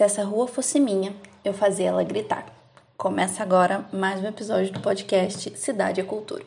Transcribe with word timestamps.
Se 0.00 0.04
essa 0.04 0.24
rua 0.24 0.48
fosse 0.48 0.80
minha, 0.80 1.14
eu 1.44 1.52
fazia 1.52 1.88
ela 1.88 2.02
gritar. 2.02 2.46
Começa 2.96 3.42
agora 3.42 3.84
mais 3.92 4.18
um 4.22 4.26
episódio 4.26 4.72
do 4.72 4.80
podcast 4.80 5.54
Cidade 5.58 6.00
e 6.00 6.04
Cultura. 6.04 6.46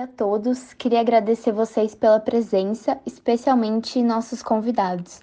a 0.00 0.06
todos. 0.06 0.72
Queria 0.72 1.00
agradecer 1.00 1.52
vocês 1.52 1.94
pela 1.94 2.18
presença, 2.18 2.98
especialmente 3.04 4.02
nossos 4.02 4.42
convidados. 4.42 5.20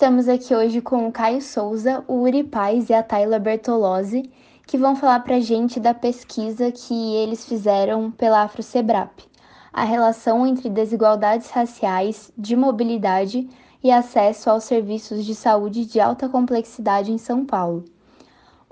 Estamos 0.00 0.30
aqui 0.30 0.54
hoje 0.54 0.80
com 0.80 1.06
o 1.06 1.12
Caio 1.12 1.42
Souza, 1.42 2.02
o 2.08 2.22
Uri 2.22 2.42
Paz 2.42 2.88
e 2.88 2.94
a 2.94 3.02
Tayla 3.02 3.38
Bertolozzi, 3.38 4.30
que 4.66 4.78
vão 4.78 4.96
falar 4.96 5.20
para 5.20 5.36
a 5.36 5.40
gente 5.40 5.78
da 5.78 5.92
pesquisa 5.92 6.72
que 6.72 7.16
eles 7.16 7.44
fizeram 7.44 8.10
pela 8.10 8.40
AfroSebrap, 8.44 9.22
a 9.70 9.84
relação 9.84 10.46
entre 10.46 10.70
desigualdades 10.70 11.50
raciais, 11.50 12.32
de 12.34 12.56
mobilidade 12.56 13.46
e 13.84 13.90
acesso 13.90 14.48
aos 14.48 14.64
serviços 14.64 15.22
de 15.22 15.34
saúde 15.34 15.84
de 15.84 16.00
alta 16.00 16.30
complexidade 16.30 17.12
em 17.12 17.18
São 17.18 17.44
Paulo. 17.44 17.84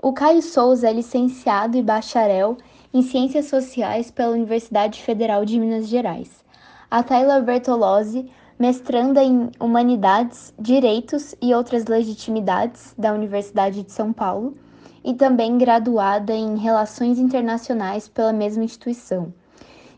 O 0.01 0.11
Caio 0.11 0.41
Souza 0.41 0.89
é 0.89 0.93
licenciado 0.93 1.77
e 1.77 1.83
bacharel 1.83 2.57
em 2.91 3.03
Ciências 3.03 3.45
Sociais 3.45 4.09
pela 4.09 4.31
Universidade 4.31 4.99
Federal 5.03 5.45
de 5.45 5.59
Minas 5.59 5.87
Gerais. 5.87 6.43
A 6.89 7.03
Tayla 7.03 7.39
Bertolozzi 7.39 8.31
mestranda 8.59 9.23
em 9.23 9.49
Humanidades, 9.57 10.53
Direitos 10.59 11.33
e 11.41 11.55
Outras 11.55 11.85
Legitimidades 11.85 12.93
da 12.97 13.13
Universidade 13.13 13.83
de 13.83 13.91
São 13.93 14.11
Paulo 14.11 14.57
e 15.01 15.13
também 15.13 15.57
graduada 15.57 16.33
em 16.33 16.57
Relações 16.57 17.17
Internacionais 17.17 18.09
pela 18.09 18.33
mesma 18.33 18.65
instituição. 18.65 19.33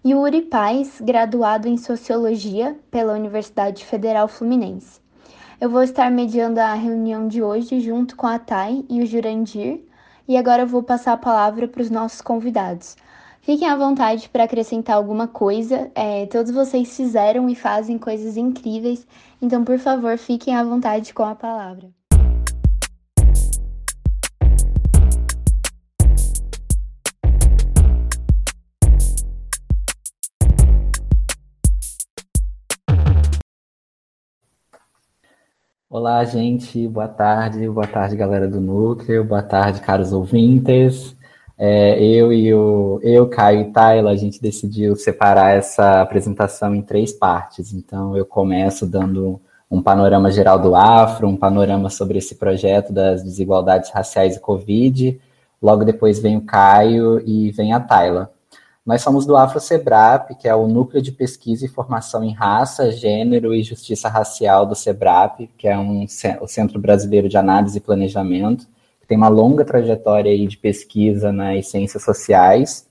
E 0.04 0.14
o 0.14 0.22
Uri 0.22 0.44
Paz, 0.44 1.02
graduado 1.02 1.68
em 1.68 1.76
Sociologia 1.76 2.78
pela 2.92 3.14
Universidade 3.14 3.84
Federal 3.84 4.28
Fluminense. 4.28 5.02
Eu 5.60 5.70
vou 5.70 5.82
estar 5.82 6.12
mediando 6.12 6.60
a 6.60 6.76
reunião 6.76 7.28
de 7.28 7.42
hoje 7.42 7.80
junto 7.80 8.16
com 8.16 8.28
a 8.28 8.38
Thay 8.38 8.86
e 8.88 9.02
o 9.02 9.06
Jurandir, 9.08 9.82
e 10.28 10.38
agora 10.38 10.64
eu 10.64 10.68
vou 10.68 10.84
passar 10.84 11.14
a 11.14 11.18
palavra 11.18 11.68
para 11.68 11.82
os 11.82 11.90
nossos 11.90 12.22
convidados. 12.22 12.96
Fiquem 13.44 13.68
à 13.68 13.76
vontade 13.76 14.30
para 14.30 14.44
acrescentar 14.44 14.96
alguma 14.96 15.28
coisa. 15.28 15.92
É, 15.96 16.28
todos 16.28 16.52
vocês 16.52 16.96
fizeram 16.96 17.50
e 17.50 17.56
fazem 17.56 17.98
coisas 17.98 18.38
incríveis, 18.38 19.08
então, 19.42 19.64
por 19.64 19.80
favor, 19.80 20.16
fiquem 20.16 20.56
à 20.56 20.64
vontade 20.64 21.12
com 21.12 21.24
a 21.24 21.34
palavra. 21.34 21.90
Olá, 35.90 36.24
gente. 36.26 36.88
Boa 36.88 37.08
tarde. 37.08 37.68
Boa 37.68 37.88
tarde, 37.88 38.16
galera 38.16 38.48
do 38.48 38.62
Núcleo. 38.62 39.24
Boa 39.26 39.42
tarde, 39.42 39.82
caros 39.82 40.14
ouvintes. 40.14 41.18
É, 41.64 42.04
eu 42.04 42.34
e 42.34 42.52
o 42.52 43.00
eu, 43.04 43.30
Caio 43.30 43.62
e 43.62 43.72
Tayla, 43.72 44.10
a 44.10 44.16
gente 44.16 44.42
decidiu 44.42 44.96
separar 44.96 45.56
essa 45.56 46.02
apresentação 46.02 46.74
em 46.74 46.82
três 46.82 47.14
partes. 47.14 47.72
Então, 47.72 48.18
eu 48.18 48.26
começo 48.26 48.84
dando 48.84 49.40
um 49.70 49.80
panorama 49.80 50.32
geral 50.32 50.58
do 50.58 50.74
Afro, 50.74 51.28
um 51.28 51.38
panorama 51.38 51.88
sobre 51.92 52.18
esse 52.18 52.34
projeto 52.34 52.92
das 52.92 53.24
desigualdades 53.24 53.92
raciais 53.92 54.36
e 54.36 54.40
Covid. 54.40 55.22
Logo 55.62 55.86
depois 55.86 56.18
vem 56.18 56.36
o 56.36 56.42
Caio 56.42 57.22
e 57.28 57.52
vem 57.52 57.74
a 57.74 57.80
Tayla. 57.80 58.32
Nós 58.84 59.04
somos 59.04 59.28
do 59.28 59.38
Afro-Sebrap, 59.38 60.34
que 60.40 60.48
é 60.48 60.56
o 60.56 60.68
Núcleo 60.68 61.00
de 61.00 61.12
Pesquisa 61.12 61.64
e 61.64 61.70
Formação 61.70 62.24
em 62.24 62.34
Raça, 62.34 62.92
Gênero 62.92 63.54
e 63.54 63.62
Justiça 63.62 64.10
Racial 64.10 64.66
do 64.66 64.74
Sebrap, 64.74 65.48
que 65.60 65.68
é 65.68 65.78
um, 65.78 66.08
o 66.42 66.48
Centro 66.48 66.80
Brasileiro 66.80 67.30
de 67.30 67.38
Análise 67.38 67.78
e 67.78 67.82
Planejamento 67.82 68.66
tem 69.12 69.18
uma 69.18 69.28
longa 69.28 69.66
trajetória 69.66 70.32
aí 70.32 70.48
de 70.48 70.56
pesquisa 70.56 71.34
nas 71.34 71.68
ciências 71.68 72.02
sociais. 72.02 72.88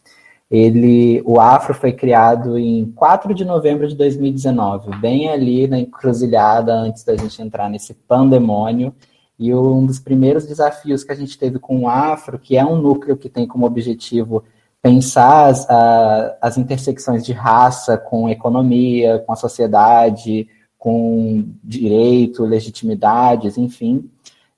Ele, 0.50 1.22
o 1.24 1.40
Afro 1.40 1.72
foi 1.72 1.92
criado 1.92 2.58
em 2.58 2.92
4 2.92 3.32
de 3.32 3.42
novembro 3.42 3.88
de 3.88 3.94
2019, 3.94 4.98
bem 4.98 5.30
ali 5.30 5.66
na 5.66 5.78
encruzilhada 5.78 6.74
antes 6.74 7.04
da 7.04 7.16
gente 7.16 7.40
entrar 7.40 7.70
nesse 7.70 7.94
pandemônio. 7.94 8.94
E 9.38 9.54
um 9.54 9.86
dos 9.86 9.98
primeiros 9.98 10.46
desafios 10.46 11.02
que 11.02 11.12
a 11.12 11.16
gente 11.16 11.38
teve 11.38 11.58
com 11.58 11.84
o 11.84 11.88
Afro, 11.88 12.38
que 12.38 12.54
é 12.54 12.66
um 12.66 12.76
núcleo 12.76 13.16
que 13.16 13.30
tem 13.30 13.46
como 13.46 13.64
objetivo 13.64 14.44
pensar 14.82 15.46
as, 15.46 15.70
a, 15.70 16.36
as 16.42 16.58
intersecções 16.58 17.24
de 17.24 17.32
raça 17.32 17.96
com 17.96 18.28
economia, 18.28 19.20
com 19.20 19.32
a 19.32 19.36
sociedade, 19.36 20.46
com 20.76 21.46
direito, 21.64 22.44
legitimidades, 22.44 23.56
enfim, 23.56 24.10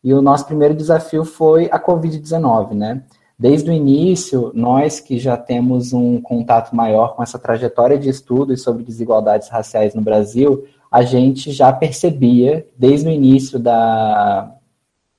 e 0.02 0.12
o 0.12 0.22
nosso 0.22 0.46
primeiro 0.46 0.74
desafio 0.74 1.24
foi 1.24 1.68
a 1.70 1.78
Covid-19, 1.78 2.72
né? 2.74 3.02
Desde 3.38 3.70
o 3.70 3.72
início, 3.72 4.52
nós 4.54 5.00
que 5.00 5.18
já 5.18 5.36
temos 5.36 5.92
um 5.92 6.20
contato 6.20 6.74
maior 6.74 7.16
com 7.16 7.22
essa 7.22 7.38
trajetória 7.38 7.98
de 7.98 8.08
estudos 8.08 8.62
sobre 8.62 8.84
desigualdades 8.84 9.48
raciais 9.48 9.94
no 9.94 10.02
Brasil, 10.02 10.64
a 10.90 11.02
gente 11.02 11.50
já 11.50 11.72
percebia, 11.72 12.66
desde 12.76 13.08
o 13.08 13.10
início 13.10 13.58
da, 13.58 14.54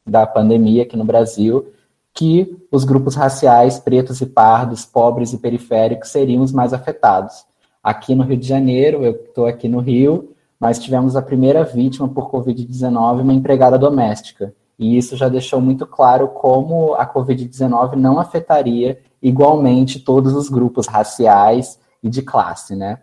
da 0.05 0.25
pandemia 0.25 0.83
aqui 0.83 0.95
no 0.95 1.03
Brasil, 1.03 1.73
que 2.13 2.55
os 2.71 2.83
grupos 2.83 3.15
raciais, 3.15 3.79
pretos 3.79 4.21
e 4.21 4.25
pardos, 4.25 4.85
pobres 4.85 5.33
e 5.33 5.37
periféricos, 5.37 6.09
seriam 6.09 6.43
os 6.43 6.51
mais 6.51 6.73
afetados. 6.73 7.45
Aqui 7.83 8.13
no 8.13 8.23
Rio 8.23 8.37
de 8.37 8.47
Janeiro, 8.47 9.03
eu 9.03 9.13
estou 9.13 9.47
aqui 9.47 9.67
no 9.67 9.79
Rio, 9.79 10.29
nós 10.59 10.79
tivemos 10.79 11.15
a 11.15 11.21
primeira 11.21 11.63
vítima 11.63 12.07
por 12.07 12.29
Covid-19, 12.31 13.21
uma 13.21 13.33
empregada 13.33 13.77
doméstica. 13.77 14.53
E 14.77 14.97
isso 14.97 15.15
já 15.15 15.29
deixou 15.29 15.61
muito 15.61 15.85
claro 15.85 16.29
como 16.29 16.95
a 16.95 17.05
Covid-19 17.05 17.95
não 17.95 18.19
afetaria 18.19 18.99
igualmente 19.21 19.99
todos 19.99 20.33
os 20.33 20.49
grupos 20.49 20.87
raciais 20.87 21.79
e 22.01 22.09
de 22.09 22.21
classe, 22.21 22.75
né? 22.75 22.99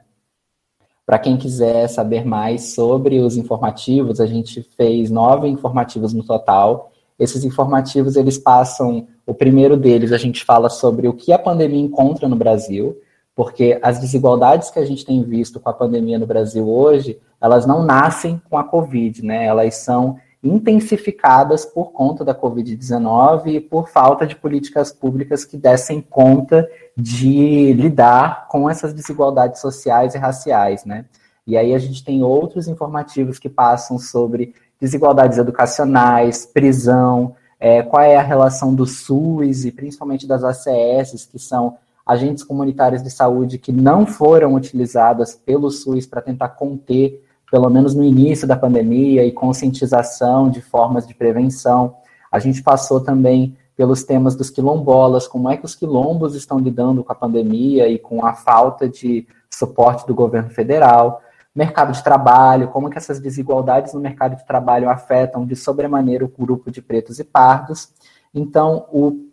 Para 1.06 1.18
quem 1.18 1.36
quiser 1.36 1.88
saber 1.88 2.24
mais 2.24 2.74
sobre 2.74 3.18
os 3.18 3.36
informativos, 3.36 4.20
a 4.20 4.26
gente 4.26 4.62
fez 4.76 5.10
nove 5.10 5.48
informativos 5.48 6.12
no 6.12 6.22
total. 6.22 6.92
Esses 7.18 7.42
informativos, 7.44 8.14
eles 8.14 8.38
passam, 8.38 9.08
o 9.26 9.34
primeiro 9.34 9.76
deles 9.76 10.12
a 10.12 10.18
gente 10.18 10.44
fala 10.44 10.68
sobre 10.68 11.08
o 11.08 11.12
que 11.12 11.32
a 11.32 11.38
pandemia 11.38 11.80
encontra 11.80 12.28
no 12.28 12.36
Brasil, 12.36 12.96
porque 13.34 13.78
as 13.82 13.98
desigualdades 13.98 14.70
que 14.70 14.78
a 14.78 14.84
gente 14.84 15.04
tem 15.04 15.22
visto 15.22 15.58
com 15.58 15.68
a 15.68 15.74
pandemia 15.74 16.18
no 16.18 16.26
Brasil 16.26 16.68
hoje, 16.68 17.18
elas 17.40 17.66
não 17.66 17.82
nascem 17.82 18.40
com 18.48 18.56
a 18.56 18.62
Covid, 18.62 19.24
né? 19.24 19.46
Elas 19.46 19.76
são 19.76 20.16
intensificadas 20.42 21.64
por 21.66 21.92
conta 21.92 22.24
da 22.24 22.34
Covid-19 22.34 23.46
e 23.46 23.60
por 23.60 23.88
falta 23.88 24.26
de 24.26 24.34
políticas 24.34 24.90
públicas 24.90 25.44
que 25.44 25.56
dessem 25.56 26.00
conta 26.00 26.68
de 26.96 27.72
lidar 27.74 28.48
com 28.48 28.68
essas 28.68 28.94
desigualdades 28.94 29.60
sociais 29.60 30.14
e 30.14 30.18
raciais, 30.18 30.84
né? 30.84 31.04
E 31.46 31.56
aí 31.56 31.74
a 31.74 31.78
gente 31.78 32.04
tem 32.04 32.22
outros 32.22 32.68
informativos 32.68 33.38
que 33.38 33.48
passam 33.48 33.98
sobre 33.98 34.54
desigualdades 34.80 35.36
educacionais, 35.36 36.46
prisão, 36.46 37.34
é, 37.58 37.82
qual 37.82 38.02
é 38.02 38.16
a 38.16 38.22
relação 38.22 38.74
do 38.74 38.86
SUS 38.86 39.66
e 39.66 39.72
principalmente 39.72 40.26
das 40.26 40.42
ACS, 40.42 41.26
que 41.26 41.38
são 41.38 41.76
agentes 42.06 42.42
comunitários 42.42 43.02
de 43.02 43.10
saúde 43.10 43.58
que 43.58 43.72
não 43.72 44.06
foram 44.06 44.54
utilizadas 44.54 45.34
pelo 45.34 45.70
SUS 45.70 46.06
para 46.06 46.22
tentar 46.22 46.50
conter 46.50 47.22
pelo 47.50 47.68
menos 47.68 47.94
no 47.94 48.04
início 48.04 48.46
da 48.46 48.56
pandemia, 48.56 49.24
e 49.24 49.32
conscientização 49.32 50.48
de 50.48 50.60
formas 50.60 51.06
de 51.06 51.14
prevenção. 51.14 51.96
A 52.30 52.38
gente 52.38 52.62
passou 52.62 53.00
também 53.00 53.56
pelos 53.76 54.04
temas 54.04 54.36
dos 54.36 54.50
quilombolas, 54.50 55.26
como 55.26 55.48
é 55.48 55.56
que 55.56 55.64
os 55.64 55.74
quilombos 55.74 56.34
estão 56.34 56.58
lidando 56.58 57.02
com 57.02 57.12
a 57.12 57.14
pandemia 57.14 57.88
e 57.88 57.98
com 57.98 58.24
a 58.24 58.34
falta 58.34 58.88
de 58.88 59.26
suporte 59.50 60.06
do 60.06 60.14
governo 60.14 60.50
federal, 60.50 61.22
mercado 61.54 61.92
de 61.92 62.04
trabalho, 62.04 62.68
como 62.68 62.88
que 62.88 62.98
essas 62.98 63.18
desigualdades 63.18 63.92
no 63.92 64.00
mercado 64.00 64.36
de 64.36 64.46
trabalho 64.46 64.88
afetam 64.88 65.44
de 65.44 65.56
sobremaneira 65.56 66.24
o 66.24 66.28
grupo 66.28 66.70
de 66.70 66.80
pretos 66.80 67.18
e 67.18 67.24
pardos. 67.24 67.88
Então, 68.32 68.86
o 68.92 69.30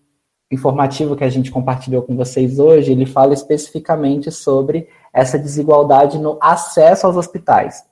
informativo 0.49 1.15
que 1.15 1.23
a 1.23 1.29
gente 1.29 1.51
compartilhou 1.51 2.01
com 2.01 2.15
vocês 2.15 2.57
hoje, 2.57 2.91
ele 2.91 3.05
fala 3.05 3.33
especificamente 3.33 4.31
sobre 4.31 4.87
essa 5.13 5.37
desigualdade 5.37 6.17
no 6.17 6.37
acesso 6.41 7.05
aos 7.05 7.17
hospitais. 7.17 7.83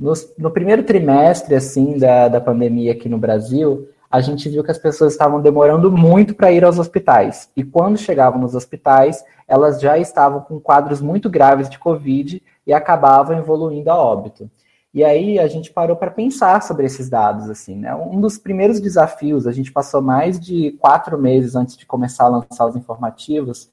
No, 0.00 0.14
no 0.38 0.50
primeiro 0.50 0.82
trimestre, 0.82 1.54
assim, 1.54 1.98
da, 1.98 2.26
da 2.26 2.40
pandemia 2.40 2.92
aqui 2.92 3.06
no 3.06 3.18
Brasil, 3.18 3.86
a 4.10 4.22
gente 4.22 4.48
viu 4.48 4.64
que 4.64 4.70
as 4.70 4.78
pessoas 4.78 5.12
estavam 5.12 5.42
demorando 5.42 5.92
muito 5.92 6.34
para 6.34 6.50
ir 6.50 6.64
aos 6.64 6.78
hospitais. 6.78 7.50
E 7.54 7.62
quando 7.62 7.98
chegavam 7.98 8.40
nos 8.40 8.54
hospitais, 8.54 9.22
elas 9.46 9.78
já 9.78 9.98
estavam 9.98 10.40
com 10.40 10.58
quadros 10.58 11.02
muito 11.02 11.28
graves 11.28 11.68
de 11.68 11.78
Covid 11.78 12.42
e 12.66 12.72
acabavam 12.72 13.36
evoluindo 13.36 13.90
a 13.90 13.94
óbito. 13.94 14.50
E 14.92 15.04
aí 15.04 15.38
a 15.38 15.46
gente 15.46 15.70
parou 15.70 15.94
para 15.94 16.10
pensar 16.10 16.62
sobre 16.62 16.86
esses 16.86 17.10
dados, 17.10 17.50
assim, 17.50 17.76
né? 17.76 17.94
Um 17.94 18.20
dos 18.20 18.38
primeiros 18.38 18.80
desafios, 18.80 19.46
a 19.46 19.52
gente 19.52 19.70
passou 19.70 20.00
mais 20.00 20.40
de 20.40 20.72
quatro 20.80 21.16
meses 21.18 21.54
antes 21.54 21.76
de 21.76 21.84
começar 21.84 22.24
a 22.24 22.28
lançar 22.28 22.66
os 22.66 22.74
informativos, 22.74 23.70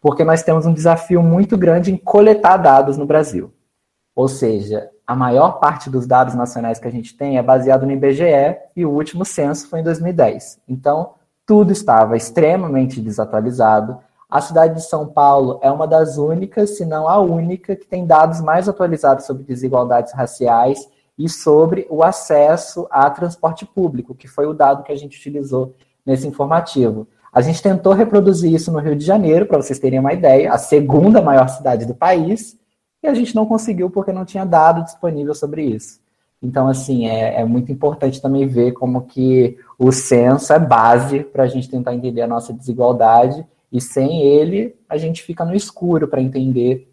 porque 0.00 0.24
nós 0.24 0.42
temos 0.42 0.66
um 0.66 0.74
desafio 0.74 1.22
muito 1.22 1.56
grande 1.56 1.92
em 1.92 1.96
coletar 1.96 2.56
dados 2.56 2.98
no 2.98 3.06
Brasil. 3.06 3.50
Ou 4.14 4.28
seja, 4.28 4.90
a 5.08 5.16
maior 5.16 5.52
parte 5.52 5.88
dos 5.88 6.06
dados 6.06 6.34
nacionais 6.34 6.78
que 6.78 6.86
a 6.86 6.90
gente 6.90 7.16
tem 7.16 7.38
é 7.38 7.42
baseado 7.42 7.86
no 7.86 7.92
IBGE 7.92 8.58
e 8.76 8.84
o 8.84 8.90
último 8.90 9.24
censo 9.24 9.66
foi 9.66 9.80
em 9.80 9.82
2010. 9.82 10.60
Então, 10.68 11.14
tudo 11.46 11.72
estava 11.72 12.14
extremamente 12.14 13.00
desatualizado. 13.00 14.00
A 14.28 14.42
cidade 14.42 14.74
de 14.74 14.82
São 14.82 15.06
Paulo 15.06 15.60
é 15.62 15.70
uma 15.70 15.86
das 15.86 16.18
únicas, 16.18 16.76
se 16.76 16.84
não 16.84 17.08
a 17.08 17.18
única, 17.18 17.74
que 17.74 17.86
tem 17.86 18.06
dados 18.06 18.42
mais 18.42 18.68
atualizados 18.68 19.24
sobre 19.24 19.44
desigualdades 19.44 20.12
raciais 20.12 20.86
e 21.18 21.26
sobre 21.26 21.86
o 21.88 22.02
acesso 22.02 22.86
a 22.90 23.08
transporte 23.08 23.64
público, 23.64 24.14
que 24.14 24.28
foi 24.28 24.44
o 24.44 24.52
dado 24.52 24.82
que 24.82 24.92
a 24.92 24.96
gente 24.96 25.16
utilizou 25.16 25.74
nesse 26.04 26.28
informativo. 26.28 27.08
A 27.32 27.40
gente 27.40 27.62
tentou 27.62 27.94
reproduzir 27.94 28.52
isso 28.52 28.70
no 28.70 28.78
Rio 28.78 28.94
de 28.94 29.06
Janeiro, 29.06 29.46
para 29.46 29.56
vocês 29.56 29.78
terem 29.78 30.00
uma 30.00 30.12
ideia, 30.12 30.52
a 30.52 30.58
segunda 30.58 31.22
maior 31.22 31.48
cidade 31.48 31.86
do 31.86 31.94
país, 31.94 32.58
e 33.02 33.06
a 33.06 33.14
gente 33.14 33.34
não 33.34 33.46
conseguiu 33.46 33.90
porque 33.90 34.12
não 34.12 34.24
tinha 34.24 34.44
dado 34.44 34.84
disponível 34.84 35.34
sobre 35.34 35.62
isso. 35.62 36.00
Então, 36.42 36.68
assim, 36.68 37.06
é, 37.08 37.40
é 37.40 37.44
muito 37.44 37.72
importante 37.72 38.22
também 38.22 38.46
ver 38.46 38.72
como 38.72 39.02
que 39.02 39.58
o 39.78 39.90
censo 39.90 40.52
é 40.52 40.58
base 40.58 41.24
para 41.24 41.44
a 41.44 41.48
gente 41.48 41.68
tentar 41.68 41.94
entender 41.94 42.22
a 42.22 42.28
nossa 42.28 42.52
desigualdade 42.52 43.44
e 43.72 43.80
sem 43.80 44.22
ele, 44.22 44.74
a 44.88 44.96
gente 44.96 45.22
fica 45.22 45.44
no 45.44 45.54
escuro 45.54 46.08
para 46.08 46.22
entender 46.22 46.88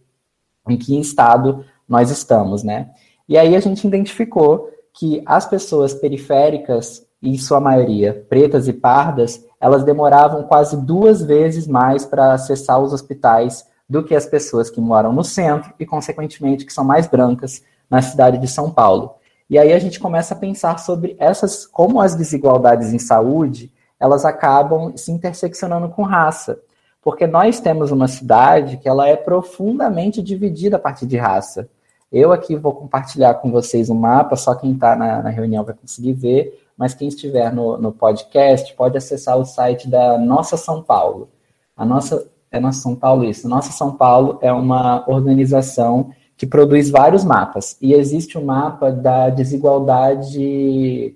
em 0.67 0.77
que 0.77 0.99
estado 0.99 1.63
nós 1.87 2.09
estamos, 2.09 2.63
né? 2.63 2.89
E 3.29 3.37
aí 3.37 3.55
a 3.55 3.59
gente 3.59 3.87
identificou 3.87 4.69
que 4.93 5.21
as 5.25 5.45
pessoas 5.45 5.93
periféricas, 5.93 7.05
em 7.21 7.37
sua 7.37 7.59
maioria 7.59 8.25
pretas 8.29 8.67
e 8.67 8.73
pardas, 8.73 9.45
elas 9.59 9.83
demoravam 9.83 10.43
quase 10.43 10.77
duas 10.77 11.23
vezes 11.23 11.67
mais 11.67 12.05
para 12.05 12.33
acessar 12.33 12.79
os 12.79 12.93
hospitais 12.93 13.65
do 13.87 14.03
que 14.03 14.15
as 14.15 14.25
pessoas 14.25 14.69
que 14.69 14.81
moram 14.81 15.13
no 15.13 15.23
centro 15.23 15.73
e, 15.79 15.85
consequentemente, 15.85 16.65
que 16.65 16.73
são 16.73 16.83
mais 16.83 17.07
brancas 17.07 17.63
na 17.89 18.01
cidade 18.01 18.37
de 18.37 18.47
São 18.47 18.71
Paulo. 18.71 19.15
E 19.49 19.59
aí 19.59 19.71
a 19.71 19.79
gente 19.79 19.99
começa 19.99 20.33
a 20.33 20.37
pensar 20.37 20.79
sobre 20.79 21.15
essas, 21.19 21.67
como 21.67 22.01
as 22.01 22.15
desigualdades 22.15 22.93
em 22.93 22.99
saúde 22.99 23.71
elas 23.99 24.25
acabam 24.25 24.95
se 24.97 25.11
interseccionando 25.11 25.89
com 25.89 26.03
raça. 26.03 26.59
Porque 27.01 27.27
nós 27.27 27.59
temos 27.59 27.91
uma 27.91 28.07
cidade 28.07 28.77
que 28.77 28.89
ela 28.89 29.07
é 29.07 29.15
profundamente 29.15 30.21
dividida 30.21 30.77
a 30.77 30.79
partir 30.79 31.05
de 31.05 31.17
raça. 31.17 31.69
Eu 32.11 32.31
aqui 32.31 32.55
vou 32.55 32.73
compartilhar 32.73 33.35
com 33.35 33.51
vocês 33.51 33.89
um 33.89 33.95
mapa, 33.95 34.35
só 34.35 34.55
quem 34.55 34.73
está 34.73 34.95
na, 34.95 35.21
na, 35.21 35.29
reunião 35.29 35.63
vai 35.63 35.75
conseguir 35.75 36.13
ver, 36.13 36.63
mas 36.77 36.93
quem 36.93 37.07
estiver 37.07 37.53
no, 37.53 37.77
no 37.77 37.91
podcast 37.91 38.73
pode 38.75 38.97
acessar 38.97 39.37
o 39.37 39.45
site 39.45 39.89
da 39.89 40.17
Nossa 40.17 40.57
São 40.57 40.81
Paulo. 40.81 41.29
A 41.75 41.85
nossa 41.85 42.27
é 42.55 42.71
São 42.71 42.95
Paulo 42.95 43.23
isso. 43.23 43.47
Nossa 43.47 43.71
São 43.71 43.95
Paulo 43.95 44.39
é 44.41 44.51
uma 44.51 45.03
organização 45.09 46.11
que 46.37 46.45
produz 46.45 46.89
vários 46.89 47.23
mapas 47.23 47.77
e 47.81 47.93
existe 47.93 48.37
o 48.37 48.41
um 48.41 48.45
mapa 48.45 48.91
da 48.91 49.29
desigualdade 49.29 51.15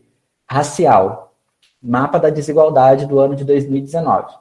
racial, 0.49 1.33
mapa 1.81 2.19
da 2.19 2.29
desigualdade 2.29 3.05
do 3.05 3.19
ano 3.19 3.35
de 3.35 3.43
2019. 3.43 4.33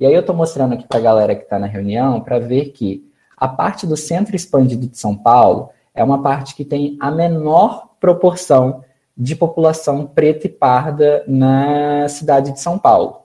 E 0.00 0.06
aí 0.06 0.14
eu 0.14 0.20
estou 0.20 0.34
mostrando 0.34 0.74
aqui 0.74 0.86
para 0.86 0.98
a 0.98 1.02
galera 1.02 1.34
que 1.34 1.42
está 1.42 1.58
na 1.58 1.66
reunião 1.66 2.20
para 2.20 2.38
ver 2.38 2.70
que 2.70 3.08
a 3.36 3.46
parte 3.46 3.86
do 3.86 3.96
centro 3.96 4.34
expandido 4.34 4.86
de 4.86 4.98
São 4.98 5.16
Paulo 5.16 5.70
é 5.94 6.02
uma 6.02 6.22
parte 6.22 6.54
que 6.54 6.64
tem 6.64 6.96
a 7.00 7.10
menor 7.10 7.90
proporção 8.00 8.84
de 9.16 9.36
população 9.36 10.06
preta 10.06 10.46
e 10.46 10.50
parda 10.50 11.22
na 11.28 12.08
cidade 12.08 12.52
de 12.52 12.60
São 12.60 12.78
Paulo. 12.78 13.22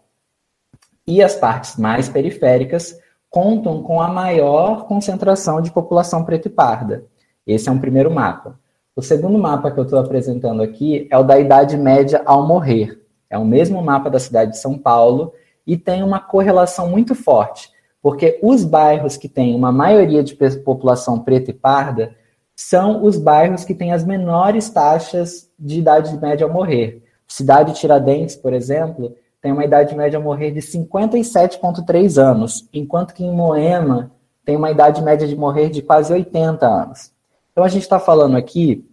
E 1.05 1.23
as 1.23 1.35
partes 1.35 1.77
mais 1.77 2.09
periféricas 2.09 2.99
contam 3.29 3.83
com 3.83 4.01
a 4.01 4.07
maior 4.07 4.85
concentração 4.85 5.61
de 5.61 5.71
população 5.71 6.23
preta 6.23 6.47
e 6.47 6.51
parda. 6.51 7.05
Esse 7.45 7.69
é 7.69 7.71
um 7.71 7.79
primeiro 7.79 8.11
mapa. 8.11 8.59
O 8.95 9.01
segundo 9.01 9.37
mapa 9.37 9.69
que 9.69 9.79
eu 9.79 9.83
estou 9.83 9.99
apresentando 9.99 10.63
aqui 10.63 11.07
é 11.11 11.17
o 11.17 11.23
da 11.23 11.39
idade 11.39 11.77
média 11.77 12.21
ao 12.25 12.47
morrer. 12.47 13.01
É 13.29 13.37
o 13.37 13.45
mesmo 13.45 13.81
mapa 13.81 14.09
da 14.09 14.19
cidade 14.19 14.51
de 14.51 14.57
São 14.57 14.77
Paulo 14.77 15.33
e 15.65 15.77
tem 15.77 16.01
uma 16.01 16.19
correlação 16.19 16.89
muito 16.89 17.13
forte, 17.13 17.69
porque 18.01 18.39
os 18.41 18.63
bairros 18.63 19.17
que 19.17 19.27
têm 19.27 19.53
uma 19.53 19.71
maioria 19.71 20.23
de 20.23 20.35
população 20.63 21.19
preta 21.19 21.51
e 21.51 21.53
parda 21.53 22.15
são 22.55 23.03
os 23.03 23.17
bairros 23.17 23.63
que 23.63 23.75
têm 23.75 23.93
as 23.93 24.03
menores 24.03 24.69
taxas 24.69 25.47
de 25.59 25.79
idade 25.79 26.17
média 26.19 26.45
ao 26.45 26.51
morrer. 26.51 27.03
Cidade 27.27 27.73
de 27.73 27.79
Tiradentes, 27.79 28.35
por 28.35 28.53
exemplo, 28.53 29.13
tem 29.41 29.51
uma 29.51 29.65
idade 29.65 29.95
média 29.95 30.17
ao 30.17 30.23
morrer 30.23 30.51
de 30.51 30.59
57,3 30.59 32.17
anos, 32.17 32.67
enquanto 32.73 33.13
que 33.13 33.23
em 33.23 33.31
Moema 33.31 34.11
tem 34.43 34.55
uma 34.55 34.71
idade 34.71 35.01
média 35.01 35.27
de 35.27 35.35
morrer 35.35 35.69
de 35.69 35.81
quase 35.81 36.11
80 36.11 36.65
anos. 36.65 37.11
Então 37.51 37.63
a 37.63 37.67
gente 37.67 37.83
está 37.83 37.99
falando 37.99 38.37
aqui 38.37 38.85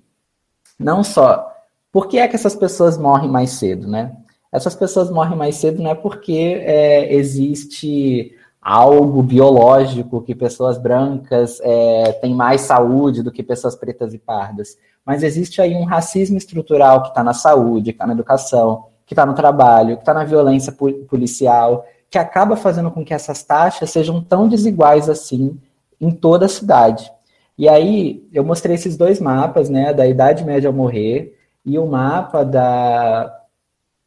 não 0.78 1.04
só 1.04 1.50
por 1.92 2.08
que 2.08 2.18
é 2.18 2.26
que 2.26 2.34
essas 2.34 2.54
pessoas 2.54 2.98
morrem 2.98 3.30
mais 3.30 3.50
cedo, 3.50 3.86
né? 3.86 4.16
essas 4.54 4.76
pessoas 4.76 5.10
morrem 5.10 5.36
mais 5.36 5.56
cedo 5.56 5.82
não 5.82 5.90
é 5.90 5.96
porque 5.96 6.62
é, 6.64 7.12
existe 7.12 8.32
algo 8.62 9.20
biológico 9.20 10.22
que 10.22 10.32
pessoas 10.32 10.78
brancas 10.78 11.58
é, 11.60 12.12
têm 12.12 12.32
mais 12.32 12.60
saúde 12.60 13.20
do 13.20 13.32
que 13.32 13.42
pessoas 13.42 13.74
pretas 13.74 14.14
e 14.14 14.18
pardas, 14.18 14.78
mas 15.04 15.24
existe 15.24 15.60
aí 15.60 15.74
um 15.74 15.82
racismo 15.84 16.38
estrutural 16.38 17.02
que 17.02 17.08
está 17.08 17.24
na 17.24 17.34
saúde, 17.34 17.90
está 17.90 18.06
na 18.06 18.12
educação, 18.12 18.86
que 19.06 19.14
está 19.14 19.26
no 19.26 19.34
trabalho, 19.34 19.96
que 19.96 20.02
está 20.02 20.14
na 20.14 20.24
violência 20.24 20.72
policial, 21.08 21.86
que 22.10 22.18
acaba 22.18 22.56
fazendo 22.56 22.90
com 22.90 23.04
que 23.04 23.12
essas 23.12 23.42
taxas 23.42 23.90
sejam 23.90 24.22
tão 24.22 24.48
desiguais 24.48 25.08
assim 25.08 25.58
em 26.00 26.10
toda 26.10 26.46
a 26.46 26.48
cidade. 26.48 27.10
E 27.56 27.68
aí 27.68 28.26
eu 28.32 28.44
mostrei 28.44 28.74
esses 28.74 28.96
dois 28.96 29.20
mapas, 29.20 29.68
né, 29.68 29.92
da 29.92 30.06
idade 30.06 30.44
média 30.44 30.68
ao 30.68 30.74
morrer 30.74 31.36
e 31.64 31.78
o 31.78 31.86
mapa 31.86 32.44
da 32.44 33.40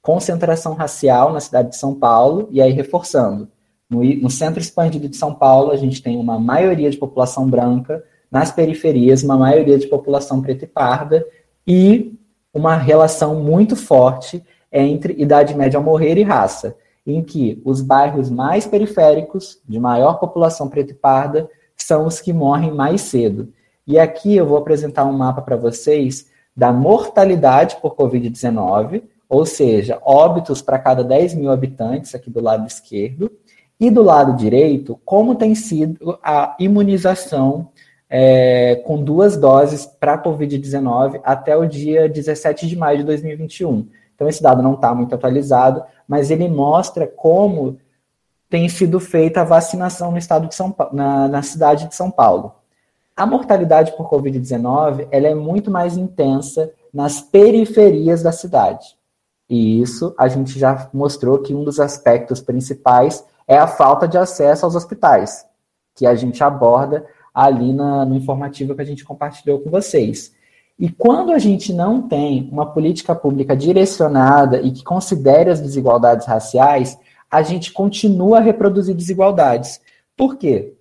concentração 0.02 0.74
racial 0.74 1.34
na 1.34 1.40
cidade 1.40 1.70
de 1.70 1.76
São 1.76 1.94
Paulo, 1.94 2.48
e 2.52 2.62
aí 2.62 2.72
reforçando. 2.72 3.50
No, 3.90 4.04
no, 4.04 4.30
centro 4.30 4.60
expandido 4.60 5.10
de 5.10 5.18
São 5.18 5.34
Paulo, 5.34 5.72
a 5.72 5.78
gente 5.78 6.02
tem 6.02 6.18
uma 6.18 6.40
maioria 6.40 6.90
de 6.90 6.98
população 6.98 7.50
branca, 7.50 8.04
nas 8.30 8.52
periferias, 8.52 9.24
uma 9.24 9.38
maioria 9.38 9.78
de 9.78 9.88
população 9.88 10.42
preta 10.42 10.66
e 10.66 10.68
parda, 10.68 11.26
e 11.66 12.14
uma 12.54 12.76
relação 12.76 13.36
muito 13.42 13.76
forte 13.76 14.44
entre 14.78 15.14
idade 15.18 15.56
média 15.56 15.78
ao 15.78 15.84
morrer 15.84 16.18
e 16.18 16.24
raça, 16.24 16.76
em 17.06 17.24
que 17.24 17.62
os 17.64 17.82
bairros 17.82 18.30
mais 18.30 18.68
periféricos, 18.68 19.60
de 19.68 19.80
maior 19.80 20.20
população 20.20 20.68
preta 20.68 20.92
e 20.92 20.96
parda, 20.96 21.50
são 21.76 22.06
os 22.06 22.20
que 22.20 22.34
morrem 22.34 22.72
mais 22.72 23.02
cedo. 23.02 23.54
E 23.86 23.98
aqui 23.98 24.36
eu 24.36 24.46
vou 24.46 24.58
apresentar 24.58 25.06
um 25.06 25.14
mapa 25.14 25.42
para 25.42 25.56
vocês 25.56 26.28
da 26.56 26.74
mortalidade 26.74 27.78
por 27.82 27.96
Covid-19, 27.96 29.04
ou 29.30 29.46
seja, 29.46 30.00
óbitos 30.04 30.62
para 30.62 30.80
cada 30.80 31.04
10 31.04 31.36
mil 31.36 31.52
habitantes 31.52 32.14
aqui 32.16 32.30
do 32.30 32.42
lado 32.42 32.68
esquerdo, 32.68 33.32
e 33.80 33.92
do 33.92 34.02
lado 34.02 34.36
direito, 34.36 35.00
como 35.06 35.36
tem 35.36 35.54
sido 35.54 36.18
a 36.24 36.56
imunização 36.60 37.70
é, 38.10 38.82
com 38.86 39.04
duas 39.04 39.38
doses 39.38 39.86
para 39.86 40.14
a 40.14 40.24
Covid-19 40.24 41.22
até 41.24 41.56
o 41.56 41.68
dia 41.68 42.10
17 42.10 42.68
de 42.68 42.76
maio 42.76 43.00
de 43.00 43.04
2021. 43.04 43.88
Então, 44.18 44.28
esse 44.28 44.42
dado 44.42 44.64
não 44.64 44.74
está 44.74 44.96
muito 44.96 45.14
atualizado, 45.14 45.84
mas 46.08 46.32
ele 46.32 46.50
mostra 46.50 47.06
como 47.06 47.78
tem 48.50 48.68
sido 48.68 49.00
feita 49.00 49.42
a 49.42 49.44
vacinação 49.44 50.12
no 50.12 50.18
estado 50.18 50.48
de 50.48 50.56
São 50.56 50.72
Paulo, 50.72 50.96
na, 50.96 51.28
na 51.28 51.44
cidade 51.44 51.88
de 51.88 51.94
São 51.94 52.10
Paulo. 52.10 52.56
A 53.16 53.28
mortalidade 53.28 53.96
por 53.96 54.10
Covid-19 54.10 55.08
ela 55.12 55.28
é 55.28 55.36
muito 55.36 55.70
mais 55.70 55.98
intensa 55.98 56.72
nas 56.92 57.22
periferias 57.22 58.24
da 58.24 58.32
cidade. 58.32 58.98
E 59.48 59.80
isso 59.82 60.16
a 60.18 60.28
gente 60.28 60.58
já 60.58 60.90
mostrou 60.92 61.40
que 61.40 61.54
um 61.54 61.64
dos 61.64 61.80
aspectos 61.80 62.42
principais 62.42 63.24
é 63.48 63.56
a 63.56 63.68
falta 63.68 64.08
de 64.08 64.18
acesso 64.18 64.66
aos 64.66 64.76
hospitais, 64.76 65.46
que 65.96 66.08
a 66.08 66.16
gente 66.16 66.44
aborda 66.44 67.06
ali 67.34 67.72
na, 67.72 68.04
no 68.04 68.16
informativo 68.16 68.74
que 68.74 68.82
a 68.82 68.86
gente 68.86 69.06
compartilhou 69.06 69.60
com 69.60 69.70
vocês. 69.70 70.34
E 70.80 70.90
quando 70.90 71.32
a 71.32 71.40
gente 71.40 71.74
não 71.74 72.02
tem 72.02 72.48
uma 72.52 72.66
política 72.66 73.16
pública 73.16 73.56
direcionada 73.56 74.62
e 74.62 74.72
que 74.72 74.84
considere 74.84 75.50
as 75.50 75.60
desigualdades 75.60 76.28
raciais, 76.28 76.98
a 77.30 77.42
gente 77.42 77.74
continua 77.74 78.38
a 78.38 78.42
reproduzir 78.42 78.96
desigualdades. 78.96 79.82
Por 80.16 80.38
quê? 80.38 80.74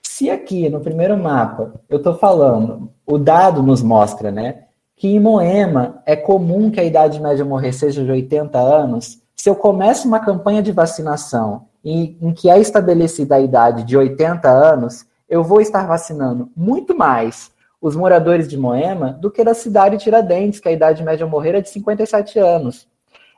Se 0.00 0.30
aqui 0.30 0.68
no 0.68 0.80
primeiro 0.80 1.16
mapa 1.16 1.74
eu 1.88 1.98
estou 1.98 2.14
falando, 2.14 2.90
o 3.06 3.18
dado 3.18 3.62
nos 3.62 3.82
mostra, 3.82 4.30
né, 4.30 4.64
que 4.96 5.08
em 5.08 5.18
Moema 5.18 6.00
é 6.06 6.14
comum 6.14 6.70
que 6.70 6.78
a 6.78 6.84
idade 6.84 7.20
média 7.20 7.44
morrer 7.44 7.72
seja 7.72 8.04
de 8.04 8.10
80 8.10 8.58
anos, 8.58 9.20
se 9.34 9.48
eu 9.48 9.56
começo 9.56 10.06
uma 10.06 10.20
campanha 10.20 10.62
de 10.62 10.72
vacinação 10.72 11.66
em, 11.84 12.16
em 12.20 12.32
que 12.32 12.50
é 12.50 12.58
estabelecida 12.60 13.36
a 13.36 13.40
idade 13.40 13.82
de 13.84 13.96
80 13.96 14.48
anos, 14.48 15.06
eu 15.28 15.42
vou 15.42 15.60
estar 15.60 15.86
vacinando 15.86 16.50
muito 16.54 16.94
mais 16.96 17.50
os 17.80 17.96
moradores 17.96 18.46
de 18.46 18.58
Moema 18.58 19.12
do 19.12 19.30
que 19.30 19.42
da 19.42 19.54
cidade 19.54 19.96
de 19.96 20.04
Tiradentes, 20.04 20.60
que 20.60 20.68
a 20.68 20.72
idade 20.72 21.02
média 21.02 21.26
morrer 21.26 21.54
é 21.54 21.60
de 21.60 21.70
57 21.70 22.38
anos. 22.38 22.86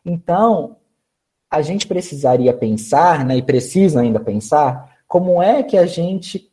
Então, 0.04 0.76
a 1.50 1.62
gente 1.62 1.86
precisaria 1.86 2.52
pensar, 2.52 3.24
né, 3.24 3.36
e 3.36 3.42
precisa 3.42 4.00
ainda 4.00 4.18
pensar, 4.18 4.90
como 5.06 5.42
é 5.42 5.62
que 5.62 5.76
a 5.76 5.86
gente 5.86 6.50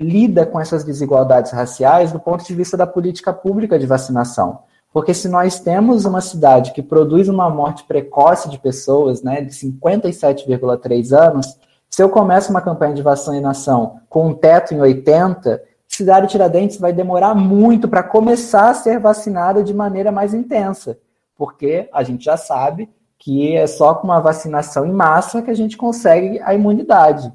lida 0.00 0.46
com 0.46 0.60
essas 0.60 0.84
desigualdades 0.84 1.52
raciais 1.52 2.12
do 2.12 2.20
ponto 2.20 2.44
de 2.44 2.54
vista 2.54 2.76
da 2.76 2.86
política 2.86 3.32
pública 3.32 3.78
de 3.78 3.86
vacinação. 3.86 4.60
Porque 4.92 5.12
se 5.12 5.28
nós 5.28 5.60
temos 5.60 6.04
uma 6.04 6.20
cidade 6.20 6.72
que 6.72 6.82
produz 6.82 7.28
uma 7.28 7.50
morte 7.50 7.84
precoce 7.84 8.48
de 8.48 8.58
pessoas, 8.58 9.22
né, 9.22 9.42
de 9.42 9.50
57,3 9.50 11.12
anos, 11.12 11.58
se 11.90 12.02
eu 12.02 12.08
começo 12.08 12.50
uma 12.50 12.60
campanha 12.60 12.94
de 12.94 13.02
vacinação 13.02 14.00
com 14.08 14.28
um 14.28 14.34
teto 14.34 14.72
em 14.72 14.80
80, 14.80 15.62
cidade 15.98 16.28
Tiradentes 16.28 16.78
vai 16.78 16.92
demorar 16.92 17.34
muito 17.34 17.88
para 17.88 18.04
começar 18.04 18.70
a 18.70 18.74
ser 18.74 19.00
vacinada 19.00 19.64
de 19.64 19.74
maneira 19.74 20.12
mais 20.12 20.32
intensa, 20.32 20.96
porque 21.36 21.88
a 21.92 22.04
gente 22.04 22.24
já 22.24 22.36
sabe 22.36 22.88
que 23.18 23.56
é 23.56 23.66
só 23.66 23.94
com 23.94 24.06
uma 24.06 24.20
vacinação 24.20 24.86
em 24.86 24.92
massa 24.92 25.42
que 25.42 25.50
a 25.50 25.54
gente 25.54 25.76
consegue 25.76 26.40
a 26.42 26.54
imunidade. 26.54 27.32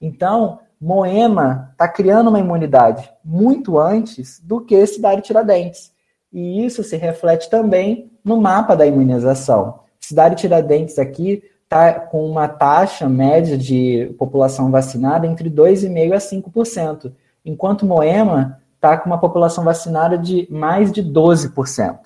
Então, 0.00 0.58
Moema 0.80 1.68
está 1.70 1.86
criando 1.86 2.26
uma 2.28 2.40
imunidade 2.40 3.08
muito 3.24 3.78
antes 3.78 4.40
do 4.40 4.60
que 4.60 4.84
Cidade 4.84 5.22
Tiradentes. 5.22 5.92
E 6.32 6.66
isso 6.66 6.82
se 6.82 6.96
reflete 6.96 7.48
também 7.48 8.10
no 8.24 8.40
mapa 8.40 8.74
da 8.74 8.84
imunização. 8.84 9.78
Cidade 10.00 10.34
Tiradentes 10.34 10.98
aqui 10.98 11.40
está 11.62 11.92
com 11.92 12.28
uma 12.28 12.48
taxa 12.48 13.08
média 13.08 13.56
de 13.56 14.12
população 14.18 14.72
vacinada 14.72 15.24
entre 15.24 15.48
2,5% 15.48 16.12
a 16.14 16.18
5%, 16.18 17.12
enquanto 17.44 17.86
Moema 17.86 18.60
está 18.74 18.96
com 18.96 19.06
uma 19.06 19.18
população 19.18 19.64
vacinada 19.64 20.18
de 20.18 20.46
mais 20.50 20.90
de 20.90 21.02
12%. 21.02 21.98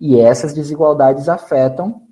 E 0.00 0.18
essas 0.18 0.52
desigualdades 0.52 1.28
afetam 1.28 2.02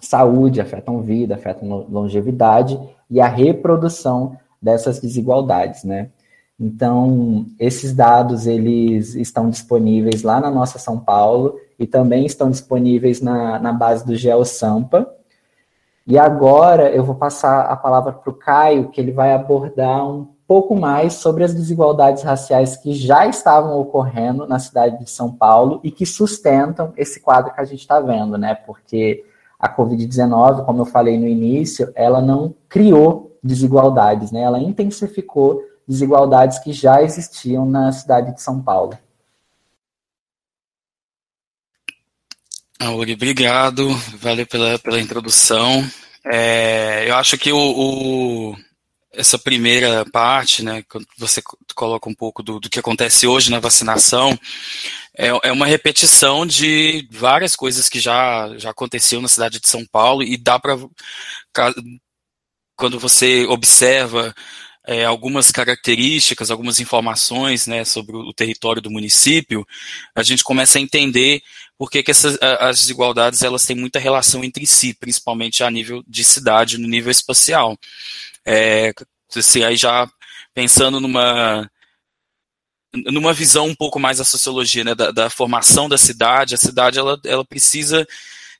saúde, 0.00 0.60
afetam 0.60 1.00
vida, 1.00 1.34
afetam 1.34 1.86
longevidade 1.88 2.78
e 3.10 3.20
a 3.20 3.26
reprodução 3.26 4.36
dessas 4.60 4.98
desigualdades, 5.00 5.84
né? 5.84 6.10
Então, 6.58 7.46
esses 7.58 7.92
dados, 7.92 8.46
eles 8.46 9.14
estão 9.14 9.50
disponíveis 9.50 10.22
lá 10.22 10.40
na 10.40 10.50
nossa 10.50 10.78
São 10.78 10.98
Paulo 11.00 11.58
e 11.78 11.86
também 11.86 12.24
estão 12.24 12.50
disponíveis 12.50 13.20
na, 13.20 13.58
na 13.58 13.72
base 13.72 14.06
do 14.06 14.14
GeoSampa. 14.14 15.12
E 16.06 16.16
agora 16.18 16.90
eu 16.90 17.02
vou 17.02 17.16
passar 17.16 17.62
a 17.62 17.76
palavra 17.76 18.12
para 18.12 18.30
o 18.30 18.34
Caio, 18.34 18.90
que 18.90 19.00
ele 19.00 19.10
vai 19.10 19.32
abordar 19.32 20.06
um 20.06 20.28
pouco 20.46 20.76
mais 20.76 21.14
sobre 21.14 21.44
as 21.44 21.54
desigualdades 21.54 22.22
raciais 22.22 22.76
que 22.76 22.94
já 22.94 23.26
estavam 23.26 23.78
ocorrendo 23.78 24.46
na 24.46 24.58
cidade 24.58 25.02
de 25.02 25.10
São 25.10 25.32
Paulo 25.32 25.80
e 25.82 25.90
que 25.90 26.04
sustentam 26.04 26.92
esse 26.96 27.20
quadro 27.20 27.52
que 27.52 27.60
a 27.60 27.64
gente 27.64 27.80
está 27.80 28.00
vendo, 28.00 28.36
né? 28.36 28.54
Porque 28.54 29.24
a 29.58 29.74
Covid-19, 29.74 30.64
como 30.64 30.82
eu 30.82 30.86
falei 30.86 31.18
no 31.18 31.26
início, 31.26 31.90
ela 31.94 32.20
não 32.20 32.54
criou 32.68 33.38
desigualdades, 33.42 34.30
né? 34.30 34.42
Ela 34.42 34.58
intensificou 34.58 35.62
desigualdades 35.86 36.58
que 36.58 36.72
já 36.72 37.02
existiam 37.02 37.64
na 37.64 37.90
cidade 37.92 38.34
de 38.34 38.42
São 38.42 38.60
Paulo. 38.60 38.98
Auri, 42.78 43.14
obrigado, 43.14 43.88
valeu 44.18 44.46
pela, 44.46 44.78
pela 44.78 45.00
introdução. 45.00 45.82
É, 46.26 47.08
eu 47.08 47.14
acho 47.16 47.38
que 47.38 47.52
o, 47.52 47.58
o, 47.58 48.56
essa 49.16 49.38
primeira 49.38 50.04
parte, 50.06 50.62
né, 50.62 50.84
quando 50.88 51.06
você 51.18 51.42
coloca 51.74 52.08
um 52.08 52.14
pouco 52.14 52.42
do, 52.42 52.60
do 52.60 52.70
que 52.70 52.78
acontece 52.78 53.26
hoje 53.26 53.50
na 53.50 53.60
vacinação, 53.60 54.38
é, 55.16 55.28
é, 55.28 55.52
uma 55.52 55.66
repetição 55.66 56.46
de 56.46 57.08
várias 57.10 57.54
coisas 57.54 57.88
que 57.88 58.00
já, 58.00 58.56
já 58.58 58.70
aconteceu 58.70 59.20
na 59.20 59.28
cidade 59.28 59.60
de 59.60 59.68
São 59.68 59.84
Paulo 59.86 60.22
e 60.22 60.36
dá 60.36 60.58
para 60.58 60.76
quando 62.76 62.98
você 62.98 63.44
observa 63.46 64.34
é, 64.86 65.04
algumas 65.04 65.50
características, 65.50 66.50
algumas 66.50 66.78
informações 66.80 67.66
né, 67.66 67.84
sobre 67.84 68.16
o 68.16 68.32
território 68.34 68.82
do 68.82 68.90
município, 68.90 69.66
a 70.14 70.22
gente 70.22 70.44
começa 70.44 70.78
a 70.78 70.80
entender 70.80 71.42
por 71.78 71.90
que, 71.90 72.02
que 72.02 72.10
essas, 72.10 72.38
as 72.60 72.80
desigualdades 72.80 73.42
elas 73.42 73.64
têm 73.64 73.76
muita 73.76 73.98
relação 73.98 74.44
entre 74.44 74.66
si, 74.66 74.94
principalmente 74.94 75.64
a 75.64 75.70
nível 75.70 76.02
de 76.06 76.22
cidade, 76.22 76.78
no 76.78 76.86
nível 76.86 77.10
espacial. 77.10 77.78
É, 78.46 78.92
assim, 79.36 79.62
aí 79.62 79.76
já 79.76 80.08
pensando 80.54 81.00
numa 81.00 81.68
numa 83.06 83.32
visão 83.32 83.66
um 83.66 83.74
pouco 83.74 83.98
mais 83.98 84.18
da 84.18 84.24
sociologia, 84.24 84.84
né, 84.84 84.94
da, 84.94 85.10
da 85.10 85.28
formação 85.28 85.88
da 85.88 85.98
cidade, 85.98 86.54
a 86.54 86.58
cidade 86.58 86.96
ela, 86.96 87.18
ela 87.24 87.44
precisa 87.44 88.06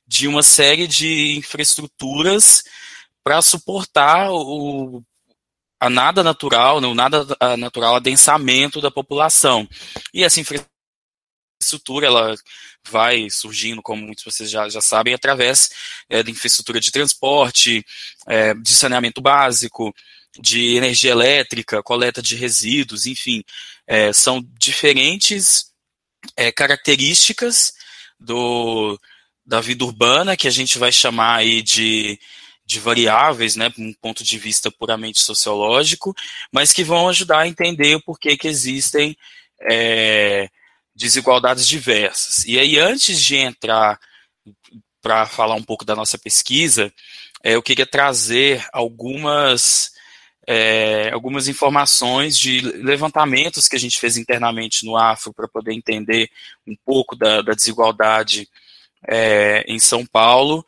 de 0.05 0.27
uma 0.27 0.43
série 0.43 0.87
de 0.87 1.37
infraestruturas 1.37 2.63
para 3.23 3.41
suportar 3.41 4.29
o, 4.31 5.01
a 5.79 5.89
nada 5.89 6.23
natural, 6.23 6.81
não 6.81 6.93
nada 6.93 7.25
natural 7.57 7.95
adensamento 7.95 8.81
da 8.81 8.91
população. 8.91 9.67
E 10.13 10.23
essa 10.23 10.39
infraestrutura 11.61 12.07
ela 12.07 12.35
vai 12.89 13.29
surgindo, 13.29 13.81
como 13.81 14.03
muitos 14.03 14.23
de 14.23 14.31
vocês 14.31 14.49
já, 14.49 14.67
já 14.69 14.81
sabem, 14.81 15.13
através 15.13 15.69
é, 16.09 16.21
infraestrutura 16.21 16.79
de 16.79 16.91
transporte, 16.91 17.85
é, 18.27 18.53
de 18.53 18.73
saneamento 18.73 19.21
básico, 19.21 19.93
de 20.39 20.75
energia 20.75 21.11
elétrica, 21.11 21.81
coleta 21.81 22.21
de 22.21 22.35
resíduos, 22.35 23.05
enfim, 23.05 23.43
é, 23.87 24.11
são 24.13 24.45
diferentes 24.59 25.73
características 26.55 27.73
do, 28.19 28.99
da 29.45 29.61
vida 29.61 29.85
urbana 29.85 30.35
que 30.35 30.47
a 30.47 30.51
gente 30.51 30.79
vai 30.79 30.91
chamar 30.91 31.35
aí 31.37 31.61
de 31.61 32.19
de 32.65 32.79
variáveis, 32.79 33.55
né, 33.55 33.71
um 33.77 33.93
ponto 33.93 34.23
de 34.23 34.39
vista 34.39 34.71
puramente 34.71 35.19
sociológico, 35.19 36.15
mas 36.51 36.73
que 36.73 36.83
vão 36.83 37.07
ajudar 37.07 37.41
a 37.41 37.47
entender 37.47 37.95
o 37.95 38.01
porquê 38.01 38.35
que 38.35 38.47
existem 38.47 39.15
é, 39.61 40.49
desigualdades 40.95 41.67
diversas. 41.67 42.45
E 42.45 42.59
aí, 42.59 42.79
antes 42.79 43.21
de 43.21 43.35
entrar 43.35 43.99
para 45.01 45.25
falar 45.25 45.55
um 45.55 45.63
pouco 45.63 45.85
da 45.85 45.95
nossa 45.95 46.17
pesquisa, 46.17 46.91
é, 47.43 47.55
eu 47.55 47.61
queria 47.61 47.85
trazer 47.85 48.65
algumas 48.71 49.93
é, 50.47 51.09
algumas 51.11 51.47
informações 51.47 52.37
de 52.37 52.61
levantamentos 52.61 53.67
que 53.67 53.75
a 53.75 53.79
gente 53.79 53.99
fez 53.99 54.15
internamente 54.15 54.85
no 54.85 54.95
Afro 54.95 55.33
para 55.33 55.47
poder 55.47 55.73
entender 55.73 56.29
um 56.67 56.75
pouco 56.85 57.15
da, 57.15 57.41
da 57.41 57.53
desigualdade 57.53 58.47
é, 59.07 59.63
em 59.67 59.79
São 59.79 60.05
Paulo 60.05 60.65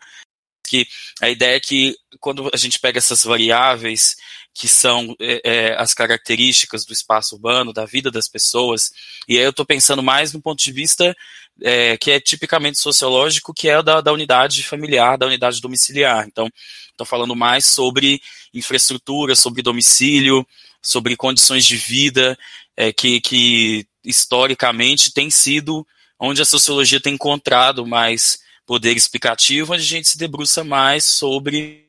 que 0.67 0.85
a 1.21 1.29
ideia 1.29 1.55
é 1.55 1.59
que 1.59 1.95
quando 2.19 2.49
a 2.53 2.57
gente 2.57 2.79
pega 2.79 2.97
essas 2.97 3.23
variáveis 3.23 4.17
que 4.57 4.67
são 4.67 5.15
é, 5.21 5.41
é, 5.43 5.75
as 5.77 5.93
características 5.93 6.83
do 6.83 6.91
espaço 6.91 7.35
urbano, 7.35 7.71
da 7.71 7.85
vida 7.85 8.09
das 8.09 8.27
pessoas, 8.27 8.91
e 9.27 9.37
aí 9.37 9.43
eu 9.43 9.51
estou 9.51 9.63
pensando 9.63 10.01
mais 10.01 10.33
no 10.33 10.41
ponto 10.41 10.63
de 10.63 10.71
vista 10.71 11.15
é, 11.61 11.95
que 11.95 12.09
é 12.09 12.19
tipicamente 12.19 12.79
sociológico, 12.79 13.53
que 13.53 13.69
é 13.69 13.83
da, 13.83 14.01
da 14.01 14.11
unidade 14.11 14.63
familiar, 14.63 15.15
da 15.15 15.27
unidade 15.27 15.61
domiciliar. 15.61 16.25
Então, 16.25 16.49
estou 16.89 17.05
falando 17.05 17.35
mais 17.35 17.67
sobre 17.67 18.19
infraestrutura, 18.51 19.35
sobre 19.35 19.61
domicílio, 19.61 20.45
sobre 20.81 21.15
condições 21.15 21.63
de 21.63 21.75
vida, 21.75 22.35
é, 22.75 22.91
que, 22.91 23.21
que 23.21 23.85
historicamente 24.03 25.13
tem 25.13 25.29
sido 25.29 25.85
onde 26.19 26.41
a 26.41 26.45
sociologia 26.45 26.99
tem 26.99 27.13
encontrado 27.13 27.85
mais 27.85 28.39
poder 28.65 28.97
explicativo, 28.97 29.73
onde 29.73 29.83
a 29.83 29.85
gente 29.85 30.07
se 30.07 30.17
debruça 30.17 30.63
mais 30.63 31.03
sobre 31.03 31.85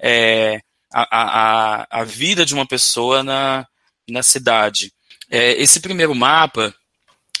é, 0.00 0.60
a, 1.04 1.82
a, 1.82 2.00
a 2.00 2.04
vida 2.04 2.44
de 2.46 2.54
uma 2.54 2.66
pessoa 2.66 3.22
na, 3.22 3.66
na 4.08 4.22
cidade. 4.22 4.92
É, 5.30 5.52
esse 5.60 5.80
primeiro 5.80 6.14
mapa 6.14 6.74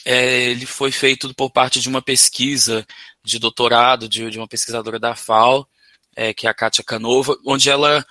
é, 0.04 0.50
ele 0.50 0.66
foi 0.66 0.92
feito 0.92 1.34
por 1.34 1.50
parte 1.50 1.80
de 1.80 1.88
uma 1.88 2.02
pesquisa 2.02 2.86
de 3.24 3.38
doutorado 3.38 4.08
de, 4.08 4.30
de 4.30 4.38
uma 4.38 4.46
pesquisadora 4.46 4.98
da 4.98 5.16
FAO, 5.16 5.66
é, 6.14 6.34
que 6.34 6.46
é 6.46 6.50
a 6.50 6.54
Kátia 6.54 6.84
Canova, 6.84 7.36
onde 7.46 7.70
ela 7.70 8.04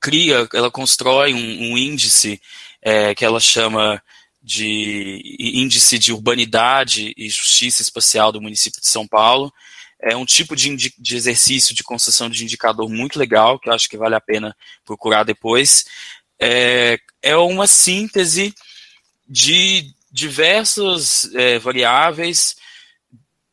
cria, 0.00 0.48
ela 0.54 0.70
constrói 0.70 1.34
um, 1.34 1.72
um 1.72 1.78
índice 1.78 2.40
é, 2.82 3.14
que 3.14 3.24
ela 3.24 3.40
chama 3.40 4.00
de 4.42 5.20
índice 5.40 5.98
de 5.98 6.12
urbanidade 6.12 7.12
e 7.16 7.28
justiça 7.28 7.82
espacial 7.82 8.30
do 8.30 8.40
município 8.40 8.80
de 8.80 8.86
São 8.86 9.06
Paulo. 9.06 9.52
É 10.00 10.16
um 10.16 10.26
tipo 10.26 10.54
de, 10.54 10.76
de 10.76 11.16
exercício 11.16 11.74
de 11.74 11.82
construção 11.82 12.28
de 12.28 12.44
indicador 12.44 12.88
muito 12.88 13.18
legal, 13.18 13.58
que 13.58 13.68
eu 13.68 13.72
acho 13.72 13.88
que 13.88 13.96
vale 13.96 14.14
a 14.14 14.20
pena 14.20 14.56
procurar 14.84 15.24
depois. 15.24 15.86
É, 16.38 16.98
é 17.22 17.36
uma 17.36 17.66
síntese 17.66 18.54
de 19.28 19.90
diversas 20.10 21.32
é, 21.34 21.58
variáveis, 21.58 22.56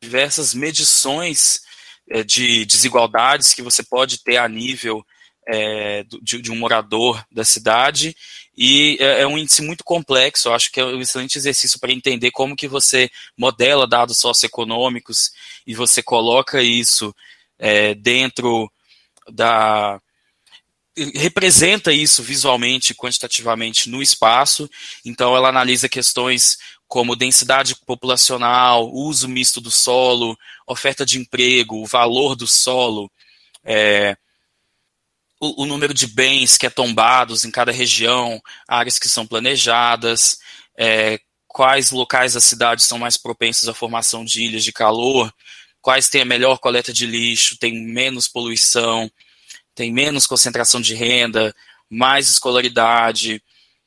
diversas 0.01 0.53
medições 0.53 1.61
é, 2.09 2.23
de 2.23 2.65
desigualdades 2.65 3.53
que 3.53 3.61
você 3.61 3.81
pode 3.83 4.23
ter 4.23 4.37
a 4.37 4.47
nível 4.47 5.05
é, 5.47 6.03
de, 6.21 6.41
de, 6.41 6.51
um 6.51 6.55
morador 6.55 7.25
da 7.31 7.43
cidade 7.43 8.15
e 8.55 8.97
é, 8.99 9.21
é, 9.21 9.27
um 9.27 9.37
índice 9.37 9.61
muito 9.61 9.83
complexo. 9.83 10.47
Eu 10.47 10.53
acho 10.53 10.71
que 10.71 10.79
é 10.79 10.85
um 10.85 11.01
excelente 11.01 11.37
exercício 11.37 11.79
para 11.79 11.91
entender 11.91 12.31
como 12.31 12.55
que 12.55 12.67
você 12.67 13.09
modela 13.37 13.87
dados 13.87 14.17
socioeconômicos 14.17 15.31
e 15.65 15.73
você 15.73 16.03
coloca 16.03 16.61
isso 16.61 17.13
é, 17.57 17.95
dentro 17.95 18.71
da 19.31 19.99
representa 21.15 21.91
isso 21.91 22.21
visualmente, 22.21 22.93
quantitativamente 22.93 23.89
no 23.89 24.01
espaço. 24.01 24.69
Então, 25.03 25.35
ela 25.35 25.49
analisa 25.49 25.89
questões 25.89 26.57
como 26.87 27.15
densidade 27.15 27.75
populacional, 27.87 28.91
uso 28.93 29.27
misto 29.27 29.59
do 29.59 29.71
solo, 29.71 30.37
oferta 30.67 31.03
de 31.03 31.17
emprego, 31.17 31.81
o 31.81 31.87
valor 31.87 32.35
do 32.35 32.45
solo, 32.45 33.11
é, 33.63 34.15
o, 35.43 35.63
o, 35.63 35.65
número 35.65 35.93
de 35.93 36.07
bens 36.07 36.57
que 36.57 36.65
é 36.65 36.69
tombados 36.69 37.43
em 37.43 37.51
cada 37.51 37.71
região, 37.71 38.41
áreas 38.67 38.97
que 38.97 39.09
são 39.09 39.27
planejadas, 39.27 40.37
é, 40.77 41.19
quais 41.47 41.91
locais 41.91 42.33
da 42.33 42.41
cidade 42.41 42.81
são 42.81 42.97
mais 42.97 43.17
propensos 43.17 43.67
à 43.67 43.73
formação 43.73 44.23
de 44.23 44.43
ilhas 44.43 44.63
de 44.63 44.71
calor, 44.71 45.33
quais 45.81 46.07
têm 46.07 46.21
a 46.21 46.25
melhor 46.25 46.59
coleta 46.59 46.93
de 46.93 47.05
lixo, 47.05 47.57
tem 47.57 47.73
menos 47.85 48.27
poluição, 48.27 49.11
tem 49.75 49.91
menos 49.91 50.25
concentração 50.25 50.79
de 50.79 50.95
renda, 50.95 51.53
mais 51.89 52.29
escolaridade, 52.29 53.43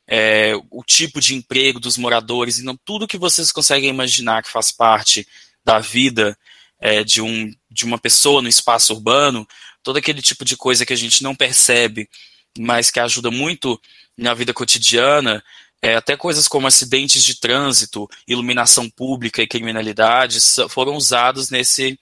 é, 0.06 0.52
o 0.70 0.84
tipo 0.84 1.20
de 1.20 1.34
emprego 1.34 1.80
dos 1.80 1.96
moradores, 1.96 2.58
então 2.58 2.78
tudo 2.84 3.08
que 3.08 3.18
vocês 3.18 3.50
conseguem 3.50 3.90
imaginar 3.90 4.42
que 4.42 4.50
faz 4.50 4.70
parte 4.70 5.26
da 5.64 5.80
vida 5.80 6.38
é, 6.78 7.02
de, 7.02 7.20
um, 7.22 7.50
de 7.70 7.84
uma 7.84 7.98
pessoa 7.98 8.42
no 8.42 8.48
espaço 8.48 8.92
urbano, 8.92 9.46
todo 9.86 9.98
aquele 9.98 10.20
tipo 10.20 10.44
de 10.44 10.56
coisa 10.56 10.84
que 10.84 10.92
a 10.92 10.96
gente 10.96 11.22
não 11.22 11.32
percebe, 11.32 12.10
mas 12.58 12.90
que 12.90 12.98
ajuda 12.98 13.30
muito 13.30 13.80
na 14.18 14.34
vida 14.34 14.52
cotidiana, 14.52 15.44
é, 15.80 15.94
até 15.94 16.16
coisas 16.16 16.48
como 16.48 16.66
acidentes 16.66 17.22
de 17.22 17.38
trânsito, 17.38 18.08
iluminação 18.26 18.90
pública 18.90 19.40
e 19.40 19.46
criminalidade 19.46 20.40
foram 20.68 20.96
usados 20.96 21.50
nesse, 21.50 21.96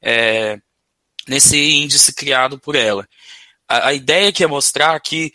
é, 0.00 0.58
nesse 1.28 1.58
índice 1.58 2.14
criado 2.14 2.58
por 2.58 2.74
ela. 2.74 3.06
A, 3.68 3.88
a 3.88 3.92
ideia 3.92 4.32
que 4.32 4.42
é 4.42 4.46
mostrar 4.46 4.98
que, 5.00 5.30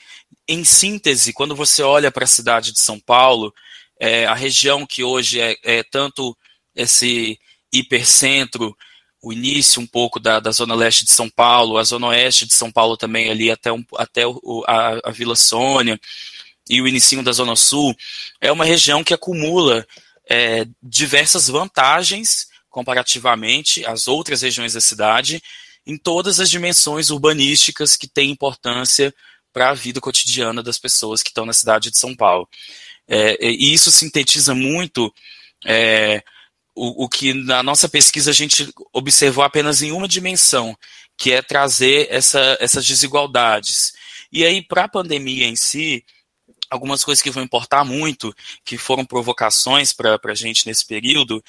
em 0.48 0.64
síntese, 0.64 1.32
quando 1.32 1.56
você 1.56 1.84
olha 1.84 2.10
para 2.12 2.24
a 2.24 2.28
cidade 2.28 2.72
de 2.72 2.80
São 2.80 3.00
Paulo, 3.00 3.54
é, 4.00 4.26
a 4.26 4.34
região 4.34 4.88
que 4.88 5.04
hoje 5.04 5.40
é, 5.40 5.56
é 5.64 5.84
tanto 5.84 6.36
esse 6.76 7.40
hipercentro, 7.72 8.76
o 9.22 9.32
início 9.32 9.82
um 9.82 9.86
pouco 9.86 10.20
da, 10.20 10.40
da, 10.40 10.52
zona 10.52 10.74
leste 10.74 11.06
de 11.06 11.12
São 11.12 11.30
Paulo, 11.30 11.78
a 11.78 11.84
zona 11.84 12.08
oeste 12.08 12.46
de 12.46 12.54
São 12.54 12.72
Paulo 12.72 12.98
também 12.98 13.30
ali 13.30 13.52
até, 13.52 13.72
um, 13.72 13.84
até 13.96 14.26
o, 14.26 14.64
a, 14.68 15.10
a, 15.10 15.12
Vila 15.12 15.36
Sônia 15.36 16.00
e 16.70 16.82
o 16.82 16.88
início 16.88 17.22
da 17.22 17.32
zona 17.32 17.56
sul, 17.56 17.96
é 18.40 18.52
uma 18.52 18.66
região 18.66 19.04
que 19.04 19.14
acumula 19.14 19.86
é, 20.28 20.66
diversas 20.82 21.48
vantagens 21.48 22.48
comparativamente 22.70 23.86
às 23.86 24.08
outras 24.08 24.42
regiões 24.42 24.74
da 24.74 24.82
cidade 24.82 25.42
em 25.86 25.98
todas 25.98 26.40
as 26.40 26.50
dimensões 26.50 27.10
urbanísticas 27.10 27.96
que 27.96 28.08
têm 28.08 28.32
importância 28.32 29.14
para 29.52 29.70
a 29.70 29.74
vida 29.74 30.00
cotidiana 30.00 30.64
das 30.64 30.80
pessoas 30.80 31.22
que 31.22 31.30
estão 31.30 31.46
na 31.46 31.54
cidade 31.54 31.92
de 31.92 31.98
São 31.98 32.16
Paulo. 32.16 32.48
É, 33.08 33.38
e 33.46 33.74
isso 33.74 33.92
sintetiza 33.92 34.56
muito 34.56 35.14
é, 35.66 36.24
o, 36.76 37.06
o, 37.06 37.10
que 37.10 37.34
na 37.34 37.62
nossa 37.62 37.90
pesquisa 37.90 38.32
a 38.32 38.34
gente 38.34 38.72
observou 38.94 39.44
apenas 39.44 39.82
em 39.82 39.92
uma 39.92 40.08
dimensão, 40.08 40.76
que 41.18 41.32
é 41.32 41.42
trazer 41.42 42.08
essa, 42.10 42.58
essas 42.60 42.86
desigualdades. 42.86 43.94
E 44.32 44.46
aí, 44.46 44.62
para 44.62 44.86
a 44.86 44.90
pandemia 44.90 45.46
em 45.46 45.56
si, 45.56 46.04
algumas 46.70 47.04
coisas 47.04 47.22
que 47.22 47.30
vão 47.30 47.44
importar 47.44 47.84
muito, 47.84 48.34
que 48.64 48.78
foram 48.78 49.06
provocações 49.06 49.92
para 49.92 50.20
a 50.24 50.34
gente 50.34 50.66
nesse 50.66 50.86
período, 50.86 51.44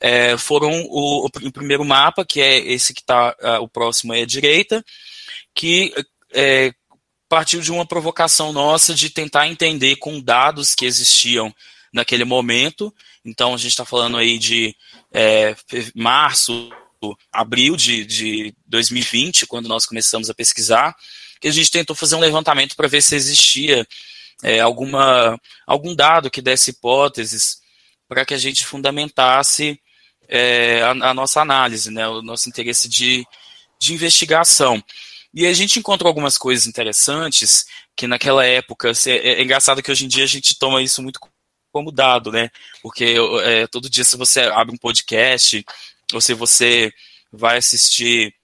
é, 0.00 0.38
foram 0.38 0.70
o, 0.88 1.26
o, 1.26 1.52
primeiro 1.52 1.84
mapa, 1.84 2.24
que 2.24 2.40
é 2.40 2.58
esse 2.58 2.94
que 2.94 3.00
está, 3.00 3.34
o 3.60 3.68
próximo 3.68 4.14
é 4.14 4.22
a 4.22 4.26
direita, 4.26 4.84
que 5.52 5.92
é, 6.32 6.72
partiu 7.28 7.60
de 7.60 7.72
uma 7.72 7.84
provocação 7.84 8.52
nossa 8.52 8.94
de 8.94 9.10
tentar 9.10 9.48
entender 9.48 9.96
com 9.96 10.20
dados 10.20 10.74
que 10.74 10.86
existiam 10.86 11.52
naquele 11.92 12.24
momento. 12.24 12.94
Então, 13.24 13.54
a 13.54 13.56
gente 13.56 13.70
está 13.70 13.84
falando 13.84 14.16
aí 14.16 14.38
de 14.38 14.74
é, 15.12 15.54
março, 15.94 16.70
abril 17.32 17.76
de, 17.76 18.04
de 18.04 18.54
2020, 18.66 19.46
quando 19.46 19.68
nós 19.68 19.86
começamos 19.86 20.28
a 20.28 20.34
pesquisar, 20.34 20.94
que 21.40 21.48
a 21.48 21.52
gente 21.52 21.70
tentou 21.70 21.94
fazer 21.94 22.16
um 22.16 22.20
levantamento 22.20 22.74
para 22.74 22.88
ver 22.88 23.02
se 23.02 23.14
existia 23.14 23.86
é, 24.42 24.60
alguma, 24.60 25.38
algum 25.66 25.94
dado 25.94 26.30
que 26.30 26.42
desse 26.42 26.70
hipóteses 26.70 27.58
para 28.08 28.24
que 28.24 28.34
a 28.34 28.38
gente 28.38 28.64
fundamentasse 28.64 29.80
é, 30.28 30.82
a, 30.82 30.90
a, 30.90 31.14
nossa 31.14 31.40
análise, 31.40 31.90
né, 31.90 32.06
o 32.08 32.22
nosso 32.22 32.48
interesse 32.48 32.88
de, 32.88 33.24
de 33.80 33.94
investigação. 33.94 34.82
E 35.32 35.46
a 35.46 35.52
gente 35.52 35.78
encontrou 35.78 36.08
algumas 36.08 36.38
coisas 36.38 36.66
interessantes 36.66 37.66
que 37.94 38.06
naquela 38.06 38.44
época, 38.44 38.92
é, 39.06 39.10
é, 39.10 39.42
engraçado 39.42 39.82
que 39.82 39.90
hoje 39.90 40.04
em 40.04 40.08
dia 40.08 40.24
a 40.24 40.28
gente 40.28 40.58
toma 40.58 40.82
isso 40.82 41.02
muito 41.02 41.20
como 41.78 41.92
dado, 41.92 42.32
né? 42.32 42.50
Porque 42.82 43.14
é, 43.44 43.66
todo 43.68 43.88
dia 43.88 44.02
se 44.02 44.16
você 44.16 44.40
abre 44.40 44.74
um 44.74 44.78
podcast, 44.78 45.64
ou 46.12 46.20
se 46.20 46.34
você 46.34 46.92
vai 47.32 47.58
assistir 47.58 48.34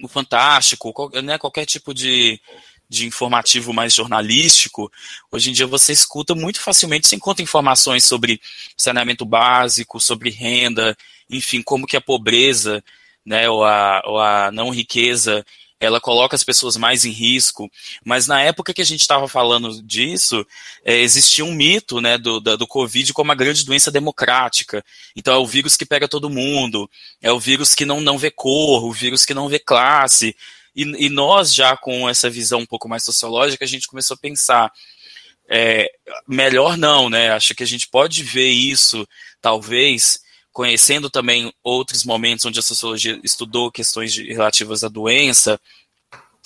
o 0.00 0.06
Fantástico, 0.06 0.92
qual, 0.92 1.10
né, 1.22 1.36
qualquer 1.36 1.66
tipo 1.66 1.92
de, 1.92 2.40
de 2.88 3.06
informativo 3.06 3.72
mais 3.72 3.92
jornalístico, 3.92 4.92
hoje 5.32 5.50
em 5.50 5.52
dia 5.52 5.66
você 5.66 5.92
escuta 5.92 6.34
muito 6.34 6.60
facilmente, 6.60 7.08
você 7.08 7.16
encontra 7.16 7.42
informações 7.42 8.04
sobre 8.04 8.40
saneamento 8.76 9.24
básico, 9.24 9.98
sobre 9.98 10.30
renda, 10.30 10.96
enfim, 11.28 11.62
como 11.62 11.86
que 11.86 11.96
a 11.96 12.00
pobreza, 12.00 12.84
né, 13.24 13.50
ou 13.50 13.64
a, 13.64 14.00
ou 14.04 14.20
a 14.20 14.52
não 14.52 14.70
riqueza, 14.70 15.44
ela 15.78 16.00
coloca 16.00 16.34
as 16.34 16.42
pessoas 16.42 16.76
mais 16.76 17.04
em 17.04 17.10
risco, 17.10 17.70
mas 18.04 18.26
na 18.26 18.40
época 18.40 18.72
que 18.72 18.80
a 18.80 18.84
gente 18.84 19.02
estava 19.02 19.28
falando 19.28 19.82
disso, 19.82 20.46
é, 20.84 20.96
existia 20.98 21.44
um 21.44 21.52
mito 21.52 22.00
né, 22.00 22.16
do, 22.16 22.40
do, 22.40 22.56
do 22.56 22.66
Covid 22.66 23.12
como 23.12 23.28
uma 23.28 23.34
grande 23.34 23.64
doença 23.64 23.90
democrática. 23.90 24.84
Então 25.14 25.34
é 25.34 25.38
o 25.38 25.46
vírus 25.46 25.76
que 25.76 25.84
pega 25.84 26.08
todo 26.08 26.30
mundo, 26.30 26.90
é 27.20 27.30
o 27.30 27.38
vírus 27.38 27.74
que 27.74 27.84
não, 27.84 28.00
não 28.00 28.16
vê 28.16 28.30
cor, 28.30 28.84
o 28.84 28.92
vírus 28.92 29.26
que 29.26 29.34
não 29.34 29.48
vê 29.48 29.58
classe. 29.58 30.34
E, 30.74 30.82
e 31.06 31.08
nós, 31.10 31.54
já 31.54 31.76
com 31.76 32.08
essa 32.08 32.30
visão 32.30 32.60
um 32.60 32.66
pouco 32.66 32.88
mais 32.88 33.04
sociológica, 33.04 33.64
a 33.64 33.68
gente 33.68 33.86
começou 33.86 34.14
a 34.14 34.18
pensar, 34.18 34.72
é, 35.48 35.90
melhor 36.26 36.76
não, 36.76 37.10
né? 37.10 37.30
Acho 37.30 37.54
que 37.54 37.62
a 37.62 37.66
gente 37.66 37.88
pode 37.88 38.22
ver 38.22 38.48
isso, 38.48 39.06
talvez, 39.40 40.20
conhecendo 40.56 41.10
também 41.10 41.52
outros 41.62 42.02
momentos 42.02 42.46
onde 42.46 42.58
a 42.58 42.62
sociologia 42.62 43.20
estudou 43.22 43.70
questões 43.70 44.10
de, 44.10 44.32
relativas 44.32 44.82
à 44.82 44.88
doença, 44.88 45.60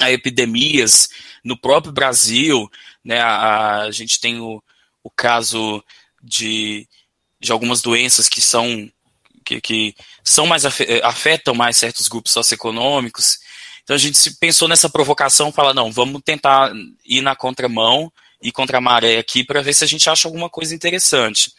a 0.01 0.11
epidemias 0.11 1.09
no 1.45 1.57
próprio 1.57 1.93
Brasil, 1.93 2.69
né, 3.05 3.21
a, 3.21 3.83
a 3.83 3.91
gente 3.93 4.19
tem 4.19 4.41
o, 4.41 4.61
o 5.05 5.09
caso 5.09 5.81
de, 6.21 6.89
de 7.39 7.53
algumas 7.53 7.83
doenças 7.83 8.29
que 8.29 8.41
são 8.41 8.91
que, 9.45 9.61
que 9.61 9.95
são 10.25 10.45
mais 10.45 10.65
afetam 11.05 11.55
mais 11.55 11.77
certos 11.77 12.09
grupos 12.09 12.33
socioeconômicos. 12.33 13.39
Então 13.85 13.95
a 13.95 13.99
gente 13.99 14.19
pensou 14.41 14.67
nessa 14.67 14.91
provocação, 14.91 15.53
fala 15.53 15.73
não, 15.73 15.93
vamos 15.93 16.21
tentar 16.25 16.73
ir 17.07 17.21
na 17.21 17.37
contramão 17.37 18.13
e 18.43 18.51
contra 18.51 18.79
a 18.79 18.81
maré 18.81 19.19
aqui 19.19 19.45
para 19.45 19.63
ver 19.63 19.73
se 19.73 19.85
a 19.85 19.87
gente 19.87 20.11
acha 20.11 20.27
alguma 20.27 20.51
coisa 20.51 20.75
interessante. 20.75 21.53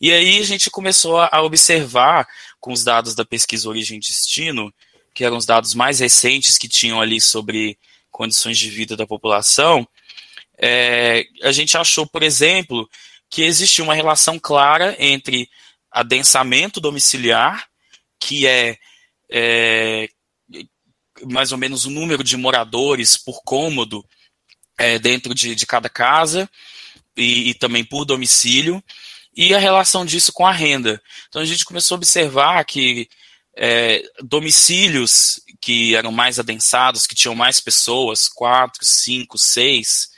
E 0.00 0.12
aí 0.12 0.38
a 0.38 0.44
gente 0.44 0.70
começou 0.70 1.18
a 1.20 1.42
observar 1.42 2.26
com 2.60 2.72
os 2.72 2.84
dados 2.84 3.14
da 3.14 3.24
pesquisa 3.24 3.68
Origem 3.68 3.96
e 3.98 4.00
Destino, 4.00 4.72
que 5.14 5.24
eram 5.24 5.36
os 5.36 5.46
dados 5.46 5.74
mais 5.74 6.00
recentes 6.00 6.58
que 6.58 6.68
tinham 6.68 7.00
ali 7.00 7.20
sobre 7.20 7.78
condições 8.10 8.58
de 8.58 8.70
vida 8.70 8.96
da 8.96 9.06
população, 9.06 9.86
é, 10.58 11.26
a 11.42 11.52
gente 11.52 11.76
achou, 11.76 12.06
por 12.06 12.22
exemplo, 12.22 12.88
que 13.28 13.42
existia 13.42 13.84
uma 13.84 13.94
relação 13.94 14.38
clara 14.38 14.96
entre 14.98 15.48
adensamento 15.90 16.80
domiciliar, 16.80 17.68
que 18.18 18.46
é, 18.46 18.78
é 19.30 20.08
mais 21.30 21.52
ou 21.52 21.58
menos 21.58 21.84
o 21.84 21.90
número 21.90 22.22
de 22.22 22.36
moradores 22.36 23.16
por 23.16 23.42
cômodo 23.42 24.04
é, 24.78 24.98
dentro 24.98 25.34
de, 25.34 25.54
de 25.54 25.66
cada 25.66 25.88
casa, 25.88 26.48
e, 27.16 27.50
e 27.50 27.54
também 27.54 27.84
por 27.84 28.04
domicílio, 28.04 28.82
e 29.36 29.54
a 29.54 29.58
relação 29.58 30.04
disso 30.04 30.32
com 30.32 30.46
a 30.46 30.52
renda. 30.52 31.00
Então 31.28 31.42
a 31.42 31.44
gente 31.44 31.64
começou 31.64 31.96
a 31.96 31.98
observar 31.98 32.64
que 32.64 33.08
é, 33.54 34.02
domicílios 34.22 35.40
que 35.60 35.94
eram 35.94 36.10
mais 36.10 36.38
adensados, 36.38 37.06
que 37.06 37.14
tinham 37.14 37.34
mais 37.34 37.60
pessoas, 37.60 38.28
quatro, 38.28 38.84
cinco, 38.84 39.36
seis, 39.36 40.08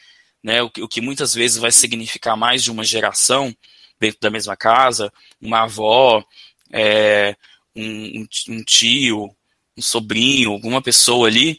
né, 0.43 0.63
o, 0.63 0.71
que, 0.71 0.83
o 0.83 0.89
que 0.89 1.01
muitas 1.01 1.35
vezes 1.35 1.57
vai 1.57 1.73
significar 1.73 2.37
mais 2.37 2.63
de 2.63 2.71
uma 2.71 2.85
geração 2.85 3.55
dentro 3.99 4.21
da 4.21 4.31
mesma 4.31 4.57
casa, 4.57 5.13
uma 5.41 5.63
avó, 5.63 6.25
é, 6.73 7.35
um, 7.75 8.27
um, 8.49 8.63
tio, 8.65 9.35
um 9.77 9.83
sobrinho, 9.83 10.53
alguma 10.53 10.81
pessoa 10.81 11.27
ali, 11.27 11.59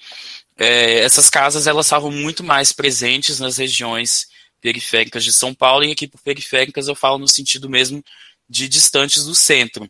é, 0.58 1.00
essas 1.00 1.30
casas 1.30 1.68
elas 1.68 1.86
estavam 1.86 2.12
muito 2.12 2.44
mais 2.44 2.72
presentes 2.72 3.40
nas 3.40 3.58
regiões 3.58 4.28
periféricas 4.62 5.24
de 5.24 5.34
São 5.34 5.54
Paulo, 5.54 5.86
e 5.86 5.92
aqui 5.92 6.08
por 6.08 6.22
periféricas 6.22 6.88
eu 6.88 6.96
falo 6.96 7.18
no 7.18 7.28
sentido 7.28 7.70
mesmo 7.70 8.04
de 8.50 8.68
distantes 8.68 9.26
do 9.26 9.36
centro. 9.36 9.90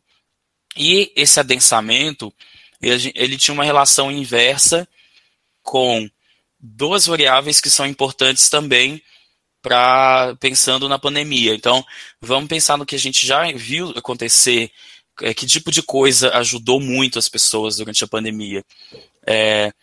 E 0.76 1.12
esse 1.16 1.40
adensamento, 1.40 2.34
ele, 2.82 3.38
tinha 3.38 3.54
uma 3.54 3.64
relação 3.64 4.12
inversa 4.12 4.88
com 5.64 6.10
duas 6.60 7.06
variáveis 7.06 7.60
que 7.60 7.70
são 7.70 7.86
importantes 7.86 8.50
também 8.50 9.02
para 9.62 10.36
pensando 10.40 10.88
na 10.88 11.00
pandemia. 11.00 11.54
Então, 11.54 11.86
vamos 12.22 12.48
pensar 12.48 12.78
no 12.78 12.86
que 12.86 12.96
a 12.96 13.00
gente 13.00 13.26
já 13.26 13.52
viu 13.52 13.90
acontecer, 13.96 14.72
é, 15.22 15.34
que 15.34 15.46
tipo 15.46 15.72
de 15.72 15.82
coisa 15.82 16.36
ajudou 16.38 16.80
muito 16.80 17.20
as 17.20 17.28
pessoas 17.28 17.78
durante 17.78 18.04
a 18.04 18.08
pandemia. 18.08 18.64
É, 19.26 19.74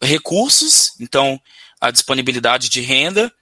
recursos, 0.00 0.92
então 1.00 1.40
a 1.80 1.90
disponibilidade 1.90 2.68
de 2.68 2.80
renda 2.80 3.32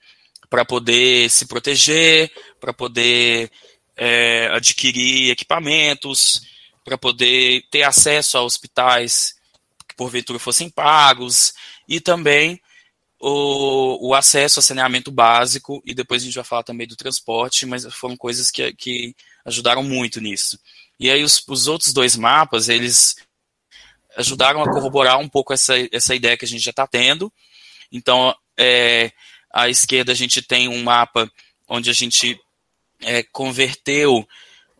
para 0.53 0.63
poder 0.63 1.31
se 1.31 1.47
proteger, 1.47 2.31
para 2.59 2.71
poder 2.71 3.49
é, 3.97 4.49
adquirir 4.51 5.31
equipamentos, 5.31 6.43
para 6.85 6.95
poder 6.95 7.63
ter 7.71 7.81
acesso 7.81 8.37
a 8.37 8.43
hospitais 8.43 9.33
que 9.89 9.95
porventura 9.95 10.37
fossem 10.37 10.69
pagos, 10.69 11.55
e 11.89 11.99
também 11.99 12.61
o, 13.19 14.09
o, 14.09 14.13
acesso 14.13 14.59
a 14.59 14.61
saneamento 14.61 15.09
básico, 15.09 15.81
e 15.83 15.91
depois 15.95 16.21
a 16.21 16.25
gente 16.25 16.35
vai 16.35 16.43
falar 16.43 16.61
também 16.61 16.85
do 16.85 16.95
transporte, 16.95 17.65
mas 17.65 17.91
foram 17.91 18.15
coisas 18.15 18.51
que, 18.51 18.71
que 18.73 19.15
ajudaram 19.43 19.81
muito 19.81 20.21
nisso. 20.21 20.59
E 20.99 21.09
aí 21.09 21.23
os, 21.23 21.43
os 21.47 21.67
outros 21.67 21.91
dois 21.93 22.15
mapas, 22.15 22.69
eles 22.69 23.15
ajudaram 24.15 24.61
a 24.61 24.71
corroborar 24.71 25.17
um 25.17 25.27
pouco 25.27 25.51
essa, 25.51 25.73
essa 25.91 26.13
ideia 26.13 26.37
que 26.37 26.45
a 26.45 26.47
gente 26.47 26.63
já 26.63 26.69
está 26.69 26.85
tendo. 26.85 27.33
Então, 27.91 28.35
é, 28.55 29.11
à 29.53 29.69
esquerda 29.69 30.11
a 30.11 30.15
gente 30.15 30.41
tem 30.41 30.67
um 30.67 30.83
mapa 30.83 31.31
onde 31.69 31.89
a 31.89 31.93
gente 31.93 32.39
é, 33.01 33.23
converteu 33.23 34.27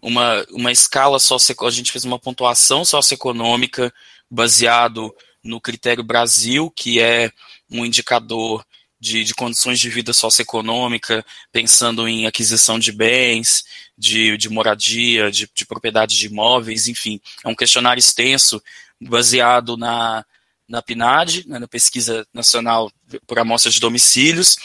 uma, 0.02 0.46
uma 0.52 0.72
escala 0.72 1.20
socioeconômica, 1.20 1.74
a 1.74 1.78
gente 1.78 1.92
fez 1.92 2.04
uma 2.04 2.20
pontuação 2.20 2.84
socioeconômica 2.84 3.94
baseado 4.30 5.16
no 5.44 5.62
critério 5.62 6.04
Brasil, 6.04 6.72
que 6.72 7.00
é 7.00 7.32
um 7.70 7.86
indicador 7.86 8.66
de, 9.00 9.24
de 9.24 9.34
condições 9.34 9.80
de 9.80 9.90
vida 9.90 10.14
socioeconômica, 10.14 11.26
pensando 11.52 12.08
em 12.08 12.26
aquisição 12.26 12.80
de 12.80 12.92
bens, 12.92 13.66
de, 13.98 14.38
de 14.38 14.50
moradia, 14.50 15.30
de, 15.30 15.50
de 15.54 15.66
propriedade 15.66 16.18
de 16.18 16.28
imóveis, 16.28 16.88
enfim. 16.88 17.20
É 17.44 17.50
um 17.50 17.56
questionário 17.56 18.00
extenso, 18.00 18.62
baseado 19.02 19.76
na, 19.76 20.26
na 20.68 20.82
PNAD, 20.82 21.48
né, 21.48 21.60
na 21.60 21.68
Pesquisa 21.68 22.26
Nacional 22.34 22.92
por 23.26 23.40
Amostra 23.40 23.72
de 23.72 23.80
Domicílios, 23.80 24.58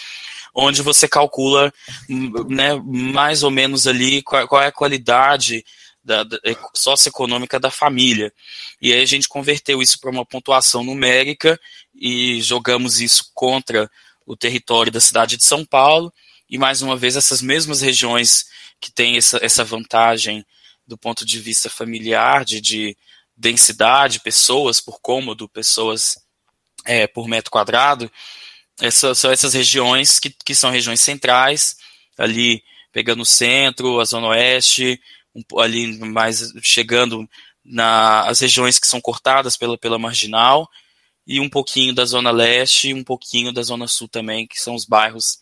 onde 0.54 0.82
você 0.82 1.08
calcula 1.08 1.72
né, 2.08 2.74
mais 2.84 3.42
ou 3.42 3.50
menos 3.50 3.86
ali 3.86 4.22
qual, 4.22 4.46
qual 4.48 4.62
é 4.62 4.66
a 4.66 4.72
qualidade 4.72 5.64
da, 6.02 6.24
da, 6.24 6.38
socioeconômica 6.74 7.60
da 7.60 7.70
família. 7.70 8.32
E 8.80 8.92
aí 8.92 9.02
a 9.02 9.06
gente 9.06 9.28
converteu 9.28 9.82
isso 9.82 10.00
para 10.00 10.10
uma 10.10 10.24
pontuação 10.24 10.82
numérica 10.82 11.60
e 11.94 12.40
jogamos 12.40 13.00
isso 13.00 13.30
contra 13.34 13.90
o 14.24 14.36
território 14.36 14.90
da 14.90 15.00
cidade 15.00 15.36
de 15.36 15.44
São 15.44 15.64
Paulo. 15.64 16.12
E 16.48 16.56
mais 16.56 16.80
uma 16.82 16.96
vez, 16.96 17.14
essas 17.14 17.42
mesmas 17.42 17.82
regiões 17.82 18.46
que 18.80 18.90
têm 18.90 19.16
essa, 19.16 19.38
essa 19.42 19.64
vantagem 19.64 20.44
do 20.86 20.96
ponto 20.96 21.24
de 21.26 21.38
vista 21.38 21.68
familiar, 21.68 22.44
de, 22.44 22.60
de 22.60 22.96
densidade, 23.36 24.20
pessoas 24.20 24.80
por 24.80 25.00
cômodo, 25.00 25.48
pessoas 25.48 26.16
é, 26.84 27.06
por 27.06 27.28
metro 27.28 27.50
quadrado, 27.50 28.10
são 29.14 29.30
essas 29.30 29.54
regiões 29.54 30.20
que, 30.20 30.30
que 30.30 30.54
são 30.54 30.70
regiões 30.70 31.00
centrais, 31.00 31.76
ali 32.16 32.62
pegando 32.92 33.22
o 33.22 33.26
centro, 33.26 34.00
a 34.00 34.04
zona 34.04 34.28
oeste, 34.28 35.00
um, 35.34 35.60
ali 35.60 35.98
mais 35.98 36.52
chegando 36.62 37.28
nas 37.64 38.40
regiões 38.40 38.78
que 38.78 38.86
são 38.86 39.00
cortadas 39.00 39.56
pela, 39.56 39.76
pela 39.76 39.98
marginal, 39.98 40.68
e 41.26 41.40
um 41.40 41.48
pouquinho 41.48 41.94
da 41.94 42.04
zona 42.06 42.30
leste 42.30 42.94
um 42.94 43.04
pouquinho 43.04 43.52
da 43.52 43.62
zona 43.62 43.86
sul 43.86 44.08
também, 44.08 44.46
que 44.46 44.60
são 44.60 44.74
os 44.74 44.84
bairros 44.86 45.40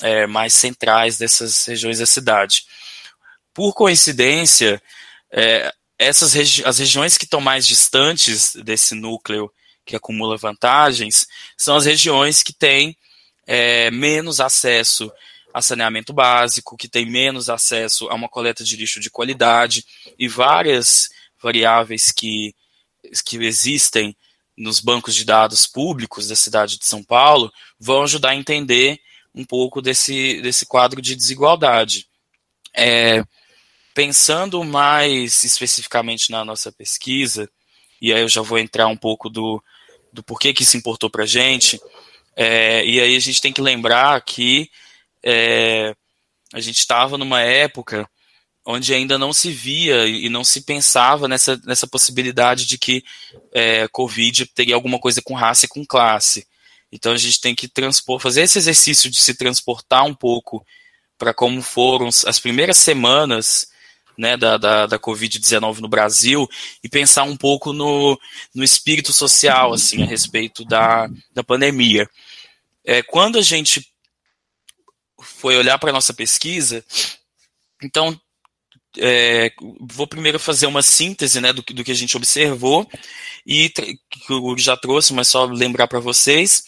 é, 0.00 0.26
mais 0.26 0.54
centrais 0.54 1.18
dessas 1.18 1.66
regiões 1.66 1.98
da 1.98 2.06
cidade. 2.06 2.64
Por 3.52 3.74
coincidência, 3.74 4.80
é, 5.30 5.72
essas 5.98 6.32
regi 6.32 6.64
as 6.64 6.78
regiões 6.78 7.18
que 7.18 7.24
estão 7.24 7.40
mais 7.40 7.66
distantes 7.66 8.54
desse 8.54 8.94
núcleo 8.94 9.52
que 9.90 9.96
acumula 9.96 10.36
vantagens 10.36 11.26
são 11.56 11.76
as 11.76 11.84
regiões 11.84 12.44
que 12.44 12.52
têm 12.52 12.96
é, 13.44 13.90
menos 13.90 14.40
acesso 14.40 15.10
a 15.52 15.60
saneamento 15.60 16.12
básico, 16.12 16.76
que 16.76 16.88
têm 16.88 17.04
menos 17.04 17.50
acesso 17.50 18.08
a 18.08 18.14
uma 18.14 18.28
coleta 18.28 18.62
de 18.62 18.76
lixo 18.76 19.00
de 19.00 19.10
qualidade 19.10 19.84
e 20.16 20.28
várias 20.28 21.10
variáveis 21.42 22.12
que, 22.12 22.54
que 23.24 23.36
existem 23.38 24.16
nos 24.56 24.78
bancos 24.78 25.14
de 25.14 25.24
dados 25.24 25.66
públicos 25.66 26.28
da 26.28 26.36
cidade 26.36 26.78
de 26.78 26.86
São 26.86 27.02
Paulo 27.02 27.52
vão 27.78 28.04
ajudar 28.04 28.30
a 28.30 28.36
entender 28.36 29.00
um 29.34 29.44
pouco 29.44 29.82
desse, 29.82 30.40
desse 30.40 30.64
quadro 30.66 31.02
de 31.02 31.16
desigualdade. 31.16 32.06
É, 32.72 33.24
pensando 33.92 34.62
mais 34.62 35.42
especificamente 35.42 36.30
na 36.30 36.44
nossa 36.44 36.70
pesquisa, 36.70 37.50
e 38.00 38.12
aí 38.12 38.20
eu 38.20 38.28
já 38.28 38.40
vou 38.40 38.58
entrar 38.58 38.86
um 38.86 38.96
pouco 38.96 39.28
do, 39.28 39.62
do 40.12 40.22
porquê 40.22 40.52
que 40.52 40.62
isso 40.62 40.76
importou 40.76 41.10
para 41.10 41.24
a 41.24 41.26
gente. 41.26 41.80
É, 42.36 42.84
e 42.84 43.00
aí 43.00 43.16
a 43.16 43.20
gente 43.20 43.40
tem 43.40 43.52
que 43.52 43.60
lembrar 43.60 44.20
que 44.22 44.70
é, 45.22 45.94
a 46.52 46.60
gente 46.60 46.78
estava 46.78 47.18
numa 47.18 47.40
época 47.40 48.08
onde 48.64 48.94
ainda 48.94 49.18
não 49.18 49.32
se 49.32 49.50
via 49.50 50.06
e 50.06 50.28
não 50.28 50.44
se 50.44 50.62
pensava 50.62 51.26
nessa, 51.26 51.60
nessa 51.64 51.86
possibilidade 51.86 52.66
de 52.66 52.78
que 52.78 53.02
é, 53.52 53.88
Covid 53.88 54.46
teria 54.46 54.74
alguma 54.74 54.98
coisa 54.98 55.22
com 55.22 55.34
raça 55.34 55.66
e 55.66 55.68
com 55.68 55.84
classe. 55.84 56.46
Então 56.92 57.12
a 57.12 57.16
gente 57.16 57.40
tem 57.40 57.54
que 57.54 57.68
transpor, 57.68 58.18
fazer 58.20 58.42
esse 58.42 58.58
exercício 58.58 59.10
de 59.10 59.18
se 59.18 59.34
transportar 59.34 60.04
um 60.04 60.14
pouco 60.14 60.64
para 61.16 61.32
como 61.32 61.62
foram 61.62 62.08
as 62.08 62.38
primeiras 62.38 62.76
semanas 62.78 63.69
né, 64.20 64.36
da, 64.36 64.58
da, 64.58 64.86
da 64.86 64.98
Covid-19 64.98 65.78
no 65.78 65.88
Brasil 65.88 66.46
e 66.84 66.88
pensar 66.88 67.22
um 67.22 67.36
pouco 67.36 67.72
no, 67.72 68.20
no 68.54 68.62
espírito 68.62 69.14
social, 69.14 69.72
assim, 69.72 70.02
a 70.02 70.06
respeito 70.06 70.62
da, 70.62 71.08
da 71.32 71.42
pandemia. 71.42 72.08
É, 72.84 73.02
quando 73.02 73.38
a 73.38 73.42
gente 73.42 73.90
foi 75.22 75.56
olhar 75.56 75.78
para 75.78 75.88
a 75.88 75.92
nossa 75.92 76.12
pesquisa, 76.12 76.84
então, 77.82 78.18
é, 78.98 79.50
vou 79.80 80.06
primeiro 80.06 80.38
fazer 80.38 80.66
uma 80.66 80.82
síntese 80.82 81.40
né, 81.40 81.50
do, 81.50 81.62
do 81.62 81.82
que 81.82 81.92
a 81.92 81.94
gente 81.94 82.14
observou 82.14 82.86
e 83.46 83.70
que 83.70 83.98
eu 84.28 84.58
já 84.58 84.76
trouxe, 84.76 85.14
mas 85.14 85.28
só 85.28 85.46
lembrar 85.46 85.88
para 85.88 85.98
vocês. 85.98 86.64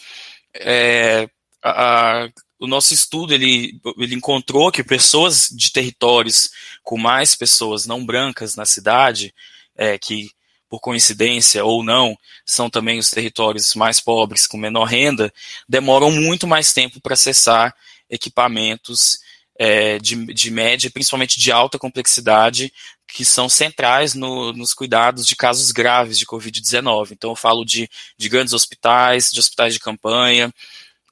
É, 0.54 1.28
a, 1.62 2.28
o 2.62 2.66
nosso 2.68 2.94
estudo 2.94 3.34
ele, 3.34 3.80
ele 3.98 4.14
encontrou 4.14 4.70
que 4.70 4.84
pessoas 4.84 5.48
de 5.50 5.72
territórios 5.72 6.48
com 6.84 6.96
mais 6.96 7.34
pessoas 7.34 7.86
não 7.86 8.06
brancas 8.06 8.54
na 8.54 8.64
cidade, 8.64 9.34
é, 9.76 9.98
que 9.98 10.30
por 10.68 10.78
coincidência 10.78 11.64
ou 11.64 11.82
não, 11.82 12.16
são 12.46 12.70
também 12.70 13.00
os 13.00 13.10
territórios 13.10 13.74
mais 13.74 13.98
pobres, 13.98 14.46
com 14.46 14.56
menor 14.56 14.84
renda, 14.84 15.32
demoram 15.68 16.10
muito 16.12 16.46
mais 16.46 16.72
tempo 16.72 17.00
para 17.00 17.14
acessar 17.14 17.74
equipamentos 18.08 19.18
é, 19.58 19.98
de, 19.98 20.26
de 20.32 20.50
média, 20.50 20.90
principalmente 20.90 21.40
de 21.40 21.50
alta 21.50 21.80
complexidade, 21.80 22.72
que 23.08 23.24
são 23.24 23.48
centrais 23.48 24.14
no, 24.14 24.52
nos 24.52 24.72
cuidados 24.72 25.26
de 25.26 25.34
casos 25.34 25.72
graves 25.72 26.16
de 26.16 26.26
Covid-19. 26.26 27.10
Então, 27.10 27.30
eu 27.30 27.36
falo 27.36 27.64
de, 27.64 27.90
de 28.16 28.28
grandes 28.28 28.54
hospitais, 28.54 29.30
de 29.32 29.40
hospitais 29.40 29.74
de 29.74 29.80
campanha, 29.80 30.52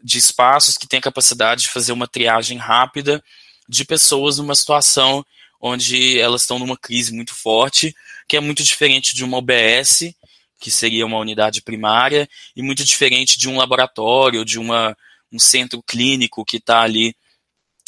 de 0.03 0.19
espaços 0.19 0.77
que 0.77 0.87
têm 0.87 0.99
a 0.99 1.03
capacidade 1.03 1.63
de 1.63 1.69
fazer 1.69 1.93
uma 1.93 2.09
triagem 2.09 2.59
rápida 2.59 3.23
de 3.69 3.85
pessoas 3.85 4.39
numa 4.39 4.55
situação 4.55 5.25
onde 5.61 6.19
elas 6.19 6.43
estão 6.43 6.59
numa 6.59 6.77
crise 6.77 7.13
muito 7.13 7.35
forte, 7.35 7.95
que 8.27 8.37
é 8.37 8.41
muito 8.41 8.63
diferente 8.63 9.15
de 9.15 9.23
uma 9.23 9.37
OBS, 9.37 10.15
que 10.59 10.71
seria 10.71 11.05
uma 11.05 11.19
unidade 11.19 11.63
primária, 11.63 12.29
e 12.57 12.63
muito 12.63 12.85
diferente 12.85 13.39
de 13.39 13.49
um 13.49 13.57
laboratório, 13.57 14.45
de 14.45 14.59
uma, 14.59 14.97
um 15.31 15.39
centro 15.39 15.83
clínico 15.83 16.45
que 16.45 16.57
está 16.57 16.81
ali 16.81 17.15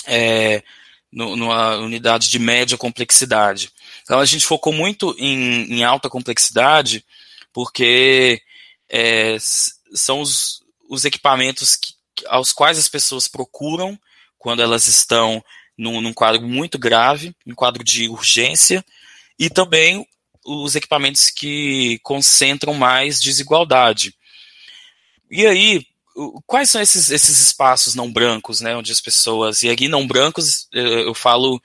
é, 0.06 0.62
no, 1.10 1.36
numa 1.36 1.76
unidade 1.76 2.30
de 2.30 2.38
média 2.38 2.76
complexidade. 2.76 3.70
Então 4.02 4.20
a 4.20 4.24
gente 4.24 4.46
focou 4.46 4.72
muito 4.72 5.14
em, 5.18 5.64
em 5.72 5.84
alta 5.84 6.08
complexidade, 6.08 7.04
porque 7.52 8.40
é, 8.88 9.36
são 9.40 10.20
os, 10.20 10.62
os 10.88 11.04
equipamentos 11.04 11.76
que, 11.76 11.94
aos 12.26 12.52
quais 12.52 12.78
as 12.78 12.88
pessoas 12.88 13.28
procuram 13.28 13.98
quando 14.38 14.62
elas 14.62 14.86
estão 14.88 15.42
num, 15.76 16.00
num 16.00 16.12
quadro 16.12 16.42
muito 16.42 16.78
grave, 16.78 17.34
um 17.46 17.54
quadro 17.54 17.82
de 17.82 18.08
urgência, 18.08 18.84
e 19.38 19.48
também 19.48 20.06
os 20.44 20.74
equipamentos 20.74 21.30
que 21.30 21.98
concentram 22.02 22.74
mais 22.74 23.20
desigualdade. 23.20 24.14
E 25.30 25.46
aí, 25.46 25.86
quais 26.46 26.70
são 26.70 26.80
esses, 26.80 27.10
esses 27.10 27.40
espaços 27.40 27.94
não 27.94 28.12
brancos, 28.12 28.60
né, 28.60 28.76
onde 28.76 28.92
as 28.92 29.00
pessoas, 29.00 29.62
e 29.62 29.70
aqui 29.70 29.88
não 29.88 30.06
brancos, 30.06 30.68
eu 30.72 31.14
falo 31.14 31.62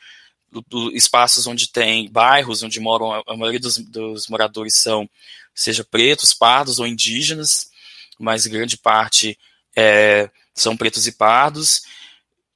espaços 0.94 1.46
onde 1.46 1.68
tem 1.68 2.10
bairros 2.10 2.64
onde 2.64 2.80
moram, 2.80 3.22
a 3.28 3.36
maioria 3.36 3.60
dos, 3.60 3.78
dos 3.78 4.28
moradores 4.28 4.76
são, 4.76 5.10
seja 5.54 5.84
pretos, 5.84 6.34
pardos 6.34 6.80
ou 6.80 6.88
indígenas, 6.88 7.70
mas 8.18 8.48
grande 8.48 8.78
parte 8.78 9.38
é, 9.78 10.28
são 10.56 10.76
pretos 10.76 11.06
e 11.06 11.12
pardos, 11.12 11.84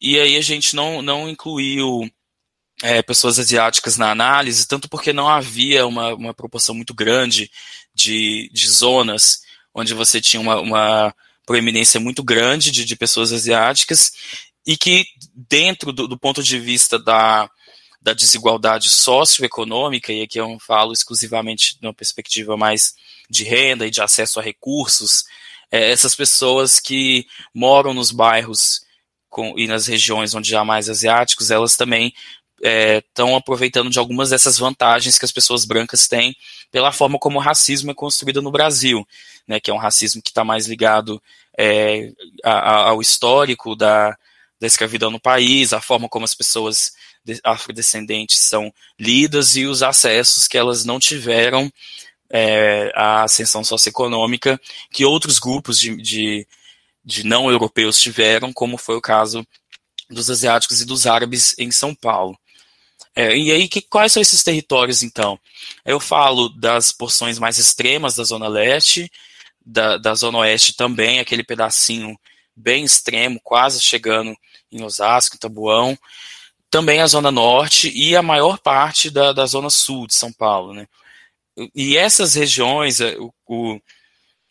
e 0.01 0.19
aí 0.19 0.35
a 0.35 0.41
gente 0.41 0.75
não, 0.75 1.03
não 1.03 1.29
incluiu 1.29 2.09
é, 2.81 3.03
pessoas 3.03 3.37
asiáticas 3.37 3.95
na 3.95 4.09
análise, 4.09 4.67
tanto 4.67 4.89
porque 4.89 5.13
não 5.13 5.29
havia 5.29 5.85
uma, 5.85 6.15
uma 6.15 6.33
proporção 6.33 6.73
muito 6.73 6.95
grande 6.95 7.51
de, 7.93 8.49
de 8.51 8.67
zonas 8.67 9.43
onde 9.71 9.93
você 9.93 10.19
tinha 10.19 10.41
uma, 10.41 10.59
uma 10.59 11.15
proeminência 11.45 11.99
muito 11.99 12.23
grande 12.23 12.71
de, 12.71 12.83
de 12.83 12.95
pessoas 12.95 13.31
asiáticas 13.31 14.11
e 14.65 14.75
que, 14.75 15.05
dentro 15.35 15.93
do, 15.93 16.07
do 16.07 16.17
ponto 16.17 16.41
de 16.41 16.59
vista 16.59 16.97
da, 16.97 17.49
da 18.01 18.13
desigualdade 18.13 18.89
socioeconômica, 18.89 20.11
e 20.11 20.23
aqui 20.23 20.39
eu 20.39 20.57
falo 20.59 20.91
exclusivamente 20.91 21.77
numa 21.81 21.93
perspectiva 21.93 22.57
mais 22.57 22.95
de 23.29 23.43
renda 23.43 23.85
e 23.85 23.91
de 23.91 24.01
acesso 24.01 24.39
a 24.39 24.43
recursos, 24.43 25.23
é, 25.71 25.89
essas 25.91 26.13
pessoas 26.13 26.79
que 26.79 27.25
moram 27.53 27.93
nos 27.93 28.11
bairros 28.11 28.81
com, 29.29 29.57
e 29.57 29.65
nas 29.65 29.87
regiões 29.87 30.35
onde 30.35 30.55
há 30.55 30.63
mais 30.63 30.89
asiáticos, 30.89 31.49
elas 31.49 31.77
também 31.77 32.13
estão 32.99 33.29
é, 33.29 33.35
aproveitando 33.35 33.89
de 33.89 33.97
algumas 33.97 34.29
dessas 34.29 34.59
vantagens 34.59 35.17
que 35.17 35.25
as 35.25 35.31
pessoas 35.31 35.65
brancas 35.65 36.07
têm 36.07 36.35
pela 36.69 36.91
forma 36.91 37.17
como 37.17 37.39
o 37.39 37.41
racismo 37.41 37.89
é 37.89 37.93
construído 37.93 38.41
no 38.41 38.51
Brasil, 38.51 39.07
né, 39.47 39.59
que 39.59 39.71
é 39.71 39.73
um 39.73 39.77
racismo 39.77 40.21
que 40.21 40.29
está 40.29 40.43
mais 40.43 40.67
ligado 40.67 41.21
é, 41.57 42.11
a, 42.43 42.51
a, 42.51 42.89
ao 42.89 43.01
histórico 43.01 43.75
da, 43.75 44.15
da 44.59 44.67
escravidão 44.67 45.09
no 45.09 45.19
país, 45.19 45.73
a 45.73 45.81
forma 45.81 46.07
como 46.07 46.25
as 46.25 46.35
pessoas 46.35 46.93
afrodescendentes 47.43 48.37
são 48.37 48.73
lidas 48.99 49.55
e 49.55 49.65
os 49.65 49.81
acessos 49.81 50.47
que 50.47 50.57
elas 50.57 50.85
não 50.85 50.99
tiveram 50.99 51.71
é, 52.31 52.91
à 52.95 53.23
ascensão 53.23 53.63
socioeconômica 53.63 54.59
que 54.89 55.05
outros 55.05 55.37
grupos 55.37 55.77
de, 55.77 55.95
de, 55.97 56.47
de 57.03 57.25
não 57.25 57.51
europeus 57.51 57.99
tiveram, 57.99 58.53
como 58.53 58.77
foi 58.77 58.95
o 58.95 59.01
caso 59.01 59.45
dos 60.09 60.29
asiáticos 60.29 60.81
e 60.81 60.85
dos 60.85 61.05
árabes 61.05 61.55
em 61.57 61.71
São 61.71 61.93
Paulo. 61.93 62.37
É, 63.13 63.35
e 63.35 63.51
aí, 63.51 63.67
que, 63.67 63.81
quais 63.81 64.13
são 64.13 64.21
esses 64.21 64.41
territórios, 64.41 65.03
então? 65.03 65.37
Eu 65.85 65.99
falo 65.99 66.47
das 66.49 66.91
porções 66.91 67.37
mais 67.37 67.57
extremas 67.57 68.15
da 68.15 68.23
Zona 68.23 68.47
Leste, 68.47 69.11
da, 69.65 69.97
da 69.97 70.15
Zona 70.15 70.39
Oeste 70.39 70.75
também, 70.75 71.19
aquele 71.19 71.43
pedacinho 71.43 72.17
bem 72.55 72.85
extremo, 72.85 73.39
quase 73.43 73.81
chegando 73.81 74.35
em 74.71 74.83
Osasco, 74.83 75.37
Tabuão, 75.37 75.97
também 76.69 77.01
a 77.01 77.07
Zona 77.07 77.31
Norte 77.31 77.91
e 77.93 78.15
a 78.15 78.21
maior 78.21 78.57
parte 78.59 79.09
da, 79.09 79.33
da 79.33 79.45
Zona 79.45 79.69
Sul 79.69 80.07
de 80.07 80.15
São 80.15 80.31
Paulo, 80.31 80.73
né? 80.73 80.87
E 81.75 81.97
essas 81.97 82.35
regiões, 82.35 83.01
é, 83.01 83.17
o, 83.17 83.33
o, 83.47 83.79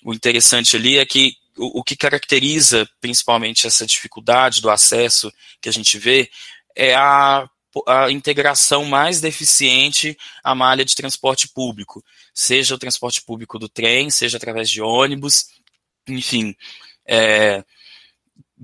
o 0.04 0.14
interessante 0.14 0.76
ali 0.76 0.98
é 0.98 1.06
que 1.06 1.34
o, 1.56 1.80
o 1.80 1.84
que 1.84 1.96
caracteriza 1.96 2.88
principalmente 3.00 3.66
essa 3.66 3.86
dificuldade 3.86 4.60
do 4.60 4.70
acesso 4.70 5.32
que 5.60 5.68
a 5.68 5.72
gente 5.72 5.98
vê 5.98 6.30
é 6.76 6.94
a 6.94 7.48
a 7.86 8.10
integração 8.10 8.84
mais 8.84 9.20
deficiente 9.20 10.18
à 10.42 10.54
malha 10.54 10.84
de 10.84 10.94
transporte 10.94 11.48
público, 11.48 12.04
seja 12.34 12.74
o 12.74 12.78
transporte 12.78 13.22
público 13.22 13.58
do 13.58 13.68
trem, 13.68 14.10
seja 14.10 14.36
através 14.36 14.68
de 14.68 14.82
ônibus, 14.82 15.46
enfim, 16.08 16.54
é, 17.06 17.64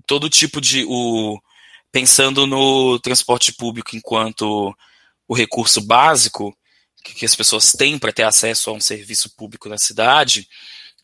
todo 0.07 0.29
tipo 0.29 0.61
de 0.61 0.85
o 0.89 1.41
pensando 1.93 2.47
no 2.47 2.99
transporte 2.99 3.53
público 3.53 3.97
enquanto 3.97 4.77
o 5.29 5.35
recurso 5.35 5.81
básico 5.81 6.57
que, 7.07 7.15
que 7.15 7.25
as 7.25 7.35
pessoas 7.35 7.73
têm 7.73 7.99
para 7.99 8.13
ter 8.13 8.25
acesso 8.25 8.71
a 8.71 8.73
um 8.73 8.81
serviço 8.81 9.31
público 9.37 9.69
na 9.69 9.79
cidade, 9.79 10.49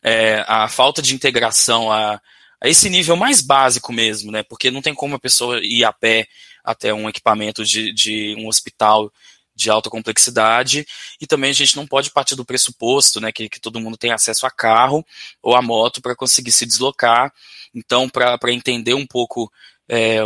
é, 0.01 0.43
a 0.47 0.67
falta 0.67 1.01
de 1.01 1.15
integração 1.15 1.91
a, 1.91 2.19
a 2.61 2.67
esse 2.67 2.89
nível 2.89 3.15
mais 3.15 3.41
básico 3.41 3.93
mesmo, 3.93 4.31
né? 4.31 4.43
Porque 4.43 4.69
não 4.69 4.81
tem 4.81 4.93
como 4.93 5.15
a 5.15 5.19
pessoa 5.19 5.59
ir 5.63 5.83
a 5.85 5.93
pé 5.93 6.27
até 6.63 6.93
um 6.93 7.07
equipamento 7.07 7.63
de, 7.63 7.93
de 7.93 8.35
um 8.37 8.47
hospital 8.47 9.11
de 9.55 9.69
alta 9.69 9.89
complexidade, 9.89 10.85
e 11.21 11.27
também 11.27 11.51
a 11.51 11.53
gente 11.53 11.75
não 11.75 11.85
pode 11.85 12.09
partir 12.09 12.35
do 12.35 12.43
pressuposto 12.43 13.21
né, 13.21 13.31
que, 13.31 13.47
que 13.47 13.59
todo 13.59 13.79
mundo 13.79 13.95
tem 13.95 14.11
acesso 14.11 14.47
a 14.47 14.51
carro 14.51 15.05
ou 15.43 15.55
a 15.55 15.61
moto 15.61 16.01
para 16.01 16.15
conseguir 16.15 16.51
se 16.51 16.65
deslocar. 16.65 17.31
Então, 17.73 18.09
para 18.09 18.51
entender 18.51 18.95
um 18.95 19.05
pouco 19.05 19.51
é, 19.87 20.21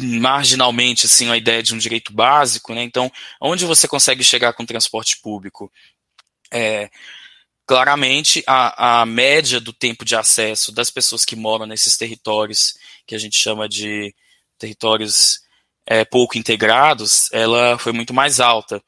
marginalmente 0.00 1.06
assim, 1.06 1.30
a 1.30 1.36
ideia 1.36 1.62
de 1.62 1.74
um 1.74 1.78
direito 1.78 2.12
básico, 2.12 2.74
né, 2.74 2.82
então, 2.82 3.10
onde 3.40 3.64
você 3.64 3.86
consegue 3.88 4.24
chegar 4.24 4.52
com 4.52 4.66
transporte 4.66 5.18
público? 5.20 5.70
É, 6.52 6.90
claramente, 7.66 8.42
a, 8.46 9.02
a 9.02 9.06
média 9.06 9.60
do 9.60 9.72
tempo 9.72 10.04
de 10.04 10.16
acesso 10.16 10.72
das 10.72 10.90
pessoas 10.90 11.24
que 11.24 11.36
moram 11.36 11.66
nesses 11.66 11.96
territórios 11.96 12.74
que 13.06 13.14
a 13.14 13.18
gente 13.18 13.36
chama 13.36 13.68
de 13.68 14.14
territórios 14.58 15.40
é, 15.86 16.04
pouco 16.04 16.36
integrados, 16.38 17.28
ela 17.32 17.78
foi 17.78 17.92
muito 17.92 18.12
mais 18.14 18.40
alta. 18.40 18.82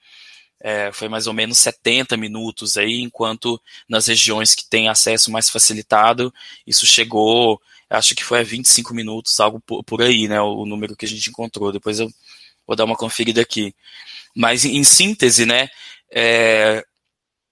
É, 0.61 0.93
foi 0.93 1.09
mais 1.09 1.27
ou 1.27 1.33
menos 1.33 1.59
70 1.59 2.17
minutos 2.17 2.77
aí, 2.77 3.01
enquanto 3.01 3.61
nas 3.89 4.07
regiões 4.07 4.55
que 4.55 4.65
têm 4.69 4.89
acesso 4.89 5.31
mais 5.31 5.51
facilitado, 5.51 6.33
isso 6.65 6.87
chegou, 6.87 7.61
acho 7.93 8.15
que 8.15 8.25
foi 8.25 8.41
a 8.41 8.45
25 8.45 8.95
minutos, 8.95 9.39
algo 9.39 9.61
por, 9.61 9.85
por 9.85 10.03
aí, 10.03 10.27
né, 10.27 10.41
o, 10.41 10.63
o, 10.63 10.67
número 10.67 10.97
que 10.97 11.05
a 11.05 11.09
gente 11.09 11.29
encontrou. 11.31 11.73
Depois 11.73 12.01
eu 12.01 12.11
vou 12.67 12.75
dar 12.75 12.85
uma 12.85 12.97
conferida 12.97 13.41
aqui. 13.41 13.75
Mas 14.35 14.65
em, 14.65 14.77
em 14.77 14.85
síntese, 14.85 15.45
né, 15.45 15.69
é, 16.11 16.85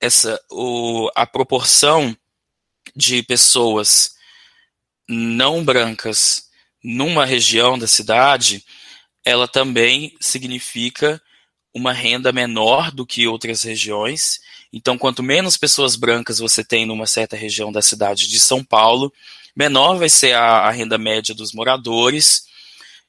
essa, 0.01 0.41
o, 0.51 1.11
a 1.15 1.27
proporção 1.27 2.17
de 2.97 3.23
pessoas 3.23 4.15
não 5.09 5.65
brancas 5.65 6.49
numa 6.83 7.27
região 7.27 7.79
da 7.79 7.87
cidade, 7.87 8.65
ela 9.25 9.47
também 9.47 10.17
significa 10.21 11.21
uma 11.75 11.93
renda 11.93 12.33
menor 12.33 12.91
do 12.91 13.07
que 13.07 13.27
outras 13.27 13.63
regiões. 13.63 14.41
Então, 14.73 14.97
quanto 14.97 15.23
menos 15.23 15.57
pessoas 15.57 15.97
brancas 15.97 16.39
você 16.39 16.65
tem 16.65 16.87
numa 16.87 17.07
certa 17.07 17.37
região 17.37 17.71
da 17.71 17.83
cidade 17.83 18.27
de 18.27 18.41
São 18.41 18.65
Paulo, 18.65 19.13
menor 19.61 19.99
vai 19.99 20.09
ser 20.09 20.33
a, 20.33 20.69
a 20.69 20.71
renda 20.71 20.97
média 20.97 21.35
dos 21.35 21.53
moradores 21.53 22.45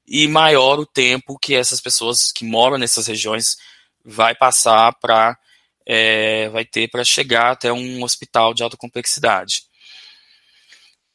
e 0.05 0.27
maior 0.27 0.79
o 0.79 0.85
tempo 0.85 1.39
que 1.39 1.55
essas 1.55 1.79
pessoas 1.79 2.29
que 2.29 2.43
moram 2.43 2.77
nessas 2.77 3.07
regiões 3.07 3.55
vai 4.03 4.35
passar 4.35 4.93
para 4.99 5.37
é, 5.85 6.49
vai 6.49 6.65
ter 6.65 6.89
para 6.89 7.05
chegar 7.05 7.51
até 7.51 7.71
um 7.71 8.03
hospital 8.03 8.53
de 8.53 8.63
alta 8.63 8.75
complexidade. 8.75 9.63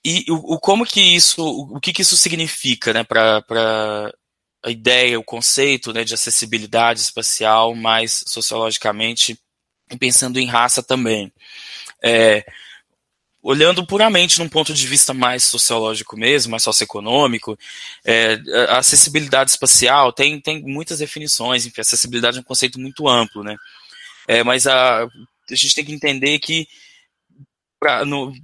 E 0.02 0.24
o, 0.30 0.54
o, 0.54 0.58
como 0.58 0.86
que 0.86 1.00
isso, 1.00 1.44
o, 1.44 1.80
que 1.80 1.92
que 1.92 2.02
isso 2.02 2.16
significa, 2.16 2.92
né, 2.94 3.04
para 3.04 3.44
a 4.64 4.70
ideia, 4.70 5.18
o 5.18 5.24
conceito, 5.24 5.92
né, 5.92 6.02
de 6.02 6.14
acessibilidade 6.14 7.00
espacial, 7.00 7.74
mais 7.74 8.24
sociologicamente, 8.26 9.38
pensando 9.98 10.38
em 10.38 10.46
raça 10.46 10.82
também. 10.82 11.32
É, 12.02 12.44
olhando 13.46 13.86
puramente 13.86 14.40
num 14.40 14.48
ponto 14.48 14.74
de 14.74 14.88
vista 14.88 15.14
mais 15.14 15.44
sociológico 15.44 16.16
mesmo, 16.16 16.50
mais 16.50 16.64
socioeconômico, 16.64 17.56
é, 18.04 18.40
a 18.68 18.78
acessibilidade 18.78 19.52
espacial 19.52 20.12
tem, 20.12 20.40
tem 20.40 20.60
muitas 20.62 20.98
definições, 20.98 21.64
enfim, 21.64 21.80
acessibilidade 21.80 22.38
é 22.38 22.40
um 22.40 22.44
conceito 22.44 22.80
muito 22.80 23.08
amplo, 23.08 23.44
né? 23.44 23.56
É, 24.26 24.42
mas 24.42 24.66
a, 24.66 25.04
a 25.04 25.54
gente 25.54 25.76
tem 25.76 25.84
que 25.84 25.92
entender 25.92 26.40
que 26.40 26.66
pra, 27.78 28.04
no, 28.04 28.34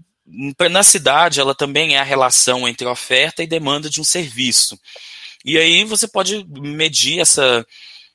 na 0.70 0.84
cidade, 0.84 1.40
ela 1.40 1.52
também 1.54 1.96
é 1.96 1.98
a 1.98 2.04
relação 2.04 2.68
entre 2.68 2.86
oferta 2.86 3.42
e 3.42 3.46
demanda 3.48 3.90
de 3.90 4.00
um 4.00 4.04
serviço. 4.04 4.78
E 5.44 5.58
aí 5.58 5.82
você 5.82 6.06
pode 6.06 6.46
medir 6.48 7.18
essa, 7.18 7.66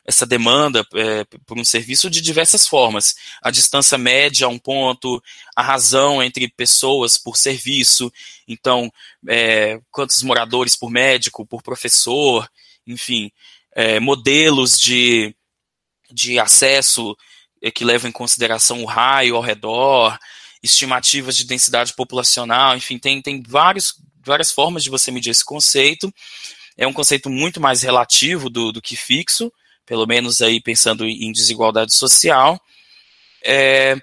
essa 0.08 0.26
demanda 0.26 0.88
é, 0.96 1.26
por 1.46 1.60
um 1.60 1.66
serviço 1.66 2.10
de 2.10 2.22
diversas 2.22 2.66
formas. 2.66 3.14
A 3.42 3.52
distância 3.52 3.98
média 3.98 4.48
a 4.48 4.50
um 4.50 4.58
ponto, 4.58 5.22
a 5.54 5.62
razão 5.62 6.24
entre 6.24 6.48
pessoas 6.48 7.18
por 7.18 7.36
serviço, 7.36 8.10
então, 8.48 8.90
é, 9.28 9.82
quantos 9.92 10.24
moradores 10.24 10.78
por 10.78 10.90
médico, 10.90 11.46
por 11.46 11.62
professor, 11.62 12.50
enfim, 12.88 13.30
é, 13.76 14.00
modelos 14.00 14.80
de, 14.80 15.36
de 16.10 16.40
acesso 16.40 17.14
é, 17.62 17.70
que 17.70 17.84
levam 17.84 18.10
em 18.10 18.14
consideração 18.14 18.82
o 18.82 18.86
raio 18.86 19.36
ao 19.36 19.42
redor, 19.42 20.18
estimativas 20.64 21.36
de 21.36 21.44
densidade 21.44 21.94
populacional, 21.94 22.78
enfim, 22.78 22.98
tem, 22.98 23.22
tem 23.22 23.44
vários, 23.46 23.96
várias 24.24 24.54
formas 24.54 24.86
de 24.86 24.90
você 24.90 25.12
medir 25.12 25.32
esse 25.32 25.44
conceito. 25.44 26.14
É 26.78 26.88
um 26.88 26.94
conceito 26.94 27.30
muito 27.30 27.60
mais 27.60 27.82
relativo 27.82 28.50
do, 28.50 28.72
do 28.72 28.82
que 28.82 28.96
fixo, 28.96 29.52
pelo 29.88 30.06
menos 30.06 30.42
aí 30.42 30.62
pensando 30.62 31.06
em 31.06 31.32
desigualdade 31.32 31.96
social. 31.96 32.62
É, 33.44 33.96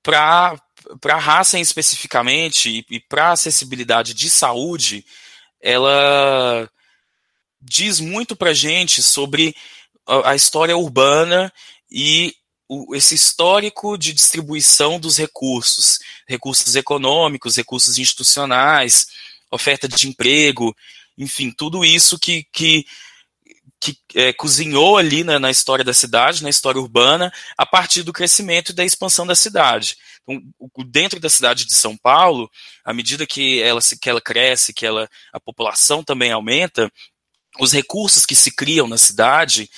para 0.00 0.56
a 1.04 1.40
Hassen 1.40 1.60
especificamente 1.60 2.70
e, 2.70 2.94
e 2.94 3.00
para 3.00 3.26
a 3.26 3.32
acessibilidade 3.32 4.14
de 4.14 4.30
saúde, 4.30 5.04
ela 5.60 6.70
diz 7.60 7.98
muito 7.98 8.36
para 8.36 8.54
gente 8.54 9.02
sobre 9.02 9.54
a, 10.06 10.30
a 10.30 10.36
história 10.36 10.76
urbana 10.76 11.52
e 11.90 12.32
esse 12.94 13.14
histórico 13.14 13.98
de 13.98 14.12
distribuição 14.12 15.00
dos 15.00 15.16
recursos, 15.16 15.98
recursos 16.26 16.76
econômicos, 16.76 17.56
recursos 17.56 17.98
institucionais, 17.98 19.08
oferta 19.50 19.88
de 19.88 20.06
emprego, 20.06 20.76
enfim, 21.16 21.50
tudo 21.50 21.84
isso 21.84 22.18
que, 22.18 22.44
que, 22.52 22.86
que 23.80 23.96
é, 24.14 24.32
cozinhou 24.32 24.96
ali 24.96 25.22
na, 25.22 25.38
na, 25.38 25.50
história 25.50 25.84
da 25.84 25.94
cidade, 25.94 26.42
na 26.42 26.50
história 26.50 26.80
urbana, 26.80 27.32
a 27.56 27.64
partir 27.64 28.02
do 28.02 28.12
crescimento 28.12 28.70
e 28.70 28.74
da 28.74 28.84
expansão 28.84 29.26
da 29.26 29.34
cidade. 29.34 29.96
Então, 30.22 30.42
dentro 30.86 31.20
da 31.20 31.30
cidade 31.30 31.64
de 31.64 31.74
São 31.74 31.96
Paulo, 31.96 32.50
à 32.84 32.92
medida 32.92 33.26
que 33.26 33.62
ela, 33.62 33.80
que 34.00 34.10
ela 34.10 34.20
cresce, 34.20 34.74
que 34.74 34.84
ela, 34.84 35.08
a 35.32 35.38
população 35.38 36.02
também 36.02 36.32
aumenta, 36.32 36.90
os 37.58 37.72
recursos 37.72 38.26
que 38.26 38.34
se 38.34 38.50
criam 38.50 38.86
na 38.86 38.98
cidade, 38.98 39.70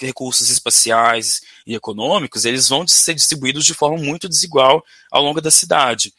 recursos 0.00 0.50
espaciais 0.50 1.42
e 1.66 1.74
econômicos, 1.74 2.44
eles 2.44 2.68
vão 2.68 2.86
ser 2.86 3.14
distribuídos 3.14 3.64
de 3.64 3.74
forma 3.74 3.98
muito 3.98 4.28
desigual 4.28 4.84
ao 5.10 5.22
longo 5.22 5.40
da 5.40 5.50
cidade. 5.50 6.12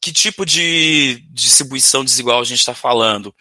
Que 0.00 0.12
tipo 0.12 0.44
de 0.44 1.24
distribuição 1.30 2.04
desigual 2.04 2.40
a 2.40 2.44
gente 2.44 2.58
está 2.58 2.74
falando? 2.74 3.34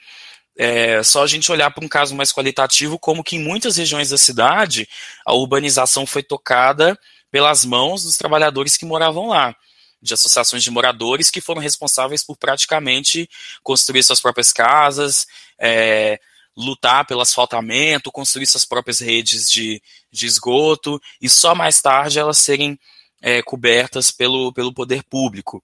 É 0.62 1.02
só 1.04 1.24
a 1.24 1.28
gente 1.28 1.50
olhar 1.50 1.72
para 1.72 1.86
um 1.86 1.88
caso 1.88 2.14
mais 2.14 2.34
qualitativo, 2.34 3.00
como 3.00 3.24
que 3.24 3.38
em 3.38 3.40
muitas 3.40 3.78
regiões 3.78 4.10
da 4.10 4.18
cidade 4.18 4.90
a 5.26 5.34
urbanização 5.34 6.06
foi 6.06 6.22
tocada 6.22 7.00
pelas 7.32 7.64
mãos 7.64 8.04
dos 8.04 8.18
trabalhadores 8.18 8.76
que 8.76 8.86
moravam 8.86 9.28
lá 9.28 9.56
de 10.02 10.14
associações 10.14 10.62
de 10.62 10.70
moradores 10.70 11.32
que 11.32 11.40
foram 11.40 11.62
responsáveis 11.62 12.26
por 12.26 12.36
praticamente 12.36 13.30
construir 13.64 14.04
suas 14.04 14.20
próprias 14.20 14.52
casas, 14.52 15.26
é, 15.58 16.20
lutar 16.58 17.06
pelo 17.06 17.22
asfaltamento, 17.22 18.12
construir 18.12 18.46
suas 18.46 18.66
próprias 18.66 19.00
redes 19.00 19.50
de, 19.50 19.82
de 20.12 20.26
esgoto, 20.26 21.02
e 21.22 21.30
só 21.30 21.56
mais 21.56 21.82
tarde 21.82 22.20
elas 22.20 22.38
serem 22.38 22.78
é, 23.22 23.42
cobertas 23.42 24.12
pelo, 24.12 24.52
pelo 24.52 24.74
poder 24.74 25.04
público. 25.04 25.64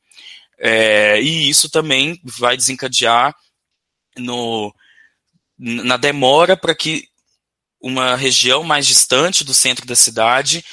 É, 0.57 1.21
e 1.21 1.49
isso 1.49 1.69
também 1.69 2.17
vai 2.23 2.55
desencadear 2.55 3.35
no, 4.17 4.73
na 5.57 5.97
demora 5.97 6.57
para 6.57 6.75
que 6.75 7.07
uma 7.81 8.15
região 8.15 8.63
mais 8.63 8.87
distante 8.87 9.43
do 9.43 9.53
centro 9.53 9.85
da 9.85 9.95
cidade 9.95 10.63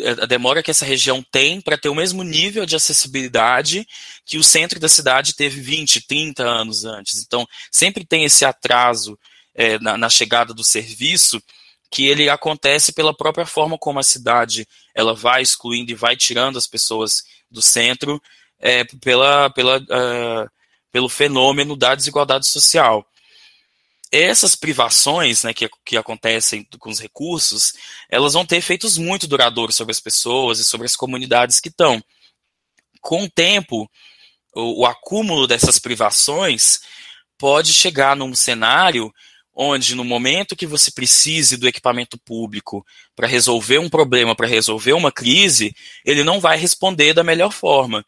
é, 0.00 0.10
a 0.10 0.26
demora 0.26 0.62
que 0.62 0.70
essa 0.70 0.84
região 0.84 1.22
tem 1.22 1.60
para 1.60 1.78
ter 1.78 1.88
o 1.88 1.94
mesmo 1.94 2.22
nível 2.22 2.66
de 2.66 2.76
acessibilidade 2.76 3.86
que 4.26 4.36
o 4.36 4.44
centro 4.44 4.78
da 4.78 4.88
cidade 4.88 5.34
teve 5.34 5.60
20, 5.60 6.06
30 6.06 6.42
anos 6.42 6.84
antes. 6.84 7.22
Então, 7.22 7.46
sempre 7.70 8.04
tem 8.04 8.24
esse 8.24 8.44
atraso 8.44 9.18
é, 9.54 9.78
na, 9.78 9.96
na, 9.96 10.10
chegada 10.10 10.52
do 10.52 10.62
serviço 10.62 11.42
que 11.90 12.06
ele 12.06 12.28
acontece 12.28 12.92
pela 12.92 13.16
própria 13.16 13.46
forma 13.46 13.78
como 13.78 13.98
a 13.98 14.02
cidade 14.02 14.68
ela 14.94 15.14
vai 15.14 15.40
excluindo 15.40 15.90
e 15.90 15.94
vai 15.94 16.14
tirando 16.14 16.58
as 16.58 16.66
pessoas 16.66 17.22
do 17.50 17.62
centro 17.62 18.20
é, 18.58 18.84
pela, 19.00 19.48
pela, 19.50 19.78
uh, 19.78 20.50
pelo 20.92 21.08
fenômeno 21.08 21.76
da 21.76 21.94
desigualdade 21.94 22.46
social 22.46 23.06
essas 24.22 24.54
privações 24.54 25.44
né, 25.44 25.52
que, 25.52 25.68
que 25.84 25.96
acontecem 25.96 26.66
com 26.78 26.90
os 26.90 27.00
recursos, 27.00 27.74
elas 28.08 28.32
vão 28.32 28.44
ter 28.44 28.56
efeitos 28.56 28.98
muito 28.98 29.26
duradouros 29.26 29.76
sobre 29.76 29.92
as 29.92 30.00
pessoas 30.00 30.58
e 30.58 30.64
sobre 30.64 30.86
as 30.86 30.96
comunidades 30.96 31.60
que 31.60 31.68
estão. 31.68 32.02
Com 33.00 33.24
o 33.24 33.30
tempo, 33.30 33.90
o, 34.54 34.82
o 34.82 34.86
acúmulo 34.86 35.46
dessas 35.46 35.78
privações 35.78 36.80
pode 37.38 37.72
chegar 37.72 38.16
num 38.16 38.34
cenário 38.34 39.12
onde, 39.54 39.94
no 39.94 40.04
momento 40.04 40.54
que 40.54 40.66
você 40.66 40.90
precise 40.90 41.56
do 41.56 41.66
equipamento 41.66 42.18
público 42.18 42.84
para 43.14 43.26
resolver 43.26 43.78
um 43.78 43.88
problema, 43.88 44.36
para 44.36 44.46
resolver 44.46 44.92
uma 44.92 45.10
crise, 45.10 45.74
ele 46.04 46.22
não 46.22 46.38
vai 46.38 46.58
responder 46.58 47.14
da 47.14 47.24
melhor 47.24 47.50
forma. 47.50 48.04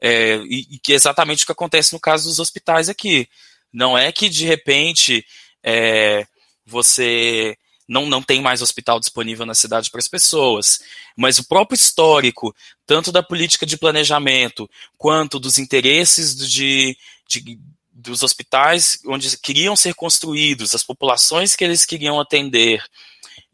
É, 0.00 0.36
e, 0.44 0.74
e 0.74 0.78
que 0.78 0.92
é 0.92 0.94
exatamente 0.94 1.42
o 1.42 1.46
que 1.46 1.52
acontece 1.52 1.92
no 1.92 2.00
caso 2.00 2.28
dos 2.28 2.38
hospitais 2.38 2.88
aqui. 2.88 3.28
Não 3.72 3.98
é 3.98 4.12
que, 4.12 4.28
de 4.28 4.46
repente, 4.46 5.26
é, 5.64 6.26
você 6.66 7.56
não, 7.88 8.06
não 8.06 8.22
tem 8.22 8.40
mais 8.40 8.62
hospital 8.62 9.00
disponível 9.00 9.46
na 9.46 9.54
cidade 9.54 9.90
para 9.90 9.98
as 9.98 10.08
pessoas. 10.08 10.80
Mas 11.16 11.38
o 11.38 11.48
próprio 11.48 11.76
histórico, 11.76 12.54
tanto 12.86 13.10
da 13.10 13.22
política 13.22 13.64
de 13.64 13.78
planejamento, 13.78 14.68
quanto 14.96 15.38
dos 15.38 15.58
interesses 15.58 16.36
de, 16.36 16.96
de, 17.28 17.58
dos 17.90 18.22
hospitais 18.22 18.98
onde 19.06 19.36
queriam 19.38 19.74
ser 19.74 19.94
construídos, 19.94 20.74
as 20.74 20.82
populações 20.82 21.56
que 21.56 21.64
eles 21.64 21.84
queriam 21.84 22.20
atender, 22.20 22.82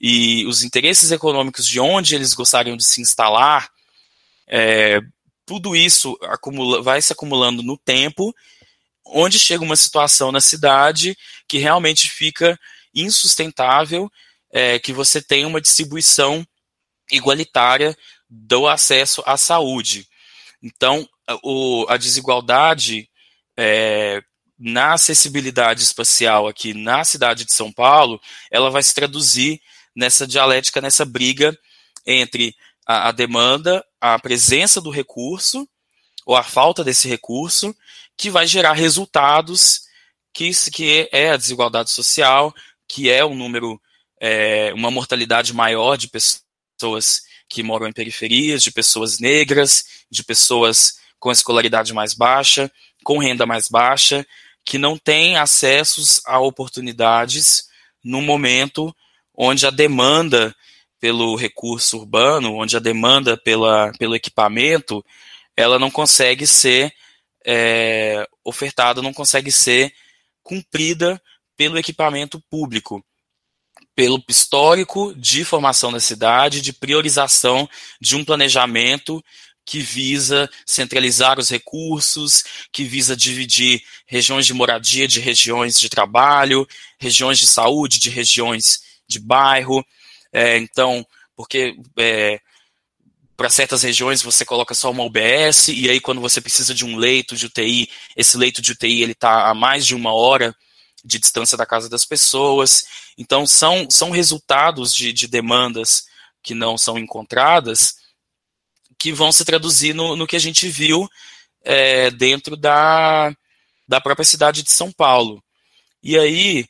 e 0.00 0.46
os 0.46 0.62
interesses 0.64 1.12
econômicos 1.12 1.66
de 1.66 1.78
onde 1.78 2.14
eles 2.14 2.32
gostariam 2.34 2.76
de 2.76 2.84
se 2.84 3.00
instalar, 3.00 3.68
é, 4.46 5.00
tudo 5.44 5.76
isso 5.76 6.16
acumula, 6.22 6.82
vai 6.82 7.02
se 7.02 7.12
acumulando 7.12 7.62
no 7.62 7.76
tempo 7.76 8.34
onde 9.12 9.38
chega 9.38 9.64
uma 9.64 9.76
situação 9.76 10.30
na 10.32 10.40
cidade 10.40 11.16
que 11.48 11.58
realmente 11.58 12.08
fica 12.10 12.58
insustentável, 12.94 14.10
é, 14.52 14.78
que 14.78 14.92
você 14.92 15.22
tem 15.22 15.44
uma 15.44 15.60
distribuição 15.60 16.46
igualitária 17.10 17.96
do 18.28 18.68
acesso 18.68 19.22
à 19.26 19.36
saúde. 19.36 20.06
Então, 20.62 21.08
o, 21.42 21.86
a 21.88 21.96
desigualdade 21.96 23.08
é, 23.56 24.22
na 24.58 24.94
acessibilidade 24.94 25.82
espacial 25.82 26.46
aqui 26.46 26.74
na 26.74 27.02
cidade 27.04 27.44
de 27.44 27.54
São 27.54 27.72
Paulo, 27.72 28.20
ela 28.50 28.70
vai 28.70 28.82
se 28.82 28.94
traduzir 28.94 29.60
nessa 29.96 30.26
dialética, 30.26 30.80
nessa 30.80 31.04
briga 31.04 31.56
entre 32.06 32.54
a, 32.86 33.08
a 33.08 33.12
demanda, 33.12 33.84
a 34.00 34.18
presença 34.18 34.80
do 34.80 34.90
recurso, 34.90 35.68
ou 36.26 36.36
a 36.36 36.42
falta 36.42 36.84
desse 36.84 37.08
recurso, 37.08 37.74
que 38.20 38.28
vai 38.28 38.46
gerar 38.46 38.74
resultados 38.74 39.80
que, 40.34 40.50
que 40.70 41.08
é 41.10 41.30
a 41.30 41.38
desigualdade 41.38 41.90
social, 41.90 42.54
que 42.86 43.08
é 43.08 43.24
um 43.24 43.34
número, 43.34 43.80
é, 44.20 44.74
uma 44.74 44.90
mortalidade 44.90 45.54
maior 45.54 45.96
de 45.96 46.06
pessoas 46.06 47.22
que 47.48 47.62
moram 47.62 47.88
em 47.88 47.94
periferias, 47.94 48.62
de 48.62 48.70
pessoas 48.70 49.18
negras, 49.18 50.04
de 50.10 50.22
pessoas 50.22 50.98
com 51.18 51.32
escolaridade 51.32 51.94
mais 51.94 52.12
baixa, 52.12 52.70
com 53.02 53.16
renda 53.16 53.46
mais 53.46 53.68
baixa, 53.68 54.26
que 54.66 54.76
não 54.76 54.98
têm 54.98 55.38
acessos 55.38 56.20
a 56.26 56.38
oportunidades 56.38 57.68
no 58.04 58.20
momento 58.20 58.94
onde 59.34 59.66
a 59.66 59.70
demanda 59.70 60.54
pelo 61.00 61.36
recurso 61.36 61.96
urbano, 61.96 62.54
onde 62.54 62.76
a 62.76 62.80
demanda 62.80 63.38
pela, 63.38 63.90
pelo 63.98 64.14
equipamento, 64.14 65.02
ela 65.56 65.78
não 65.78 65.90
consegue 65.90 66.46
ser 66.46 66.92
é, 67.46 68.26
ofertada 68.44 69.02
não 69.02 69.12
consegue 69.12 69.50
ser 69.50 69.92
cumprida 70.42 71.20
pelo 71.56 71.78
equipamento 71.78 72.40
público, 72.50 73.04
pelo 73.94 74.22
histórico 74.28 75.14
de 75.14 75.44
formação 75.44 75.92
da 75.92 76.00
cidade, 76.00 76.60
de 76.60 76.72
priorização 76.72 77.68
de 78.00 78.16
um 78.16 78.24
planejamento 78.24 79.22
que 79.64 79.78
visa 79.78 80.50
centralizar 80.66 81.38
os 81.38 81.48
recursos, 81.48 82.42
que 82.72 82.84
visa 82.84 83.16
dividir 83.16 83.82
regiões 84.06 84.46
de 84.46 84.54
moradia 84.54 85.06
de 85.06 85.20
regiões 85.20 85.78
de 85.78 85.88
trabalho, 85.88 86.66
regiões 86.98 87.38
de 87.38 87.46
saúde 87.46 87.98
de 87.98 88.10
regiões 88.10 88.80
de 89.06 89.20
bairro. 89.20 89.84
É, 90.32 90.58
então, 90.58 91.06
porque 91.36 91.76
é, 91.98 92.40
para 93.40 93.48
certas 93.48 93.82
regiões 93.82 94.20
você 94.20 94.44
coloca 94.44 94.74
só 94.74 94.90
uma 94.90 95.02
UBS, 95.02 95.68
e 95.68 95.88
aí 95.88 95.98
quando 95.98 96.20
você 96.20 96.42
precisa 96.42 96.74
de 96.74 96.84
um 96.84 96.98
leito 96.98 97.34
de 97.34 97.46
UTI, 97.46 97.88
esse 98.14 98.36
leito 98.36 98.60
de 98.60 98.72
UTI 98.72 99.02
ele 99.02 99.12
está 99.12 99.48
a 99.48 99.54
mais 99.54 99.86
de 99.86 99.94
uma 99.94 100.12
hora 100.12 100.54
de 101.02 101.18
distância 101.18 101.56
da 101.56 101.64
casa 101.64 101.88
das 101.88 102.04
pessoas. 102.04 102.84
Então 103.16 103.46
são, 103.46 103.88
são 103.90 104.10
resultados 104.10 104.94
de, 104.94 105.10
de 105.10 105.26
demandas 105.26 106.04
que 106.42 106.52
não 106.52 106.76
são 106.76 106.98
encontradas 106.98 107.94
que 108.98 109.10
vão 109.10 109.32
se 109.32 109.42
traduzir 109.42 109.94
no, 109.94 110.16
no 110.16 110.26
que 110.26 110.36
a 110.36 110.40
gente 110.40 110.68
viu 110.68 111.08
é, 111.64 112.10
dentro 112.10 112.58
da, 112.58 113.34
da 113.88 114.02
própria 114.02 114.26
cidade 114.26 114.62
de 114.62 114.70
São 114.70 114.92
Paulo. 114.92 115.42
E 116.02 116.18
aí, 116.18 116.66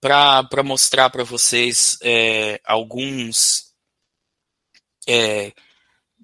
para 0.00 0.62
mostrar 0.62 1.10
para 1.10 1.24
vocês 1.24 1.98
é, 2.00 2.60
alguns 2.64 3.72
é, 5.08 5.52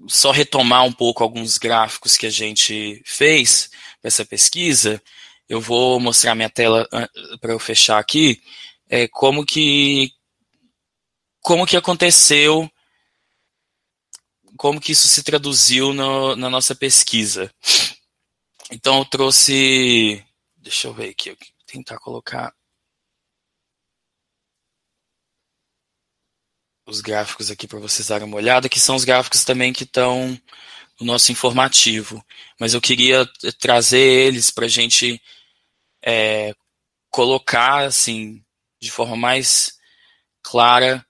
só 0.09 0.31
retomar 0.31 0.85
um 0.85 0.93
pouco 0.93 1.23
alguns 1.23 1.59
gráficos 1.59 2.17
que 2.17 2.27
a 2.27 2.31
gente 2.31 3.03
fez 3.05 3.71
para 4.01 4.09
essa 4.09 4.25
pesquisa. 4.25 5.03
Eu 5.49 5.61
vou 5.61 6.01
mostrar 6.01 6.35
minha 6.35 6.51
tela 6.51 6.89
para 7.41 7.53
eu 7.53 7.59
fechar 7.59 7.99
aqui. 7.99 8.41
É, 8.89 9.09
como 9.09 9.45
que 9.45 10.13
como 11.41 11.67
que 11.67 11.77
aconteceu 11.77 12.71
como 14.57 14.81
que 14.81 14.93
isso 14.93 15.09
se 15.09 15.23
traduziu 15.23 15.93
no, 15.93 16.37
na 16.37 16.49
nossa 16.49 16.75
pesquisa. 16.75 17.53
Então 18.71 18.99
eu 18.99 19.05
trouxe, 19.05 20.25
deixa 20.57 20.89
eu 20.89 20.95
ver 20.95 21.11
aqui, 21.11 21.31
eu 21.31 21.37
tentar 21.67 21.99
colocar 21.99 22.55
os 26.93 27.01
gráficos 27.01 27.51
aqui 27.51 27.67
para 27.67 27.79
vocês 27.79 28.09
darem 28.09 28.27
uma 28.27 28.37
olhada, 28.37 28.69
que 28.69 28.79
são 28.79 28.95
os 28.95 29.05
gráficos 29.05 29.45
também 29.45 29.73
que 29.73 29.85
estão 29.85 30.39
no 31.01 31.07
nosso 31.07 31.33
informativo. 31.33 32.25
Mas 32.61 32.75
eu 32.75 32.81
queria 32.81 33.29
trazer 33.59 33.99
eles 33.99 34.51
para 34.51 34.67
a 34.67 34.69
gente 34.69 35.21
é, 36.05 36.55
colocar 37.11 37.87
assim 37.87 38.43
de 38.81 38.91
forma 38.91 39.17
mais 39.17 39.75
clara 40.43 41.05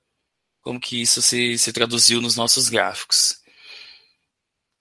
como 0.63 0.79
que 0.79 1.03
isso 1.03 1.21
se, 1.21 1.59
se 1.59 1.73
traduziu 1.73 2.21
nos 2.21 2.37
nossos 2.37 2.69
gráficos. 2.69 3.41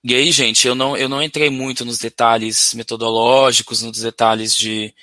E 0.04 0.16
aí, 0.16 0.32
gente, 0.32 0.68
eu 0.68 0.76
não, 0.76 0.97
eu 0.97 1.08
não 1.08 1.22
entrei 1.22 1.49
muito 1.49 1.86
nos 1.86 1.97
detalhes 1.97 2.74
metodológicos, 2.74 3.82
nos 3.82 3.99
detalhes 3.99 4.56
de, 4.56 4.93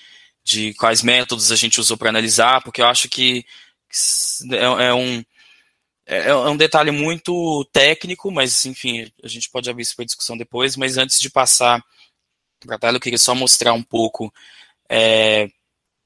de 0.45 0.75
quais 0.75 1.03
métodos 1.03 1.51
a 1.53 1.57
gente 1.57 1.81
usou 1.81 1.97
para 1.97 2.09
analisar, 2.09 2.63
porque 2.63 2.83
eu 2.83 2.87
acho 2.87 3.09
que 3.09 3.45
é, 4.53 4.87
é 4.89 4.95
um, 4.95 5.25
é, 6.09 6.31
é, 6.31 6.35
um 6.35 6.57
detalhe 6.57 6.91
muito 6.91 7.67
técnico, 7.67 8.31
mas 8.31 8.65
enfim, 8.65 9.13
a 9.23 9.29
gente 9.29 9.51
pode 9.51 9.69
abrir 9.69 9.83
isso 9.83 9.95
para 9.95 10.07
discussão 10.07 10.39
depois. 10.39 10.75
Mas 10.75 10.97
antes 10.97 11.21
de 11.21 11.29
passar 11.29 11.85
para 12.61 12.77
a 12.77 12.79
tela, 12.79 12.97
eu 12.97 13.01
queria 13.01 13.19
só 13.19 13.35
mostrar 13.35 13.75
um 13.75 13.83
pouco 13.83 14.33
é, 14.89 15.49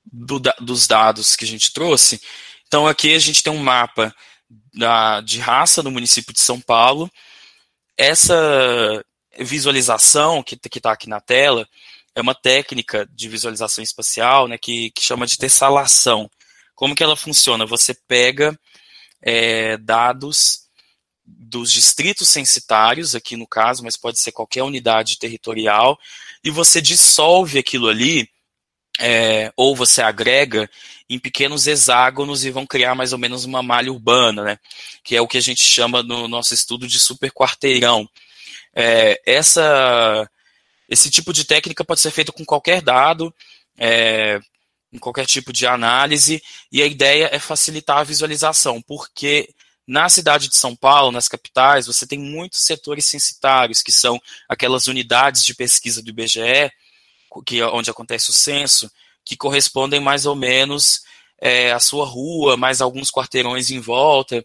do, 0.05 0.41
dos 0.61 0.89
dados 0.89 1.37
que 1.37 1.45
a 1.45 1.49
gente 1.49 1.73
trouxe. 1.73 2.21
Então, 2.67 2.87
aqui 2.87 3.15
a 3.15 3.19
gente 3.21 3.45
tem 3.45 3.53
um 3.53 3.63
mapa 3.63 4.13
da, 4.75 5.21
de 5.21 5.39
raça 5.39 5.85
no 5.85 5.91
município 5.93 6.35
de 6.35 6.41
São 6.41 6.61
Paulo. 6.61 7.09
Essa 7.97 9.05
visualização 9.39 10.43
que 10.43 10.57
está 10.57 10.91
aqui 10.91 11.09
na 11.09 11.21
tela 11.21 11.69
é 12.13 12.21
uma 12.21 12.35
técnica 12.35 13.09
de 13.13 13.29
visualização 13.29 13.85
espacial 13.85 14.49
né, 14.49 14.59
que, 14.59 14.91
que 14.91 15.03
chama 15.03 15.29
de 15.29 15.39
tessalação. 15.39 16.29
Como 16.75 16.95
que 16.95 17.05
ela 17.05 17.17
funciona? 17.17 17.65
Você 17.67 17.95
pega 18.09 18.59
é, 19.23 19.77
dados 19.77 20.63
dos 21.25 21.73
distritos 21.73 22.29
censitários, 22.29 23.15
aqui 23.15 23.37
no 23.37 23.47
caso, 23.47 23.85
mas 23.85 23.97
pode 23.97 24.19
ser 24.19 24.33
qualquer 24.33 24.63
unidade 24.63 25.19
territorial, 25.19 25.99
e 26.45 26.51
você 26.51 26.81
dissolve 26.81 27.59
aquilo 27.59 27.89
ali, 27.89 28.29
é, 29.01 29.53
ou 29.57 29.75
você 29.75 30.03
agrega 30.03 30.69
em 31.09 31.19
pequenos 31.19 31.67
hexágonos 31.67 32.45
e 32.45 32.51
vão 32.51 32.67
criar 32.67 32.95
mais 32.95 33.13
ou 33.13 33.19
menos 33.19 33.45
uma 33.45 33.63
malha 33.63 33.93
urbana, 33.93 34.43
né? 34.43 34.59
Que 35.05 35.17
é 35.17 35.21
o 35.21 35.29
que 35.29 35.39
a 35.39 35.43
gente 35.43 35.63
chama 35.63 36.03
no 36.03 36.27
nosso 36.27 36.55
estudo 36.55 36.87
de 36.87 36.99
superquarteirão. 36.99 38.09
É, 38.75 39.21
essa, 39.27 40.29
esse 40.89 41.11
tipo 41.11 41.33
de 41.33 41.45
técnica 41.45 41.85
pode 41.85 42.01
ser 42.01 42.11
feito 42.11 42.33
com 42.33 42.45
qualquer 42.45 42.81
dado, 42.83 43.33
é, 43.79 44.41
em 44.93 44.99
qualquer 44.99 45.27
tipo 45.27 45.53
de 45.53 45.67
análise, 45.67 46.43
e 46.71 46.83
a 46.83 46.87
ideia 46.87 47.31
é 47.33 47.39
facilitar 47.39 47.99
a 47.99 48.05
visualização, 48.05 48.83
porque 48.83 49.49
na 49.87 50.09
cidade 50.09 50.49
de 50.49 50.57
São 50.57 50.77
Paulo, 50.77 51.11
nas 51.11 51.29
capitais, 51.29 51.87
você 51.87 52.07
tem 52.07 52.19
muitos 52.19 52.61
setores 52.61 53.07
censitários, 53.07 53.83
que 53.83 53.91
são 53.91 54.21
aquelas 54.49 54.87
unidades 54.87 55.45
de 55.45 55.55
pesquisa 55.55 56.03
do 56.03 56.11
IBGE, 56.11 56.71
que 57.47 57.61
é 57.61 57.67
onde 57.67 57.91
acontece 57.91 58.31
o 58.31 58.33
censo, 58.33 58.91
que 59.25 59.37
correspondem 59.37 60.01
mais 60.01 60.27
ou 60.27 60.37
menos 60.37 61.03
é, 61.41 61.73
à 61.73 61.81
sua 61.81 62.05
rua, 62.05 62.57
mais 62.57 62.81
alguns 62.81 63.11
quarteirões 63.11 63.71
em 63.71 63.81
volta. 63.81 64.45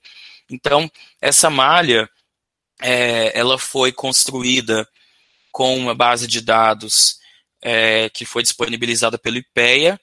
Então, 0.50 0.90
essa 1.22 1.50
malha, 1.50 2.10
é, 2.82 3.38
ela 3.38 3.58
foi 3.58 3.92
construída 3.92 4.88
com 5.52 5.78
uma 5.78 5.94
base 5.94 6.28
de 6.28 6.42
dados 6.42 7.20
é, 7.62 8.10
que 8.10 8.26
foi 8.26 8.44
disponibilizada 8.44 9.18
pelo 9.18 9.38
IPEA, 9.38 10.00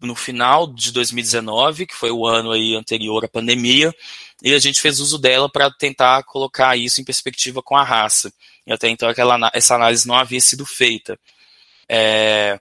no 0.00 0.14
final 0.14 0.66
de 0.66 0.92
2019, 0.92 1.86
que 1.86 1.94
foi 1.94 2.10
o 2.10 2.26
ano 2.26 2.52
aí 2.52 2.74
anterior 2.74 3.24
à 3.24 3.28
pandemia, 3.28 3.94
e 4.42 4.54
a 4.54 4.58
gente 4.58 4.80
fez 4.80 5.00
uso 5.00 5.18
dela 5.18 5.50
para 5.50 5.70
tentar 5.70 6.22
colocar 6.24 6.76
isso 6.76 7.00
em 7.00 7.04
perspectiva 7.04 7.62
com 7.62 7.76
a 7.76 7.84
raça. 7.84 8.32
E 8.66 8.72
até 8.72 8.88
então 8.88 9.08
aquela, 9.08 9.50
essa 9.54 9.74
análise 9.74 10.06
não 10.06 10.14
havia 10.14 10.40
sido 10.40 10.66
feita. 10.66 11.18
É, 11.88 12.58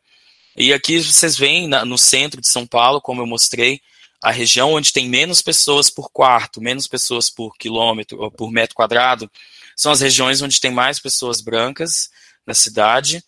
e 0.56 0.74
aqui 0.74 1.00
vocês 1.02 1.38
veem 1.38 1.68
na, 1.68 1.86
no 1.86 1.98
centro 1.98 2.42
de 2.42 2.48
São 2.48 2.66
Paulo, 2.66 3.02
como 3.02 3.22
eu 3.22 3.28
mostrei, 3.28 3.82
a 4.22 4.32
região 4.32 4.74
onde 4.74 4.92
tem 4.92 5.08
menos 5.08 5.42
pessoas 5.42 5.90
por 5.90 6.10
quarto, 6.12 6.62
menos 6.62 6.88
pessoas 6.88 7.30
por 7.30 7.56
quilômetro 7.58 8.20
ou 8.20 8.30
por 8.30 8.52
metro 8.52 8.76
quadrado, 8.76 9.32
são 9.76 9.92
as 9.92 10.02
regiões 10.02 10.42
onde 10.42 10.60
tem 10.60 10.72
mais 10.72 11.00
pessoas 11.00 11.40
brancas 11.40 12.10
na 12.46 12.54
cidade. 12.54 13.24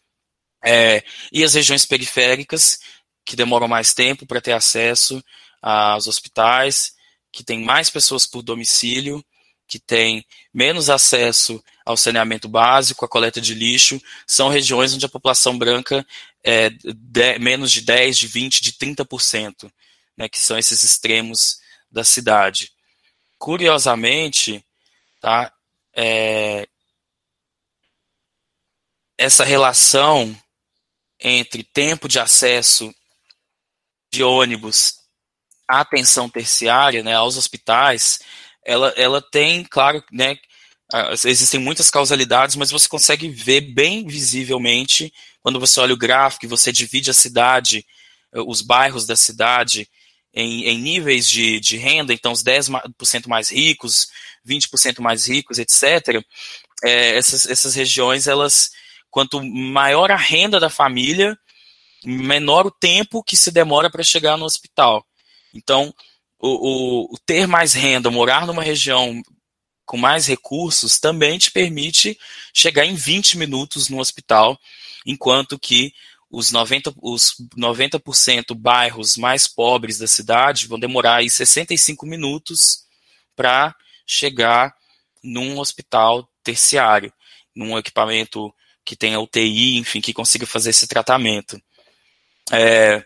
É, 0.63 1.03
e 1.31 1.43
as 1.43 1.53
regiões 1.53 1.85
periféricas, 1.85 2.79
que 3.26 3.36
demoram 3.36 3.67
mais 3.67 3.93
tempo 3.93 4.26
para 4.26 4.41
ter 4.41 4.53
acesso 4.53 5.24
aos 5.61 6.07
hospitais, 6.07 6.95
que 7.32 7.43
tem 7.43 7.63
mais 7.63 7.89
pessoas 7.89 8.26
por 8.26 8.41
domicílio, 8.41 9.24
que 9.67 9.80
tem 9.80 10.26
menos 10.53 10.89
acesso 10.89 11.63
ao 11.86 11.95
saneamento 11.95 12.49
básico, 12.49 13.05
à 13.05 13.07
coleta 13.07 13.39
de 13.39 13.53
lixo, 13.53 14.01
são 14.28 14.49
regiões 14.49 14.93
onde 14.93 15.05
a 15.05 15.09
população 15.09 15.57
branca 15.57 16.05
é 16.43 16.69
de, 16.69 17.39
menos 17.39 17.72
de 17.72 17.82
10, 17.82 18.17
de 18.17 18.28
20, 18.28 18.61
de 18.61 18.74
30%, 18.74 19.72
né, 20.17 20.28
que 20.28 20.39
são 20.39 20.57
esses 20.57 20.84
extremos 20.84 21.61
da 21.89 22.03
cidade. 22.03 22.72
Curiosamente, 23.38 24.63
tá, 25.22 25.53
é, 25.95 26.67
essa 29.17 29.45
relação 29.45 30.36
entre 31.19 31.63
tempo 31.63 32.07
de 32.07 32.19
acesso 32.19 32.93
de 34.12 34.24
ônibus 34.24 34.95
à 35.68 35.82
atenção 35.82 36.30
terciária, 36.30 37.01
né, 37.03 37.16
aos 37.16 37.38
hospitais, 37.38 38.20
ela, 38.66 38.93
ela 38.97 39.22
tem, 39.22 39.64
claro, 39.64 40.03
né, 40.12 40.38
existem 41.26 41.59
muitas 41.59 41.89
causalidades, 41.89 42.55
mas 42.57 42.72
você 42.72 42.88
consegue 42.88 43.30
ver 43.30 43.62
bem 43.62 44.05
visivelmente 44.05 45.14
quando 45.41 45.59
você 45.59 45.80
olha 45.80 45.93
o 45.93 45.97
gráfico 45.97 46.47
você 46.47 46.72
divide 46.72 47.09
a 47.09 47.14
cidade, 47.14 47.86
os 48.34 48.62
bairros 48.62 49.05
da 49.05 49.16
cidade, 49.16 49.89
em, 50.34 50.66
em 50.66 50.78
níveis 50.78 51.30
de, 51.30 51.59
de 51.59 51.78
renda, 51.78 52.14
então 52.14 52.32
os 52.32 52.43
10% 52.43 53.28
mais 53.28 53.51
ricos, 53.51 54.07
20% 54.47 54.99
mais 54.99 55.28
ricos, 55.28 55.59
etc., 55.59 56.24
é, 56.84 57.16
essas, 57.16 57.45
essas 57.45 57.76
regiões, 57.76 58.28
elas, 58.28 58.72
quanto 59.09 59.43
maior 59.43 60.09
a 60.12 60.16
renda 60.16 60.59
da 60.59 60.70
família, 60.70 61.38
menor 62.05 62.65
o 62.65 62.71
tempo 62.71 63.23
que 63.23 63.37
se 63.37 63.51
demora 63.51 63.89
para 63.89 64.03
chegar 64.03 64.37
no 64.37 64.45
hospital. 64.45 65.05
Então, 65.53 65.93
o, 66.39 66.49
o, 66.49 67.13
o, 67.13 67.17
ter 67.25 67.47
mais 67.47 67.73
renda, 67.73 68.09
morar 68.09 68.45
numa 68.45 68.63
região 68.63 69.21
com 69.85 69.97
mais 69.97 70.25
recursos, 70.25 70.99
também 70.99 71.37
te 71.37 71.51
permite 71.51 72.17
chegar 72.53 72.85
em 72.85 72.95
20 72.95 73.37
minutos 73.37 73.89
no 73.89 73.99
hospital, 73.99 74.57
enquanto 75.05 75.59
que 75.59 75.93
os 76.29 76.51
90%, 76.51 76.95
os 77.01 77.35
90 77.57 77.99
bairros 78.55 79.17
mais 79.17 79.47
pobres 79.47 79.97
da 79.97 80.07
cidade 80.07 80.67
vão 80.67 80.79
demorar 80.79 81.17
aí 81.17 81.29
65 81.29 82.05
minutos 82.05 82.85
para 83.35 83.75
chegar 84.07 84.73
num 85.21 85.59
hospital 85.59 86.27
terciário, 86.41 87.11
num 87.53 87.77
equipamento 87.77 88.53
que 88.85 88.95
tenha 88.95 89.19
UTI, 89.19 89.77
enfim, 89.77 90.01
que 90.01 90.13
consiga 90.13 90.45
fazer 90.45 90.69
esse 90.69 90.87
tratamento. 90.87 91.61
É, 92.51 93.03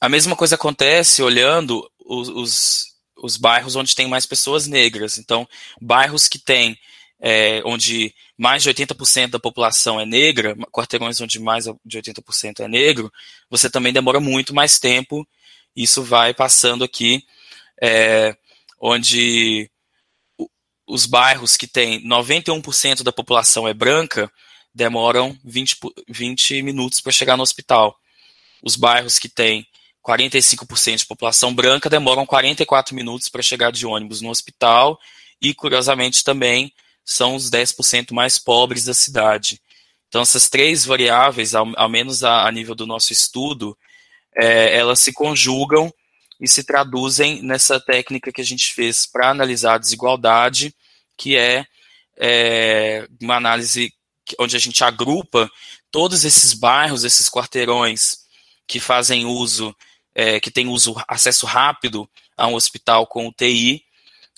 a 0.00 0.08
mesma 0.08 0.36
coisa 0.36 0.54
acontece 0.54 1.22
olhando 1.22 1.90
os, 2.04 2.28
os, 2.28 2.86
os, 3.16 3.36
bairros 3.36 3.76
onde 3.76 3.94
tem 3.94 4.08
mais 4.08 4.24
pessoas 4.24 4.66
negras. 4.66 5.18
Então, 5.18 5.46
bairros 5.80 6.28
que 6.28 6.38
tem 6.38 6.78
é, 7.20 7.60
onde 7.64 8.14
mais 8.38 8.62
de 8.62 8.70
80% 8.70 9.28
da 9.30 9.38
população 9.38 10.00
é 10.00 10.06
negra, 10.06 10.56
quarteirões 10.72 11.20
onde 11.20 11.38
mais 11.38 11.66
de 11.84 11.98
80% 12.00 12.60
é 12.60 12.68
negro, 12.68 13.12
você 13.50 13.68
também 13.68 13.92
demora 13.92 14.20
muito 14.20 14.54
mais 14.54 14.78
tempo. 14.78 15.26
Isso 15.76 16.02
vai 16.02 16.32
passando 16.32 16.82
aqui, 16.82 17.22
é, 17.80 18.34
onde 18.80 19.70
os 20.86 21.06
bairros 21.06 21.56
que 21.56 21.66
tem 21.66 22.02
91% 22.02 23.02
da 23.02 23.12
população 23.12 23.68
é 23.68 23.74
branca, 23.74 24.32
demoram 24.74 25.38
20, 25.44 25.76
20 26.08 26.62
minutos 26.62 27.00
para 27.00 27.12
chegar 27.12 27.36
no 27.36 27.42
hospital 27.42 27.99
os 28.62 28.76
bairros 28.76 29.18
que 29.18 29.28
têm 29.28 29.66
45% 30.06 30.98
de 30.98 31.06
população 31.06 31.54
branca 31.54 31.90
demoram 31.90 32.24
44 32.24 32.94
minutos 32.94 33.28
para 33.28 33.42
chegar 33.42 33.70
de 33.70 33.86
ônibus 33.86 34.20
no 34.20 34.30
hospital 34.30 34.98
e, 35.40 35.54
curiosamente, 35.54 36.24
também 36.24 36.72
são 37.04 37.34
os 37.34 37.50
10% 37.50 38.12
mais 38.12 38.38
pobres 38.38 38.84
da 38.84 38.94
cidade. 38.94 39.60
Então, 40.08 40.22
essas 40.22 40.48
três 40.48 40.84
variáveis, 40.84 41.54
ao, 41.54 41.70
ao 41.76 41.88
menos 41.88 42.24
a, 42.24 42.46
a, 42.46 42.52
nível 42.52 42.74
do 42.74 42.86
nosso 42.86 43.12
estudo, 43.12 43.76
é, 44.36 44.76
elas 44.76 45.00
se 45.00 45.12
conjugam 45.12 45.92
e 46.40 46.48
se 46.48 46.64
traduzem 46.64 47.42
nessa 47.42 47.78
técnica 47.78 48.32
que 48.32 48.40
a 48.40 48.44
gente 48.44 48.72
fez 48.72 49.06
para 49.06 49.30
analisar 49.30 49.74
a 49.74 49.78
desigualdade, 49.78 50.74
que 51.16 51.36
é, 51.36 51.64
é, 52.16 53.06
uma 53.20 53.36
análise 53.36 53.92
onde 54.38 54.56
a 54.56 54.58
gente 54.58 54.82
agrupa 54.82 55.50
todos 55.90 56.24
esses 56.24 56.54
bairros, 56.54 57.04
esses 57.04 57.28
quarteirões 57.28 58.19
que 58.70 58.78
fazem 58.78 59.26
uso, 59.26 59.74
é, 60.14 60.38
que 60.38 60.48
tem 60.48 60.68
uso, 60.68 60.94
acesso 61.08 61.44
rápido 61.44 62.08
a 62.36 62.46
um 62.46 62.54
hospital 62.54 63.04
com 63.04 63.26
UTI, 63.26 63.82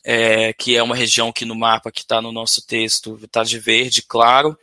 é, 0.03 0.55
que 0.55 0.75
é 0.75 0.83
uma 0.83 0.97
região 0.97 1.31
que 1.31 1.45
no 1.45 1.55
mapa 1.55 1.93
que 1.93 2.01
está 2.01 2.23
no 2.23 2.33
nosso 2.33 2.67
texto 2.67 3.21
está 3.23 3.45
de 3.45 3.59
verde, 3.59 4.01
claro, 4.01 4.59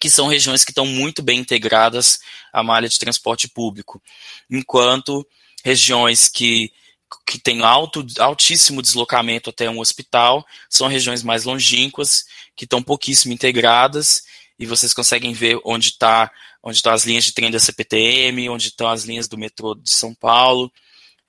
que 0.00 0.08
são 0.08 0.28
regiões 0.28 0.64
que 0.64 0.70
estão 0.70 0.86
muito 0.86 1.22
bem 1.22 1.38
integradas 1.38 2.20
à 2.50 2.62
malha 2.62 2.88
de 2.88 2.98
transporte 2.98 3.46
público, 3.48 4.02
enquanto 4.50 5.26
regiões 5.62 6.26
que, 6.26 6.72
que 7.26 7.38
têm 7.38 7.62
alto, 7.62 8.02
altíssimo 8.18 8.80
deslocamento 8.80 9.50
até 9.50 9.68
um 9.68 9.78
hospital 9.78 10.42
são 10.70 10.88
regiões 10.88 11.22
mais 11.22 11.44
longínquas, 11.44 12.24
que 12.56 12.64
estão 12.64 12.82
pouquíssimo 12.82 13.34
integradas, 13.34 14.22
e 14.58 14.66
vocês 14.66 14.94
conseguem 14.94 15.32
ver 15.32 15.58
onde 15.64 15.90
está 15.90 16.30
onde 16.62 16.78
estão 16.78 16.92
as 16.92 17.04
linhas 17.04 17.24
de 17.24 17.32
trem 17.32 17.48
da 17.48 17.60
CPTM, 17.60 18.48
onde 18.48 18.68
estão 18.68 18.88
as 18.88 19.04
linhas 19.04 19.28
do 19.28 19.38
metrô 19.38 19.74
de 19.76 19.88
São 19.88 20.12
Paulo, 20.12 20.72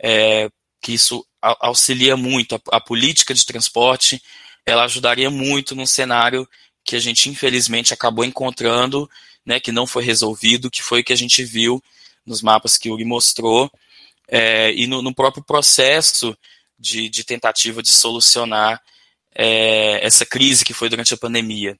é, 0.02 0.50
que 0.82 0.94
isso 0.94 1.24
auxilia 1.40 2.18
muito 2.18 2.56
a, 2.56 2.78
a, 2.78 2.82
política 2.82 3.36
de 3.36 3.46
transporte, 3.46 4.20
ela 4.66 4.84
ajudaria 4.84 5.30
muito 5.30 5.76
num 5.76 5.86
cenário 5.86 6.48
que 6.84 6.96
a 6.96 7.00
gente 7.00 7.30
infelizmente 7.30 7.94
acabou 7.94 8.26
encontrando, 8.26 9.10
né, 9.46 9.60
que 9.60 9.72
não 9.72 9.86
foi 9.86 10.04
resolvido, 10.04 10.72
que 10.72 10.82
foi 10.82 11.02
o 11.02 11.04
que 11.04 11.14
a 11.14 11.18
gente 11.18 11.44
viu 11.44 11.84
nos 12.26 12.42
mapas 12.42 12.78
que 12.78 12.90
o 12.90 12.94
Uri 12.94 13.06
mostrou, 13.06 13.72
é, 14.28 14.74
e 14.74 14.88
no, 14.88 15.02
no, 15.02 15.14
próprio 15.14 15.44
processo 15.44 16.36
de, 16.78 17.08
de 17.10 17.24
tentativa 17.24 17.82
de 17.84 17.90
solucionar 17.90 18.82
é, 19.36 20.06
essa 20.06 20.26
crise 20.26 20.66
que 20.66 20.74
foi 20.74 20.90
durante 20.90 21.14
a 21.14 21.18
pandemia. 21.18 21.78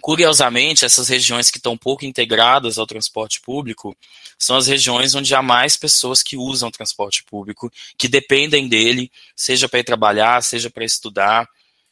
Curiosamente, 0.00 0.84
essas 0.84 1.08
regiões 1.08 1.50
que 1.50 1.58
estão 1.58 1.76
pouco 1.76 2.04
integradas 2.04 2.78
ao 2.78 2.86
transporte 2.86 3.40
público 3.40 3.96
são 4.38 4.56
as 4.56 4.66
regiões 4.66 5.14
onde 5.14 5.34
há 5.34 5.42
mais 5.42 5.76
pessoas 5.76 6.22
que 6.22 6.36
usam 6.36 6.70
transporte 6.70 7.24
público, 7.24 7.70
que 7.96 8.08
dependem 8.08 8.68
dele, 8.68 9.10
seja 9.34 9.68
para 9.68 9.80
ir 9.80 9.84
trabalhar, 9.84 10.42
seja 10.42 10.70
para 10.70 10.84
estudar, 10.84 11.48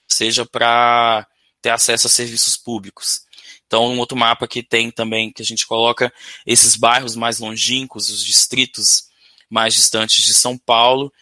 seja 0.09 0.47
para 0.47 1.27
ter 1.61 1.71
acesso 1.71 2.07
a 2.07 2.11
serviços 2.11 2.57
públicos. 2.57 3.23
Então, 3.67 3.93
um 3.93 3.99
outro 3.99 4.17
mapa 4.17 4.47
que 4.47 4.63
tem 4.63 4.91
também, 4.91 5.33
que 5.33 5.43
a 5.43 5.45
gente 5.45 5.67
coloca 5.67 6.13
esses 6.47 6.77
bairros 6.77 7.17
mais 7.17 7.41
longínquos, 7.41 8.09
os 8.09 8.25
distritos 8.25 9.09
mais 9.51 9.75
distantes 9.75 10.25
de 10.25 10.33
São 10.33 10.57
Paulo, 10.57 11.13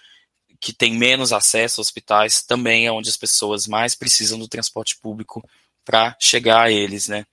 que 0.61 0.73
tem 0.73 0.95
menos 0.95 1.33
acesso 1.33 1.81
a 1.81 1.83
hospitais, 1.83 2.43
também 2.43 2.87
é 2.87 2.93
onde 2.93 3.09
as 3.09 3.17
pessoas 3.17 3.67
mais 3.67 3.95
precisam 3.95 4.39
do 4.39 4.49
transporte 4.49 4.97
público 4.97 5.43
para 5.85 6.17
chegar 6.21 6.63
a 6.63 6.71
eles, 6.71 7.09
né? 7.09 7.27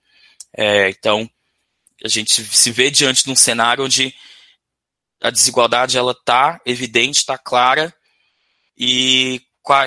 É, 0.56 0.90
então, 0.90 1.30
a 2.04 2.08
gente 2.08 2.44
se 2.44 2.72
vê 2.72 2.92
diante 2.92 3.24
de 3.24 3.32
um 3.32 3.36
cenário 3.36 3.86
onde 3.86 4.14
a 5.22 5.30
desigualdade 5.30 5.98
ela 5.98 6.12
está 6.12 6.60
evidente, 6.66 7.20
está 7.20 7.38
clara, 7.38 7.94
e 8.78 9.42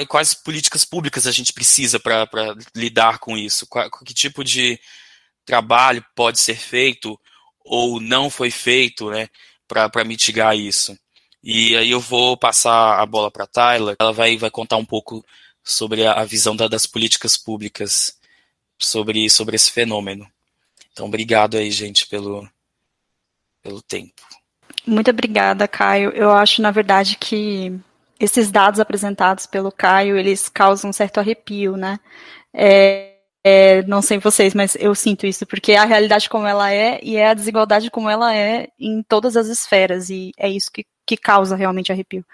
quais, 0.08 0.34
políticas 0.34 0.84
públicas 0.84 1.26
a 1.26 1.32
gente 1.32 1.52
precisa 1.52 1.98
para 1.98 2.28
lidar 2.74 3.18
com 3.18 3.36
isso? 3.36 3.66
Qual, 3.66 3.90
que 3.90 4.14
tipo 4.14 4.44
de 4.44 4.78
trabalho 5.44 6.04
pode 6.14 6.38
ser 6.38 6.56
feito 6.56 7.18
ou 7.64 8.00
não 8.00 8.30
foi 8.30 8.50
feito 8.50 9.10
né, 9.10 9.28
para 9.66 10.04
mitigar 10.04 10.56
isso? 10.56 10.96
E 11.42 11.76
aí 11.76 11.90
eu 11.90 12.00
vou 12.00 12.36
passar 12.36 13.00
a 13.00 13.04
bola 13.04 13.30
para 13.30 13.44
a 13.44 13.48
Tyler, 13.48 13.96
ela 13.98 14.12
vai, 14.12 14.36
vai 14.36 14.50
contar 14.50 14.76
um 14.76 14.84
pouco 14.84 15.24
sobre 15.62 16.06
a 16.06 16.24
visão 16.24 16.54
da, 16.54 16.68
das 16.68 16.86
políticas 16.86 17.36
públicas 17.36 18.16
sobre, 18.78 19.28
sobre 19.30 19.56
esse 19.56 19.70
fenômeno. 19.70 20.26
Então, 20.92 21.06
obrigado 21.06 21.56
aí, 21.56 21.70
gente, 21.70 22.06
pelo, 22.06 22.48
pelo 23.62 23.82
tempo. 23.82 24.22
Muito 24.86 25.10
obrigada, 25.10 25.66
Caio. 25.66 26.10
Eu 26.10 26.30
acho, 26.30 26.60
na 26.60 26.70
verdade, 26.70 27.16
que 27.16 27.72
esses 28.20 28.50
dados 28.50 28.78
apresentados 28.78 29.46
pelo 29.46 29.72
Caio, 29.72 30.16
eles 30.16 30.48
causam 30.48 30.90
um 30.90 30.92
certo 30.92 31.18
arrepio, 31.18 31.76
né? 31.76 31.98
É, 32.52 33.14
é, 33.42 33.82
não 33.82 34.00
sei 34.00 34.18
vocês, 34.18 34.54
mas 34.54 34.76
eu 34.76 34.94
sinto 34.94 35.26
isso, 35.26 35.46
porque 35.46 35.72
é 35.72 35.78
a 35.78 35.84
realidade 35.84 36.28
como 36.28 36.46
ela 36.46 36.72
é 36.72 36.98
e 37.02 37.16
é 37.16 37.28
a 37.28 37.34
desigualdade 37.34 37.90
como 37.90 38.08
ela 38.08 38.34
é 38.34 38.68
em 38.78 39.02
todas 39.02 39.36
as 39.36 39.48
esferas, 39.48 40.08
e 40.08 40.32
é 40.38 40.48
isso 40.48 40.70
que, 40.72 40.86
que 41.06 41.16
causa 41.16 41.56
realmente 41.56 41.92
arrepio. 41.92 42.24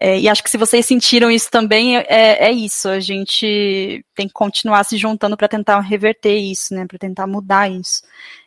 É, 0.00 0.18
e 0.18 0.28
acho 0.28 0.42
que 0.42 0.50
se 0.50 0.58
vocês 0.58 0.84
sentiram 0.84 1.30
isso 1.30 1.50
também, 1.50 1.96
é, 1.96 2.04
é 2.48 2.52
isso. 2.52 2.88
A 2.88 3.00
gente 3.00 4.04
tem 4.14 4.26
que 4.26 4.34
continuar 4.34 4.84
se 4.84 4.96
juntando 4.96 5.36
para 5.36 5.48
tentar 5.48 5.78
reverter 5.80 6.36
isso, 6.36 6.74
né? 6.74 6.84
Para 6.86 6.98
tentar 6.98 7.26
mudar 7.26 7.70
isso. 7.70 8.02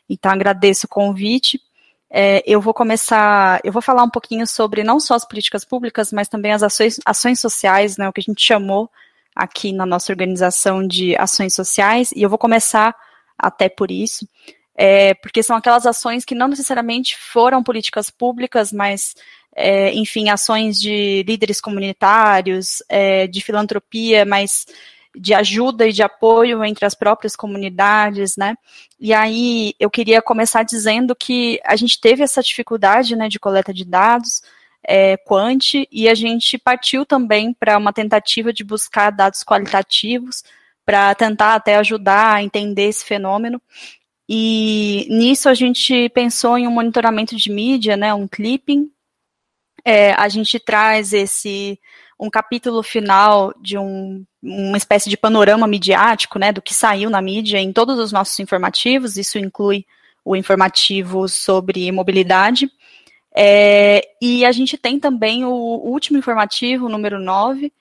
Então, 0.10 0.32
agradeço 0.32 0.86
o 0.86 0.90
convite. 0.90 1.62
É, 2.10 2.42
eu 2.46 2.62
vou 2.62 2.74
começar, 2.74 3.60
eu 3.64 3.72
vou 3.72 3.82
falar 3.82 4.04
um 4.04 4.10
pouquinho 4.10 4.46
sobre 4.48 4.84
não 4.84 5.00
só 5.00 5.16
as 5.16 5.26
políticas 5.26 5.66
públicas, 5.66 6.12
mas 6.12 6.28
também 6.28 6.54
as 6.54 6.64
ações, 6.64 7.00
ações 7.06 7.40
sociais, 7.40 7.98
né? 7.98 8.08
O 8.10 8.14
que 8.14 8.22
a 8.22 8.24
gente 8.24 8.44
chamou 8.44 8.90
aqui 9.36 9.72
na 9.72 9.86
nossa 9.86 10.12
organização 10.12 10.86
de 10.86 11.16
ações 11.16 11.54
sociais. 11.54 12.12
E 12.14 12.22
eu 12.22 12.30
vou 12.30 12.38
começar 12.38 12.96
até 13.38 13.70
por 13.70 13.92
isso. 13.92 14.28
É, 14.76 15.14
porque 15.16 15.42
são 15.42 15.56
aquelas 15.56 15.86
ações 15.88 16.24
que 16.24 16.36
não 16.36 16.48
necessariamente 16.48 17.18
foram 17.18 17.64
políticas 17.64 18.12
públicas, 18.12 18.72
mas 18.72 19.16
é, 19.58 19.92
enfim, 19.96 20.30
ações 20.30 20.80
de 20.80 21.24
líderes 21.28 21.60
comunitários, 21.60 22.84
é, 22.88 23.26
de 23.26 23.42
filantropia, 23.42 24.24
mas 24.24 24.68
de 25.16 25.34
ajuda 25.34 25.88
e 25.88 25.92
de 25.92 26.04
apoio 26.04 26.64
entre 26.64 26.86
as 26.86 26.94
próprias 26.94 27.36
comunidades, 27.36 28.38
né? 28.38 28.56
E 29.00 29.16
aí 29.16 29.74
eu 29.80 29.90
queria 29.90 30.22
começar 30.22 30.62
dizendo 30.62 31.16
que 31.16 31.60
a 31.66 31.76
gente 31.76 32.00
teve 32.00 32.22
essa 32.22 32.44
dificuldade, 32.44 33.16
né, 33.16 33.28
de 33.28 33.40
coleta 33.40 33.74
de 33.74 33.84
dados, 33.84 34.44
é, 34.88 35.18
quant, 35.18 35.74
e 35.92 36.08
a 36.08 36.14
gente 36.14 36.58
partiu 36.60 37.04
também 37.04 37.52
para 37.52 37.80
uma 37.80 37.92
tentativa 37.92 38.54
de 38.54 38.64
buscar 38.64 39.10
dados 39.10 39.44
qualitativos 39.44 40.44
para 40.86 41.16
tentar 41.16 41.56
até 41.56 41.78
ajudar 41.78 42.36
a 42.36 42.44
entender 42.44 42.84
esse 42.84 43.04
fenômeno. 43.04 43.60
E 44.30 45.08
nisso 45.10 45.50
a 45.50 45.56
gente 45.56 46.10
pensou 46.10 46.58
em 46.60 46.68
um 46.68 46.72
monitoramento 46.72 47.36
de 47.36 47.52
mídia, 47.52 47.98
né, 47.98 48.14
um 48.14 48.28
clipping, 48.28 48.92
é, 49.88 50.12
a 50.12 50.28
gente 50.28 50.60
traz 50.60 51.14
esse 51.14 51.80
um 52.20 52.30
capítulo 52.30 52.84
final 52.84 53.54
de 53.62 53.78
um, 53.78 54.26
uma 54.44 54.76
espécie 54.76 55.10
de 55.10 55.16
panorama 55.16 55.66
midiático, 55.66 56.38
né, 56.38 56.52
do 56.52 56.62
que 56.62 56.74
saiu 56.74 57.10
na 57.10 57.22
mídia 57.22 57.58
em 57.58 57.72
todos 57.72 57.98
os 57.98 58.12
nossos 58.12 58.38
informativos, 58.40 59.16
isso 59.16 59.38
inclui 59.38 59.86
o 60.26 60.36
informativo 60.36 61.30
sobre 61.30 61.90
mobilidade, 61.90 62.70
é, 63.34 64.02
e 64.22 64.44
a 64.44 64.52
gente 64.52 64.78
tem 64.78 65.00
também 65.00 65.46
o 65.46 65.52
último 65.52 66.18
informativo, 66.18 66.90
número 66.90 67.18
9, 67.18 67.72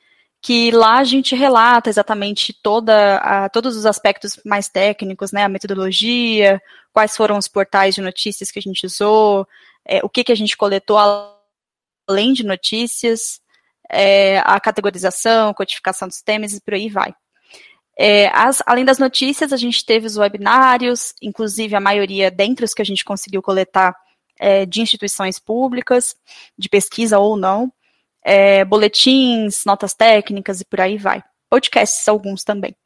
que 0.41 0.71
lá 0.71 0.99
a 0.99 1.05
gente 1.05 1.35
relata 1.35 1.91
exatamente 1.91 2.53
toda 2.53 3.17
a, 3.17 3.49
todos 3.49 3.77
os 3.77 3.85
aspectos 3.85 4.39
mais 4.45 4.69
técnicos, 4.69 5.33
né, 5.33 5.43
a 5.43 5.49
metodologia, 5.49 6.63
quais 6.93 7.17
foram 7.17 7.37
os 7.37 7.49
portais 7.49 7.97
de 7.97 8.01
notícias 8.01 8.53
que 8.53 8.61
a 8.61 8.63
gente 8.63 8.87
usou, 8.87 9.45
é, 9.85 9.99
o 10.05 10.09
que, 10.09 10.23
que 10.23 10.31
a 10.31 10.37
gente 10.37 10.57
coletou 10.57 10.99
além 12.07 12.33
de 12.33 12.45
notícias, 12.45 13.41
é, 13.91 14.39
a 14.39 14.59
categorização, 14.61 15.55
codificação 15.55 16.09
dos 16.09 16.23
temas 16.23 16.53
e 16.53 16.61
por 16.61 16.75
aí 16.75 16.89
vai. 16.89 17.15
É, 17.99 18.29
as, 18.29 18.63
além 18.67 18.85
das 18.85 18.99
notícias, 18.99 19.53
a 19.53 19.57
gente 19.57 19.85
teve 19.85 20.07
os 20.07 20.19
webinários, 20.19 21.15
inclusive 21.23 21.75
a 21.75 21.81
maioria 21.81 22.31
dentre 22.31 22.65
os 22.65 22.75
que 22.75 22.83
a 22.83 22.85
gente 22.85 23.05
conseguiu 23.05 23.41
coletar 23.41 23.97
é, 24.39 24.67
de 24.67 24.83
instituições 24.83 25.39
públicas, 25.39 26.15
de 26.59 26.69
pesquisa 26.69 27.19
ou 27.19 27.37
não, 27.37 27.73
é, 28.23 28.65
boletins, 28.65 29.65
notas 29.65 29.95
técnicas 29.95 30.61
e 30.61 30.65
por 30.65 30.81
aí 30.81 30.99
vai. 30.99 31.23
Podcasts, 31.49 32.07
alguns 32.07 32.45
também. 32.45 32.77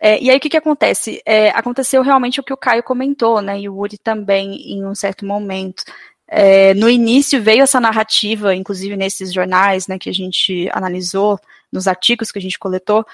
É, 0.00 0.20
e 0.20 0.30
aí, 0.30 0.36
o 0.36 0.40
que, 0.40 0.48
que 0.48 0.56
acontece? 0.56 1.20
É, 1.26 1.50
aconteceu 1.50 2.02
realmente 2.02 2.40
o 2.40 2.42
que 2.42 2.52
o 2.52 2.56
Caio 2.56 2.82
comentou, 2.82 3.42
né, 3.42 3.60
e 3.60 3.68
o 3.68 3.76
Uri 3.76 3.98
também, 3.98 4.54
em 4.72 4.84
um 4.84 4.94
certo 4.94 5.26
momento. 5.26 5.84
É, 6.30 6.74
no 6.74 6.90
início 6.90 7.42
veio 7.42 7.62
essa 7.62 7.80
narrativa, 7.80 8.54
inclusive 8.54 8.96
nesses 8.96 9.32
jornais 9.32 9.88
né, 9.88 9.98
que 9.98 10.10
a 10.10 10.12
gente 10.12 10.68
analisou, 10.72 11.40
nos 11.72 11.88
artigos 11.88 12.30
que 12.30 12.38
a 12.38 12.42
gente 12.42 12.58
coletou, 12.58 13.04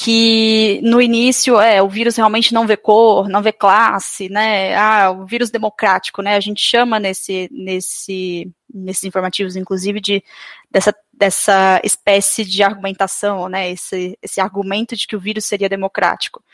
que 0.00 0.80
no 0.84 1.02
início 1.02 1.60
é, 1.60 1.82
o 1.82 1.88
vírus 1.88 2.16
realmente 2.16 2.54
não 2.54 2.68
vê 2.68 2.76
cor, 2.76 3.28
não 3.28 3.42
vê 3.42 3.50
classe, 3.50 4.28
né? 4.28 4.76
Ah, 4.76 5.10
o 5.10 5.26
vírus 5.26 5.50
democrático, 5.50 6.22
né? 6.22 6.36
A 6.36 6.40
gente 6.40 6.62
chama 6.62 7.00
nesse, 7.00 7.48
nesse, 7.50 8.48
nesses 8.72 9.02
informativos, 9.02 9.56
inclusive, 9.56 10.00
de 10.00 10.22
dessa, 10.70 10.94
dessa 11.12 11.80
espécie 11.82 12.44
de 12.44 12.62
argumentação, 12.62 13.48
né? 13.48 13.72
Esse, 13.72 14.16
esse 14.22 14.40
argumento 14.40 14.94
de 14.94 15.04
que 15.04 15.16
o 15.16 15.20
vírus 15.20 15.46
seria 15.46 15.68
democrático. 15.68 16.44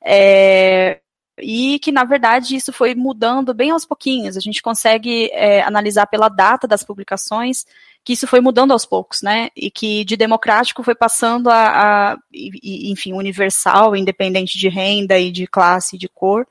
É, 0.00 1.00
e 1.38 1.78
que, 1.78 1.90
na 1.90 2.04
verdade, 2.04 2.56
isso 2.56 2.72
foi 2.72 2.94
mudando 2.94 3.54
bem 3.54 3.70
aos 3.70 3.84
pouquinhos. 3.84 4.36
A 4.36 4.40
gente 4.40 4.62
consegue 4.62 5.30
é, 5.32 5.62
analisar 5.62 6.06
pela 6.06 6.28
data 6.28 6.66
das 6.68 6.82
publicações 6.82 7.64
que 8.04 8.14
isso 8.14 8.26
foi 8.26 8.40
mudando 8.40 8.72
aos 8.72 8.84
poucos, 8.84 9.22
né? 9.22 9.48
E 9.56 9.70
que 9.70 10.04
de 10.04 10.16
democrático 10.16 10.82
foi 10.82 10.94
passando 10.94 11.48
a, 11.48 12.12
a 12.12 12.18
enfim, 12.32 13.12
universal, 13.12 13.94
independente 13.94 14.58
de 14.58 14.68
renda 14.68 15.18
e 15.18 15.30
de 15.30 15.46
classe 15.46 15.96
e 15.96 15.98
de 15.98 16.08
cor. 16.08 16.46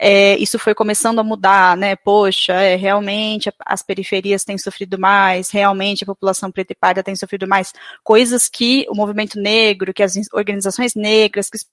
É, 0.00 0.36
isso 0.38 0.58
foi 0.58 0.74
começando 0.74 1.18
a 1.18 1.24
mudar, 1.24 1.76
né? 1.76 1.96
Poxa, 1.96 2.54
é, 2.54 2.76
realmente 2.76 3.52
as 3.66 3.82
periferias 3.82 4.44
têm 4.44 4.56
sofrido 4.56 4.98
mais, 4.98 5.50
realmente 5.50 6.04
a 6.04 6.06
população 6.06 6.52
preta 6.52 6.72
e 6.72 6.76
parda 6.76 7.02
tem 7.02 7.16
sofrido 7.16 7.46
mais. 7.48 7.72
Coisas 8.04 8.48
que 8.48 8.86
o 8.88 8.94
movimento 8.94 9.38
negro, 9.40 9.92
que 9.92 10.02
as 10.02 10.14
organizações 10.32 10.94
negras, 10.94 11.50
que 11.50 11.56
os 11.56 11.66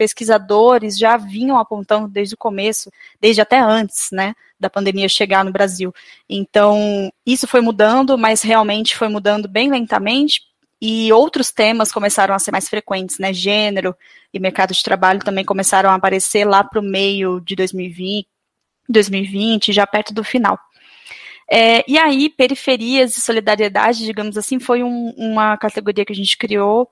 pesquisadores 0.00 0.96
já 0.96 1.18
vinham 1.18 1.58
apontando 1.58 2.08
desde 2.08 2.34
o 2.34 2.38
começo, 2.38 2.90
desde 3.20 3.42
até 3.42 3.60
antes, 3.60 4.08
né, 4.10 4.34
da 4.58 4.70
pandemia 4.70 5.06
chegar 5.10 5.44
no 5.44 5.52
Brasil. 5.52 5.92
Então, 6.26 7.12
isso 7.26 7.46
foi 7.46 7.60
mudando, 7.60 8.16
mas 8.16 8.40
realmente 8.40 8.96
foi 8.96 9.08
mudando 9.08 9.46
bem 9.46 9.70
lentamente, 9.70 10.40
e 10.80 11.12
outros 11.12 11.52
temas 11.52 11.92
começaram 11.92 12.34
a 12.34 12.38
ser 12.38 12.50
mais 12.50 12.66
frequentes, 12.66 13.18
né, 13.18 13.30
gênero 13.30 13.94
e 14.32 14.40
mercado 14.40 14.72
de 14.72 14.82
trabalho 14.82 15.20
também 15.20 15.44
começaram 15.44 15.90
a 15.90 15.94
aparecer 15.96 16.46
lá 16.46 16.64
para 16.64 16.80
o 16.80 16.82
meio 16.82 17.38
de 17.38 17.54
2020, 17.54 18.26
2020, 18.88 19.70
já 19.70 19.86
perto 19.86 20.14
do 20.14 20.24
final. 20.24 20.58
É, 21.52 21.84
e 21.86 21.98
aí, 21.98 22.30
periferias 22.30 23.18
e 23.18 23.20
solidariedade, 23.20 24.06
digamos 24.06 24.38
assim, 24.38 24.58
foi 24.58 24.82
um, 24.82 25.12
uma 25.14 25.58
categoria 25.58 26.06
que 26.06 26.12
a 26.12 26.16
gente 26.16 26.38
criou 26.38 26.88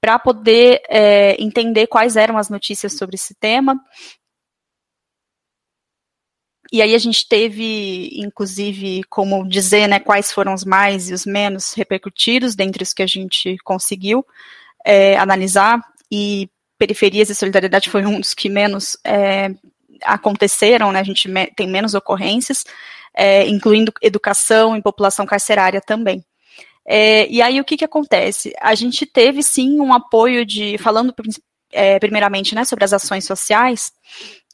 para 0.00 0.18
poder 0.18 0.80
é, 0.88 1.36
entender 1.42 1.86
quais 1.86 2.16
eram 2.16 2.38
as 2.38 2.48
notícias 2.48 2.96
sobre 2.96 3.16
esse 3.16 3.34
tema. 3.34 3.78
E 6.72 6.80
aí 6.80 6.94
a 6.94 6.98
gente 6.98 7.26
teve, 7.28 8.10
inclusive, 8.14 9.02
como 9.04 9.46
dizer, 9.46 9.88
né, 9.88 9.98
quais 9.98 10.30
foram 10.30 10.54
os 10.54 10.64
mais 10.64 11.10
e 11.10 11.12
os 11.12 11.26
menos 11.26 11.74
repercutidos 11.74 12.54
dentre 12.54 12.82
os 12.82 12.92
que 12.92 13.02
a 13.02 13.06
gente 13.06 13.58
conseguiu 13.64 14.24
é, 14.84 15.18
analisar. 15.18 15.80
E 16.10 16.48
periferias 16.78 17.28
e 17.28 17.34
solidariedade 17.34 17.90
foi 17.90 18.06
um 18.06 18.20
dos 18.20 18.34
que 18.34 18.48
menos 18.48 18.96
é, 19.04 19.50
aconteceram, 20.02 20.92
né? 20.92 21.00
A 21.00 21.04
gente 21.04 21.28
tem 21.56 21.68
menos 21.68 21.94
ocorrências, 21.94 22.64
é, 23.14 23.46
incluindo 23.46 23.92
educação 24.00 24.76
e 24.76 24.82
população 24.82 25.26
carcerária 25.26 25.80
também. 25.80 26.24
É, 26.92 27.30
e 27.30 27.40
aí 27.40 27.60
o 27.60 27.64
que, 27.64 27.76
que 27.76 27.84
acontece? 27.84 28.52
A 28.60 28.74
gente 28.74 29.06
teve 29.06 29.44
sim 29.44 29.78
um 29.78 29.94
apoio 29.94 30.44
de, 30.44 30.76
falando 30.78 31.14
é, 31.70 32.00
primeiramente 32.00 32.52
né, 32.52 32.64
sobre 32.64 32.84
as 32.84 32.92
ações 32.92 33.24
sociais, 33.24 33.92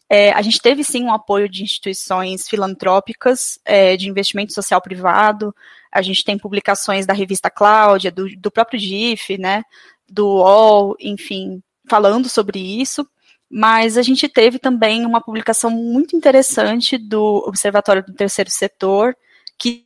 é, 0.06 0.32
a 0.32 0.42
gente 0.42 0.60
teve 0.60 0.84
sim 0.84 1.02
um 1.02 1.14
apoio 1.14 1.48
de 1.48 1.62
instituições 1.62 2.46
filantrópicas, 2.46 3.58
é, 3.64 3.96
de 3.96 4.06
investimento 4.06 4.52
social 4.52 4.82
privado, 4.82 5.54
a 5.90 6.02
gente 6.02 6.22
tem 6.22 6.36
publicações 6.36 7.06
da 7.06 7.14
revista 7.14 7.48
Cláudia, 7.48 8.12
do, 8.12 8.28
do 8.36 8.50
próprio 8.50 8.78
GIF, 8.78 9.38
né, 9.38 9.62
do 10.06 10.26
UOL, 10.26 10.94
enfim, 11.00 11.62
falando 11.88 12.28
sobre 12.28 12.58
isso, 12.58 13.08
mas 13.48 13.96
a 13.96 14.02
gente 14.02 14.28
teve 14.28 14.58
também 14.58 15.06
uma 15.06 15.22
publicação 15.22 15.70
muito 15.70 16.14
interessante 16.14 16.98
do 16.98 17.42
Observatório 17.46 18.04
do 18.04 18.12
Terceiro 18.12 18.50
Setor, 18.50 19.16
que 19.56 19.85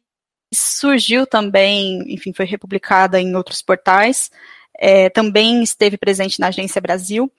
surgiu 0.53 1.27
também, 1.27 2.03
enfim, 2.13 2.33
foi 2.33 2.45
republicada 2.45 3.21
em 3.21 3.35
outros 3.37 3.63
portais, 3.63 4.31
é, 4.79 5.11
também 5.11 5.63
esteve 5.63 5.97
presente 5.97 6.41
na 6.41 6.49
Agência 6.49 6.81
Brasil, 6.81 7.31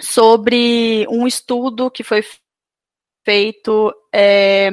sobre 0.00 1.06
um 1.08 1.26
estudo 1.26 1.90
que 1.90 2.04
foi 2.04 2.24
feito, 3.24 3.92
é, 4.12 4.70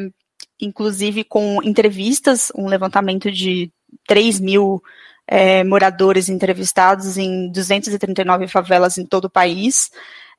inclusive 0.62 1.24
com 1.24 1.62
entrevistas, 1.64 2.52
um 2.56 2.68
levantamento 2.68 3.32
de 3.32 3.72
3 4.08 4.40
mil 4.40 4.82
é, 5.28 5.64
moradores 5.64 6.30
entrevistados 6.30 7.18
em 7.18 7.52
239 7.52 8.48
favelas 8.48 8.98
em 8.98 9.06
todo 9.06 9.26
o 9.26 9.30
país, 9.30 9.90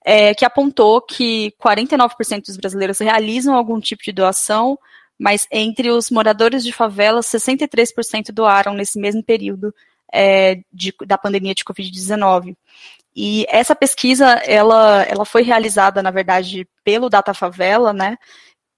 é, 0.04 0.34
que 0.34 0.44
apontou 0.44 1.00
que 1.00 1.52
49% 1.62 2.46
dos 2.46 2.56
brasileiros 2.56 2.98
realizam 3.00 3.54
algum 3.54 3.80
tipo 3.80 4.02
de 4.04 4.12
doação, 4.12 4.78
mas 5.18 5.46
entre 5.50 5.90
os 5.90 6.10
moradores 6.10 6.64
de 6.64 6.72
favelas, 6.72 7.26
63% 7.26 8.32
doaram 8.32 8.74
nesse 8.74 8.98
mesmo 8.98 9.22
período 9.22 9.74
é, 10.12 10.60
de, 10.72 10.94
da 11.06 11.18
pandemia 11.18 11.54
de 11.54 11.64
Covid-19. 11.64 12.56
E 13.14 13.46
essa 13.48 13.74
pesquisa, 13.74 14.26
ela, 14.44 15.02
ela 15.04 15.24
foi 15.24 15.42
realizada, 15.42 16.02
na 16.02 16.10
verdade, 16.10 16.68
pelo 16.84 17.08
Data 17.08 17.32
Favela, 17.32 17.92
né, 17.92 18.16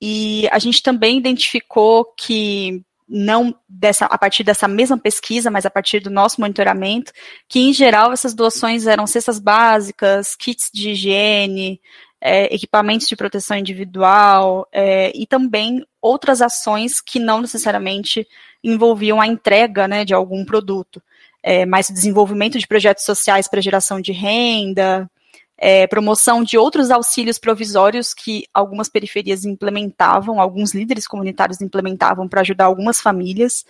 e 0.01 0.49
a 0.53 0.59
gente 0.59 0.82
também 0.82 1.18
identificou 1.18 2.05
que 2.16 2.82
não 3.09 3.55
dessa, 3.68 4.05
a 4.05 4.18
partir 4.18 4.45
dessa 4.45 4.68
mesma 4.68 4.99
pesquisa, 4.99 5.51
mas 5.51 5.64
a 5.64 5.70
partir 5.70 6.01
do 6.01 6.11
nosso 6.11 6.41
monitoramento, 6.41 7.11
que 7.49 7.59
em 7.59 7.72
geral 7.72 8.12
essas 8.12 8.34
doações 8.34 8.86
eram 8.86 9.07
cestas 9.07 9.39
básicas, 9.39 10.36
kits 10.36 10.70
de 10.72 10.91
higiene, 10.91 11.80
é, 12.21 12.53
equipamentos 12.55 13.09
de 13.09 13.16
proteção 13.16 13.57
individual 13.57 14.66
é, 14.73 15.12
e 15.14 15.27
também 15.27 15.87
outras 16.01 16.43
ações 16.43 17.01
que 17.01 17.19
não 17.19 17.41
necessariamente 17.41 18.27
envolviam 18.62 19.21
a 19.21 19.27
entrega 19.27 19.87
né, 19.87 20.05
de 20.05 20.14
algum 20.14 20.45
produto, 20.45 21.03
é, 21.43 21.64
mas 21.64 21.89
desenvolvimento 21.89 22.59
de 22.59 22.66
projetos 22.66 23.05
sociais 23.05 23.47
para 23.47 23.61
geração 23.61 24.01
de 24.01 24.12
renda, 24.12 25.09
é, 25.57 25.87
promoção 25.87 26.43
de 26.43 26.57
outros 26.57 26.91
auxílios 26.91 27.39
provisórios 27.39 28.14
que 28.14 28.45
algumas 28.55 28.89
periferias 28.89 29.45
implementavam, 29.45 30.41
alguns 30.41 30.73
líderes 30.73 31.07
comunitários 31.07 31.61
implementavam 31.61 32.29
para 32.29 32.41
ajudar 32.41 32.66
algumas 32.66 33.01
famílias, 33.01 33.64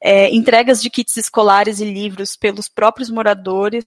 é, 0.00 0.32
entregas 0.34 0.82
de 0.82 0.90
kits 0.90 1.16
escolares 1.16 1.80
e 1.80 1.84
livros 1.84 2.36
pelos 2.36 2.68
próprios 2.68 3.10
moradores, 3.10 3.84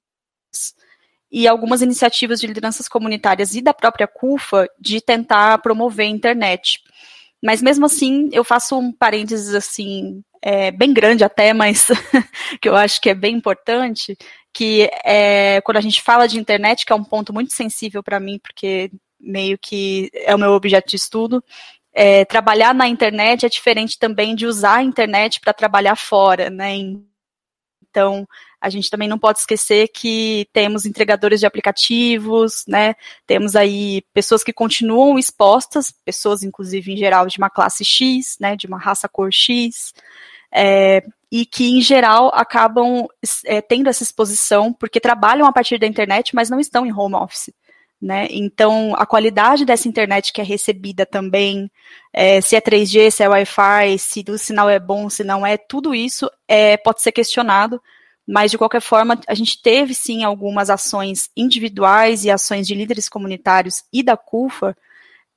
e 1.32 1.48
algumas 1.48 1.82
iniciativas 1.82 2.40
de 2.40 2.48
lideranças 2.48 2.88
comunitárias 2.88 3.54
e 3.56 3.62
da 3.62 3.74
própria 3.74 4.08
CUFA 4.08 4.68
de 4.80 5.02
tentar 5.02 5.58
promover 5.60 6.06
a 6.06 6.10
internet. 6.10 6.80
Mas 7.44 7.62
mesmo 7.62 7.86
assim, 7.86 8.30
eu 8.32 8.44
faço 8.44 8.78
um 8.78 8.92
parênteses 8.92 9.54
assim, 9.54 10.24
é, 10.42 10.72
bem 10.72 10.94
grande 10.94 11.24
até, 11.24 11.54
mas 11.54 11.88
que 12.62 12.70
eu 12.70 12.76
acho 12.76 13.00
que 13.02 13.10
é 13.10 13.16
bem 13.16 13.36
importante, 13.36 14.18
que 14.54 14.90
é, 15.04 15.62
quando 15.62 15.78
a 15.78 15.82
gente 15.82 16.02
fala 16.02 16.28
de 16.28 16.40
internet, 16.40 16.86
que 16.86 16.92
é 16.92 16.96
um 16.96 17.04
ponto 17.04 17.34
muito 17.34 17.54
sensível 17.54 18.02
para 18.02 18.20
mim, 18.20 18.40
porque 18.40 18.90
meio 19.20 19.58
que 19.58 20.10
é 20.14 20.34
o 20.34 20.40
meu 20.40 20.52
objeto 20.52 20.90
de 20.90 20.96
estudo, 20.96 21.44
é, 21.94 22.26
trabalhar 22.26 22.74
na 22.74 22.88
internet 22.88 23.46
é 23.46 23.50
diferente 23.50 23.98
também 23.98 24.36
de 24.36 24.46
usar 24.46 24.78
a 24.78 24.84
internet 24.84 25.40
para 25.40 25.54
trabalhar 25.54 25.96
fora, 25.96 26.50
né? 26.50 26.76
Então, 27.90 28.28
a 28.60 28.70
gente 28.70 28.90
também 28.90 29.08
não 29.08 29.20
pode 29.20 29.40
esquecer 29.40 29.88
que 29.90 30.48
temos 30.52 30.86
entregadores 30.86 31.40
de 31.40 31.46
aplicativos, 31.46 32.64
né? 32.68 32.96
Temos 33.26 33.56
aí 33.56 34.04
pessoas 34.14 34.44
que 34.44 34.52
continuam 34.52 35.20
expostas, 35.20 35.94
pessoas, 36.04 36.44
inclusive, 36.44 36.94
em 36.94 36.98
geral, 36.98 37.28
de 37.28 37.38
uma 37.38 37.50
classe 37.50 37.86
X, 37.86 38.38
né? 38.40 38.56
De 38.56 38.66
uma 38.66 38.80
raça 38.80 39.08
cor 39.08 39.32
X, 39.32 39.94
é, 40.52 41.04
e 41.32 41.46
que, 41.46 41.78
em 41.78 41.82
geral, 41.82 42.32
acabam 42.34 43.08
é, 43.46 43.62
tendo 43.62 43.90
essa 43.90 44.04
exposição 44.04 44.74
porque 44.74 45.00
trabalham 45.00 45.46
a 45.46 45.52
partir 45.52 45.78
da 45.78 45.88
internet, 45.88 46.34
mas 46.34 46.50
não 46.50 46.60
estão 46.60 46.86
em 46.86 46.94
home 46.94 47.16
office. 47.16 47.52
Né? 48.00 48.28
Então, 48.30 48.94
a 48.96 49.08
qualidade 49.08 49.66
dessa 49.66 49.88
internet 49.88 50.32
que 50.32 50.40
é 50.40 50.44
recebida 50.44 51.04
também, 51.04 51.70
é, 52.14 52.40
se 52.42 52.56
é 52.56 52.62
3G, 52.62 53.10
se 53.10 53.24
é 53.24 53.30
Wi-Fi, 53.30 53.98
se 53.98 54.24
o 54.30 54.38
sinal 54.38 54.70
é 54.70 54.80
bom, 54.80 55.10
se 55.10 55.24
não 55.24 55.46
é, 55.46 55.58
tudo 55.58 55.96
isso 55.96 56.30
é, 56.48 56.78
pode 56.78 57.02
ser 57.02 57.12
questionado, 57.12 57.82
mas 58.28 58.52
de 58.52 58.58
qualquer 58.58 58.82
forma, 58.82 59.18
a 59.26 59.34
gente 59.34 59.62
teve 59.62 59.94
sim 59.94 60.24
algumas 60.26 60.70
ações 60.70 61.30
individuais 61.36 62.26
e 62.26 62.30
ações 62.30 62.68
de 62.68 62.76
líderes 62.76 63.08
comunitários 63.08 63.84
e 63.94 64.04
da 64.04 64.18
CUFA 64.18 64.76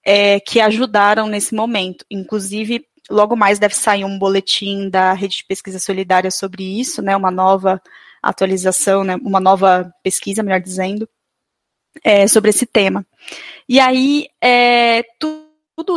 é, 0.05 0.41
que 0.41 0.61
ajudaram 0.61 1.29
nesse 1.29 1.55
momento. 1.55 2.05
Inclusive, 2.11 2.85
logo 3.09 3.37
mais 3.37 3.61
deve 3.61 3.77
sair 3.77 4.05
um 4.05 4.19
boletim 4.19 4.91
da 4.91 5.13
Rede 5.13 5.37
de 5.37 5.45
Pesquisa 5.45 5.79
Solidária 5.79 6.33
sobre 6.33 6.65
isso, 6.65 7.01
né, 7.01 7.17
uma 7.17 7.31
nova 7.31 7.81
atualização, 8.21 9.05
né, 9.05 9.17
uma 9.23 9.39
nova 9.39 9.93
pesquisa, 10.03 10.43
melhor 10.43 10.61
dizendo, 10.61 11.09
é, 12.03 12.27
sobre 12.27 12.51
esse 12.51 12.67
tema. 12.67 13.07
E 13.69 13.79
aí, 13.79 14.27
é, 14.41 15.05
tudo 15.19 15.40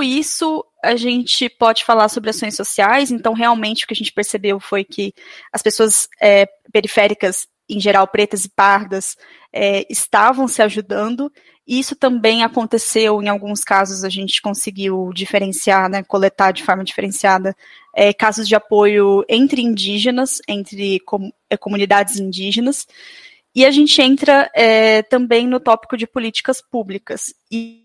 isso 0.03 0.63
a 0.83 0.95
gente 0.95 1.49
pode 1.49 1.83
falar 1.83 2.09
sobre 2.09 2.29
ações 2.29 2.55
sociais, 2.55 3.11
então 3.11 3.33
realmente 3.33 3.83
o 3.83 3.87
que 3.87 3.93
a 3.93 3.97
gente 3.97 4.13
percebeu 4.13 4.59
foi 4.59 4.83
que 4.83 5.13
as 5.51 5.61
pessoas 5.61 6.07
é, 6.21 6.45
periféricas, 6.71 7.47
em 7.69 7.79
geral 7.79 8.07
pretas 8.07 8.45
e 8.45 8.49
pardas, 8.49 9.17
é, 9.51 9.85
estavam 9.89 10.47
se 10.47 10.61
ajudando. 10.61 11.31
Isso 11.65 11.95
também 11.95 12.43
aconteceu, 12.43 13.21
em 13.21 13.29
alguns 13.29 13.63
casos 13.63 14.03
a 14.03 14.09
gente 14.09 14.41
conseguiu 14.41 15.11
diferenciar, 15.13 15.89
né, 15.89 16.03
coletar 16.03 16.51
de 16.51 16.63
forma 16.63 16.83
diferenciada 16.83 17.55
é, 17.95 18.13
casos 18.13 18.47
de 18.47 18.55
apoio 18.55 19.23
entre 19.29 19.61
indígenas, 19.61 20.41
entre 20.47 20.99
com, 21.01 21.31
é, 21.49 21.55
comunidades 21.55 22.19
indígenas, 22.19 22.85
e 23.55 23.65
a 23.65 23.71
gente 23.71 24.01
entra 24.01 24.49
é, 24.53 25.03
também 25.03 25.47
no 25.47 25.59
tópico 25.59 25.95
de 25.95 26.07
políticas 26.07 26.59
públicas. 26.59 27.33
E 27.51 27.82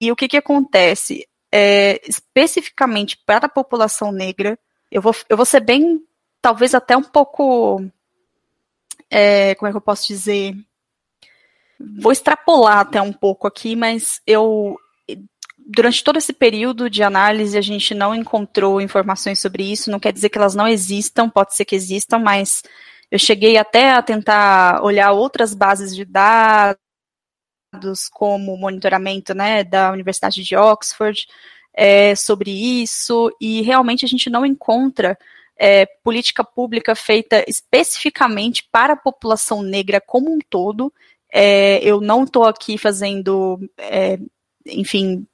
e 0.00 0.10
o 0.10 0.16
que, 0.16 0.28
que 0.28 0.36
acontece? 0.36 1.26
É, 1.52 2.00
especificamente 2.08 3.18
para 3.26 3.46
a 3.46 3.50
população 3.50 4.10
negra, 4.10 4.58
eu 4.90 5.02
vou, 5.02 5.14
eu 5.28 5.36
vou 5.36 5.46
ser 5.46 5.60
bem, 5.60 6.00
talvez 6.40 6.74
até 6.74 6.96
um 6.96 7.02
pouco, 7.02 7.84
é, 9.10 9.54
como 9.56 9.68
é 9.68 9.70
que 9.72 9.76
eu 9.76 9.82
posso 9.82 10.06
dizer? 10.06 10.54
Vou 11.98 12.12
extrapolar 12.12 12.78
até 12.78 13.00
um 13.00 13.12
pouco 13.12 13.46
aqui, 13.46 13.76
mas 13.76 14.20
eu, 14.26 14.78
durante 15.58 16.02
todo 16.02 16.18
esse 16.18 16.32
período 16.32 16.88
de 16.88 17.02
análise, 17.02 17.56
a 17.56 17.62
gente 17.62 17.94
não 17.94 18.14
encontrou 18.14 18.80
informações 18.80 19.38
sobre 19.38 19.64
isso, 19.70 19.90
não 19.90 20.00
quer 20.00 20.12
dizer 20.12 20.28
que 20.28 20.38
elas 20.38 20.54
não 20.54 20.68
existam, 20.68 21.28
pode 21.28 21.54
ser 21.54 21.64
que 21.64 21.76
existam, 21.76 22.18
mas 22.18 22.62
eu 23.10 23.18
cheguei 23.18 23.56
até 23.56 23.92
a 23.92 24.02
tentar 24.02 24.82
olhar 24.82 25.12
outras 25.12 25.54
bases 25.54 25.94
de 25.94 26.04
dados, 26.04 26.80
como 28.12 28.56
monitoramento 28.56 29.34
né, 29.34 29.62
da 29.62 29.92
Universidade 29.92 30.42
de 30.42 30.56
Oxford 30.56 31.26
é, 31.72 32.14
sobre 32.14 32.50
isso, 32.50 33.34
e 33.40 33.62
realmente 33.62 34.04
a 34.04 34.08
gente 34.08 34.28
não 34.28 34.44
encontra 34.44 35.16
é, 35.56 35.86
política 36.02 36.42
pública 36.42 36.94
feita 36.94 37.44
especificamente 37.46 38.66
para 38.72 38.94
a 38.94 38.96
população 38.96 39.62
negra 39.62 40.00
como 40.00 40.32
um 40.32 40.38
todo. 40.48 40.92
É, 41.32 41.78
eu 41.84 42.00
não 42.00 42.24
estou 42.24 42.44
aqui 42.44 42.76
fazendo, 42.76 43.60
é, 43.78 44.18
enfim, 44.66 45.26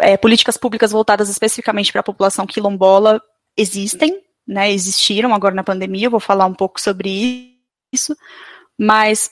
é, 0.00 0.16
políticas 0.16 0.56
públicas 0.56 0.92
voltadas 0.92 1.28
especificamente 1.28 1.92
para 1.92 2.00
a 2.00 2.04
população 2.04 2.46
quilombola 2.46 3.20
existem, 3.56 4.22
né, 4.46 4.72
existiram 4.72 5.34
agora 5.34 5.54
na 5.54 5.64
pandemia, 5.64 6.06
eu 6.06 6.10
vou 6.10 6.20
falar 6.20 6.46
um 6.46 6.54
pouco 6.54 6.80
sobre 6.80 7.56
isso, 7.92 8.16
mas 8.78 9.30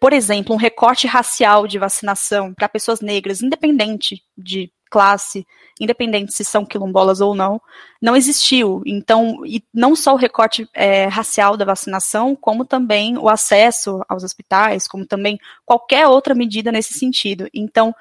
por, 0.00 0.12
exemplo, 0.12 0.54
um 0.54 0.58
recorte 0.58 1.06
racial 1.06 1.66
de 1.66 1.78
vacinação 1.78 2.52
para 2.52 2.68
pessoas 2.68 3.00
negras, 3.00 3.42
independente 3.42 4.22
de 4.36 4.70
classe, 4.90 5.46
independente 5.80 6.32
se 6.32 6.44
são 6.44 6.64
quilombolas 6.64 7.20
ou 7.20 7.34
não, 7.34 7.60
não 8.00 8.14
existiu. 8.14 8.82
Então, 8.86 9.44
e 9.44 9.64
não 9.72 9.96
só 9.96 10.12
o 10.12 10.18
recorte 10.18 10.68
é, 10.72 11.06
racial 11.06 11.56
da 11.56 11.64
vacinação, 11.64 12.36
como 12.36 12.64
também 12.64 13.18
o 13.18 13.28
acesso 13.28 14.00
aos 14.08 14.22
hospitais, 14.22 14.86
como 14.86 15.06
também 15.06 15.38
qualquer 15.64 16.06
outra 16.06 16.34
medida 16.34 16.70
nesse 16.70 16.94
sentido. 16.94 17.48
Então, 17.52 17.94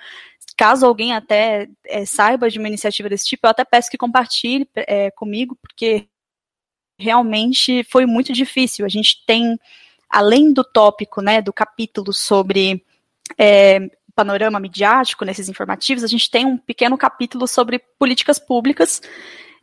caso 0.55 0.85
alguém 0.85 1.13
até 1.13 1.67
é, 1.85 2.05
saiba 2.05 2.49
de 2.49 2.59
uma 2.59 2.67
iniciativa 2.67 3.09
desse 3.09 3.25
tipo, 3.25 3.47
eu 3.47 3.51
até 3.51 3.63
peço 3.65 3.89
que 3.89 3.97
compartilhe 3.97 4.67
é, 4.75 5.09
comigo, 5.11 5.57
porque 5.61 6.07
realmente 6.99 7.83
foi 7.85 8.05
muito 8.05 8.33
difícil. 8.33 8.85
A 8.85 8.89
gente 8.89 9.25
tem 9.25 9.57
além 10.13 10.53
do 10.53 10.63
tópico, 10.63 11.21
né, 11.21 11.41
do 11.41 11.51
capítulo 11.51 12.13
sobre 12.13 12.85
é, 13.35 13.89
panorama 14.15 14.59
midiático 14.59 15.25
nesses 15.25 15.49
informativos, 15.49 16.03
a 16.03 16.07
gente 16.07 16.29
tem 16.29 16.45
um 16.45 16.55
pequeno 16.55 16.95
capítulo 16.95 17.47
sobre 17.47 17.79
políticas 17.97 18.37
públicas 18.37 19.01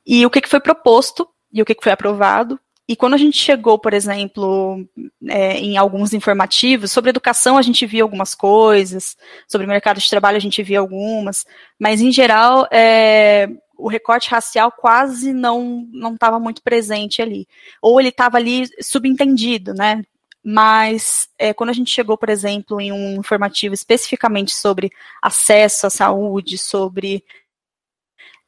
e 0.05 0.27
o 0.27 0.31
que, 0.31 0.41
que 0.41 0.49
foi 0.49 0.59
proposto 0.59 1.29
e 1.53 1.63
o 1.63 1.65
que, 1.65 1.73
que 1.73 1.85
foi 1.85 1.93
aprovado. 1.93 2.59
E 2.89 2.97
quando 2.97 3.15
a 3.15 3.17
gente 3.17 3.39
chegou, 3.39 3.79
por 3.79 3.95
exemplo, 3.95 4.85
é, 5.29 5.57
em 5.59 5.77
alguns 5.77 6.13
informativos, 6.13 6.91
sobre 6.91 7.11
educação 7.11 7.57
a 7.57 7.63
gente 7.63 7.87
via 7.87 8.03
algumas 8.03 8.35
coisas, 8.35 9.17
sobre 9.47 9.69
mercado 9.69 10.01
de 10.01 10.11
trabalho 10.11 10.37
a 10.37 10.41
gente 10.41 10.61
via 10.65 10.81
algumas, 10.81 11.47
mas 11.79 12.01
em 12.01 12.11
geral 12.11 12.67
é, 12.73 13.49
o 13.79 13.89
recorte 13.89 14.29
racial 14.29 14.73
quase 14.73 15.33
não 15.33 15.87
não 15.93 16.15
estava 16.15 16.41
muito 16.41 16.61
presente 16.61 17.23
ali. 17.23 17.47
Ou 17.81 18.01
ele 18.01 18.09
estava 18.09 18.37
ali 18.37 18.65
subentendido, 18.83 19.73
né? 19.75 20.03
Mas 20.43 21.29
é, 21.39 21.53
quando 21.53 21.71
a 21.71 21.75
gente 21.75 21.91
chegou, 21.91 22.17
por 22.17 22.31
exemplo, 22.31 22.81
em 22.81 22.93
um 22.93 23.17
informativo 23.17 23.75
especificamente 23.75 24.55
sobre 24.55 24.91
acesso 25.23 25.87
à 25.87 25.91
saúde, 25.91 26.57
sobre 26.57 27.23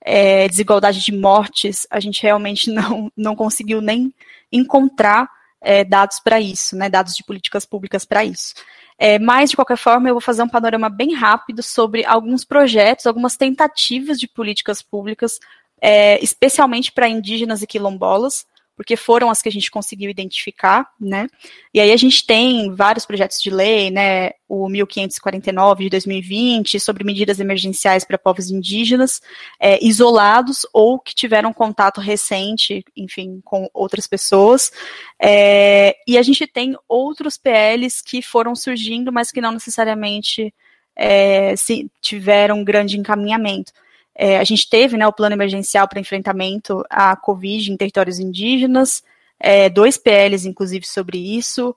é, 0.00 0.48
desigualdade 0.48 1.00
de 1.00 1.12
mortes, 1.12 1.86
a 1.90 2.00
gente 2.00 2.22
realmente 2.22 2.70
não, 2.72 3.10
não 3.16 3.36
conseguiu 3.36 3.80
nem 3.80 4.12
encontrar 4.50 5.28
é, 5.60 5.84
dados 5.84 6.18
para 6.18 6.40
isso, 6.40 6.76
né, 6.76 6.88
dados 6.88 7.14
de 7.14 7.22
políticas 7.24 7.64
públicas 7.64 8.04
para 8.04 8.24
isso. 8.24 8.54
É, 8.98 9.18
mas, 9.18 9.50
de 9.50 9.56
qualquer 9.56 9.76
forma, 9.76 10.08
eu 10.08 10.14
vou 10.14 10.20
fazer 10.20 10.42
um 10.42 10.48
panorama 10.48 10.88
bem 10.88 11.14
rápido 11.14 11.62
sobre 11.62 12.04
alguns 12.04 12.44
projetos, 12.44 13.06
algumas 13.06 13.36
tentativas 13.36 14.18
de 14.18 14.28
políticas 14.28 14.82
públicas, 14.82 15.38
é, 15.80 16.22
especialmente 16.22 16.92
para 16.92 17.08
indígenas 17.08 17.62
e 17.62 17.66
quilombolas, 17.66 18.46
porque 18.82 18.96
foram 18.96 19.30
as 19.30 19.40
que 19.40 19.48
a 19.48 19.52
gente 19.52 19.70
conseguiu 19.70 20.10
identificar, 20.10 20.90
né? 21.00 21.28
E 21.72 21.78
aí 21.78 21.92
a 21.92 21.96
gente 21.96 22.26
tem 22.26 22.74
vários 22.74 23.06
projetos 23.06 23.40
de 23.40 23.48
lei, 23.48 23.92
né? 23.92 24.32
O 24.48 24.68
1549 24.68 25.84
de 25.84 25.90
2020 25.90 26.80
sobre 26.80 27.04
medidas 27.04 27.38
emergenciais 27.38 28.04
para 28.04 28.18
povos 28.18 28.50
indígenas 28.50 29.22
é, 29.60 29.78
isolados 29.80 30.66
ou 30.72 30.98
que 30.98 31.14
tiveram 31.14 31.52
contato 31.52 32.00
recente, 32.00 32.84
enfim, 32.96 33.40
com 33.44 33.70
outras 33.72 34.08
pessoas. 34.08 34.72
É, 35.16 35.94
e 36.04 36.18
a 36.18 36.22
gente 36.22 36.44
tem 36.44 36.76
outros 36.88 37.38
PLs 37.38 38.02
que 38.02 38.20
foram 38.20 38.56
surgindo, 38.56 39.12
mas 39.12 39.30
que 39.30 39.40
não 39.40 39.52
necessariamente 39.52 40.52
é, 40.96 41.54
se 41.54 41.88
tiveram 42.00 42.64
grande 42.64 42.98
encaminhamento. 42.98 43.72
É, 44.14 44.38
a 44.38 44.44
gente 44.44 44.68
teve 44.68 44.96
né, 44.96 45.06
o 45.06 45.12
plano 45.12 45.34
emergencial 45.34 45.88
para 45.88 46.00
enfrentamento 46.00 46.84
à 46.90 47.16
Covid 47.16 47.70
em 47.70 47.76
territórios 47.76 48.18
indígenas, 48.18 49.02
é, 49.40 49.68
dois 49.68 49.96
PLs, 49.96 50.46
inclusive, 50.46 50.86
sobre 50.86 51.18
isso. 51.18 51.74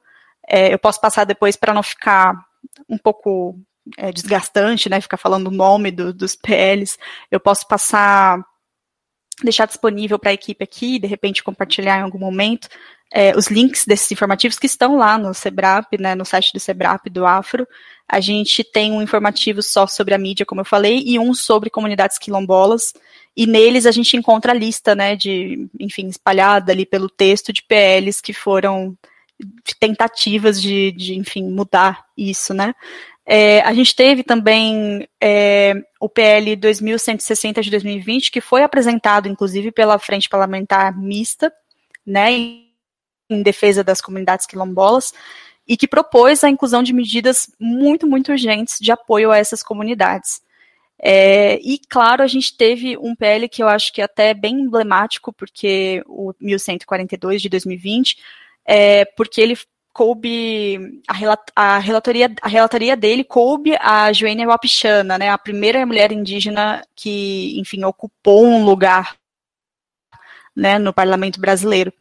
É, 0.47 0.73
eu 0.73 0.79
posso 0.79 0.99
passar 1.01 1.23
depois 1.23 1.55
para 1.55 1.73
não 1.73 1.81
ficar 1.81 2.45
um 2.87 2.97
pouco 2.97 3.59
é, 3.97 4.11
desgastante, 4.11 4.89
né, 4.89 5.01
ficar 5.01 5.17
falando 5.17 5.47
o 5.47 5.51
nome 5.51 5.91
do, 5.91 6.13
dos 6.13 6.35
PLs. 6.35 6.97
Eu 7.31 7.39
posso 7.39 7.67
passar, 7.67 8.43
deixar 9.43 9.65
disponível 9.65 10.19
para 10.19 10.31
a 10.31 10.33
equipe 10.33 10.63
aqui, 10.63 10.99
de 10.99 11.07
repente 11.07 11.43
compartilhar 11.43 11.99
em 11.99 12.03
algum 12.03 12.19
momento, 12.19 12.67
é, 13.11 13.35
os 13.35 13.47
links 13.47 13.85
desses 13.85 14.11
informativos 14.11 14.59
que 14.59 14.65
estão 14.65 14.97
lá 14.97 15.17
no 15.17 15.33
SEBRAP, 15.33 15.97
né, 15.99 16.15
no 16.15 16.25
site 16.25 16.51
do 16.53 16.59
SEBRAP, 16.59 17.07
do 17.09 17.25
Afro. 17.25 17.67
A 18.07 18.19
gente 18.19 18.63
tem 18.63 18.91
um 18.91 19.01
informativo 19.01 19.63
só 19.63 19.87
sobre 19.87 20.13
a 20.13 20.17
mídia, 20.17 20.45
como 20.45 20.61
eu 20.61 20.65
falei, 20.65 21.01
e 21.05 21.17
um 21.17 21.33
sobre 21.33 21.69
comunidades 21.69 22.17
quilombolas, 22.17 22.93
e 23.35 23.45
neles 23.47 23.85
a 23.85 23.91
gente 23.91 24.15
encontra 24.15 24.51
a 24.51 24.55
lista, 24.55 24.95
né, 24.95 25.15
de, 25.15 25.67
enfim, 25.79 26.07
espalhada 26.07 26.71
ali 26.71 26.85
pelo 26.85 27.09
texto 27.09 27.51
de 27.51 27.63
PLs 27.63 28.21
que 28.21 28.33
foram 28.33 28.95
tentativas 29.79 30.61
de, 30.61 30.91
de 30.91 31.15
enfim, 31.15 31.43
mudar 31.43 32.05
isso, 32.17 32.53
né. 32.53 32.73
É, 33.25 33.61
a 33.61 33.73
gente 33.73 33.95
teve 33.95 34.23
também 34.23 35.07
é, 35.19 35.73
o 35.99 36.07
PL 36.07 36.55
2160 36.55 37.61
de 37.61 37.71
2020, 37.71 38.29
que 38.29 38.39
foi 38.39 38.61
apresentado, 38.61 39.27
inclusive, 39.27 39.71
pela 39.71 39.97
Frente 39.97 40.29
Parlamentar 40.29 40.95
Mista, 40.95 41.51
né, 42.05 42.31
em 43.29 43.41
defesa 43.41 43.83
das 43.83 44.01
comunidades 44.01 44.45
quilombolas, 44.45 45.13
e 45.67 45.75
que 45.75 45.87
propôs 45.87 46.43
a 46.43 46.49
inclusão 46.49 46.83
de 46.83 46.93
medidas 46.93 47.51
muito, 47.59 48.05
muito 48.05 48.31
urgentes 48.31 48.77
de 48.79 48.91
apoio 48.91 49.31
a 49.31 49.37
essas 49.37 49.63
comunidades. 49.63 50.41
É, 51.01 51.59
e, 51.61 51.79
claro, 51.89 52.23
a 52.23 52.27
gente 52.27 52.55
teve 52.55 52.97
um 52.97 53.15
PL 53.15 53.49
que 53.49 53.61
eu 53.61 53.67
acho 53.67 53.91
que 53.91 54.01
é 54.01 54.05
até 54.05 54.33
bem 54.33 54.61
emblemático, 54.61 55.33
porque 55.33 56.03
o 56.07 56.33
1142 56.39 57.41
de 57.41 57.49
2020, 57.49 58.17
é, 58.65 59.05
porque 59.05 59.41
ele 59.41 59.57
coube, 59.91 61.01
a, 61.07 61.15
a, 61.55 61.77
relatoria, 61.79 62.33
a 62.41 62.47
relatoria 62.47 62.97
dele 62.97 63.23
coube 63.23 63.77
a 63.79 64.11
Joênia 64.11 64.47
Wapichana, 64.47 65.17
né, 65.17 65.29
a 65.29 65.37
primeira 65.37 65.85
mulher 65.85 66.11
indígena 66.11 66.85
que, 66.95 67.57
enfim, 67.59 67.83
ocupou 67.85 68.45
um 68.45 68.65
lugar 68.65 69.15
né, 70.55 70.79
no 70.79 70.93
parlamento 70.93 71.39
brasileiro. 71.39 71.91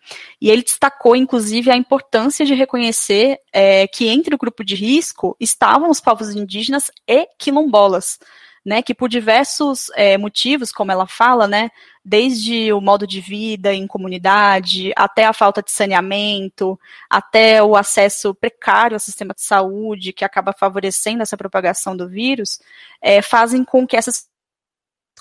E 0.40 0.48
ele 0.50 0.62
destacou, 0.62 1.16
inclusive, 1.16 1.70
a 1.70 1.76
importância 1.76 2.46
de 2.46 2.54
reconhecer 2.54 3.38
é, 3.52 3.86
que 3.88 4.06
entre 4.08 4.34
o 4.34 4.38
grupo 4.38 4.64
de 4.64 4.74
risco 4.74 5.36
estavam 5.40 5.90
os 5.90 6.00
povos 6.00 6.30
indígenas 6.30 6.90
e 7.08 7.26
quilombolas, 7.38 8.18
né, 8.64 8.80
que 8.80 8.94
por 8.94 9.08
diversos 9.08 9.90
é, 9.94 10.16
motivos, 10.16 10.72
como 10.72 10.90
ela 10.90 11.06
fala, 11.06 11.46
né, 11.46 11.70
desde 12.02 12.72
o 12.72 12.80
modo 12.80 13.06
de 13.06 13.20
vida 13.20 13.74
em 13.74 13.86
comunidade, 13.86 14.92
até 14.96 15.24
a 15.26 15.32
falta 15.32 15.62
de 15.62 15.70
saneamento, 15.70 16.78
até 17.10 17.62
o 17.62 17.76
acesso 17.76 18.34
precário 18.34 18.94
ao 18.94 19.00
sistema 19.00 19.34
de 19.34 19.42
saúde, 19.42 20.12
que 20.12 20.24
acaba 20.24 20.52
favorecendo 20.52 21.22
essa 21.22 21.36
propagação 21.36 21.96
do 21.96 22.08
vírus, 22.08 22.58
é, 23.02 23.20
fazem 23.20 23.64
com 23.64 23.86
que 23.86 23.96
essas 23.96 24.28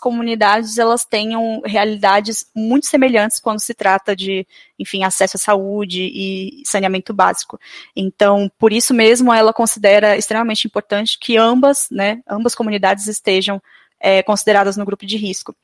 comunidades 0.03 0.77
elas 0.77 1.05
tenham 1.05 1.61
realidades 1.63 2.45
muito 2.53 2.87
semelhantes 2.87 3.39
quando 3.39 3.61
se 3.61 3.73
trata 3.73 4.13
de, 4.13 4.45
enfim, 4.77 5.05
acesso 5.05 5.37
à 5.37 5.39
saúde 5.39 6.11
e 6.13 6.61
saneamento 6.65 7.13
básico. 7.13 7.57
Então, 7.95 8.51
por 8.59 8.73
isso 8.73 8.93
mesmo, 8.93 9.33
ela 9.33 9.53
considera 9.53 10.17
extremamente 10.17 10.67
importante 10.67 11.17
que 11.17 11.37
ambas, 11.37 11.87
né, 11.89 12.21
ambas 12.29 12.53
comunidades 12.53 13.07
estejam 13.07 13.61
é, 13.97 14.21
consideradas 14.21 14.75
no 14.75 14.83
grupo 14.83 15.05
de 15.05 15.15
risco. 15.15 15.55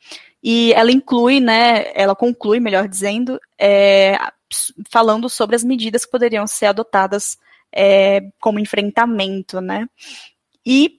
E 0.42 0.72
ela 0.72 0.90
inclui, 0.90 1.42
né, 1.42 1.92
ela 1.94 2.16
conclui, 2.16 2.62
melhor 2.62 2.88
dizendo, 2.88 3.42
é, 3.60 4.18
falando 4.90 5.30
sobre 5.30 5.58
as 5.58 5.66
medidas 5.66 6.06
que 6.06 6.12
poderiam 6.12 6.48
ser 6.48 6.68
adotadas 6.68 7.38
é, 7.76 8.22
como 8.40 8.58
enfrentamento, 8.58 9.60
né. 9.60 9.86
E 10.66 10.99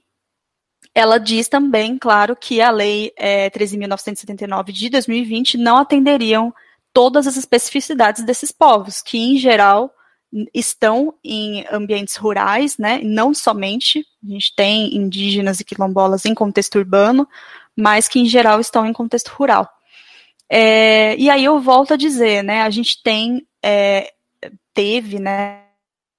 ela 0.95 1.18
diz 1.18 1.49
também, 1.49 1.97
claro, 1.99 2.34
que 2.34 2.61
a 2.61 2.70
Lei 2.70 3.12
é, 3.16 3.49
13.979 3.51 4.72
de 4.72 4.91
2020 4.91 5.57
não 5.57 5.76
atenderiam 5.76 6.53
todas 6.93 7.26
as 7.26 7.36
especificidades 7.36 8.24
desses 8.24 8.51
povos, 8.51 9.01
que 9.01 9.18
em 9.18 9.36
geral 9.36 9.95
estão 10.55 11.14
em 11.24 11.64
ambientes 11.70 12.16
rurais, 12.16 12.78
né, 12.78 13.01
não 13.03 13.34
somente, 13.34 14.05
a 14.24 14.32
gente 14.32 14.55
tem 14.55 14.97
indígenas 14.97 15.61
e 15.61 15.64
quilombolas 15.64 16.24
em 16.24 16.34
contexto 16.34 16.76
urbano, 16.76 17.28
mas 17.76 18.07
que 18.07 18.20
em 18.20 18.26
geral 18.26 18.61
estão 18.61 18.86
em 18.86 18.93
contexto 18.93 19.28
rural. 19.28 19.68
É, 20.49 21.16
e 21.16 21.30
aí 21.30 21.45
eu 21.45 21.61
volto 21.61 21.95
a 21.95 21.97
dizer, 21.97 22.43
né, 22.43 22.62
a 22.62 22.70
gente 22.70 23.03
tem, 23.03 23.47
é, 23.62 24.12
teve, 24.72 25.18
né, 25.18 25.62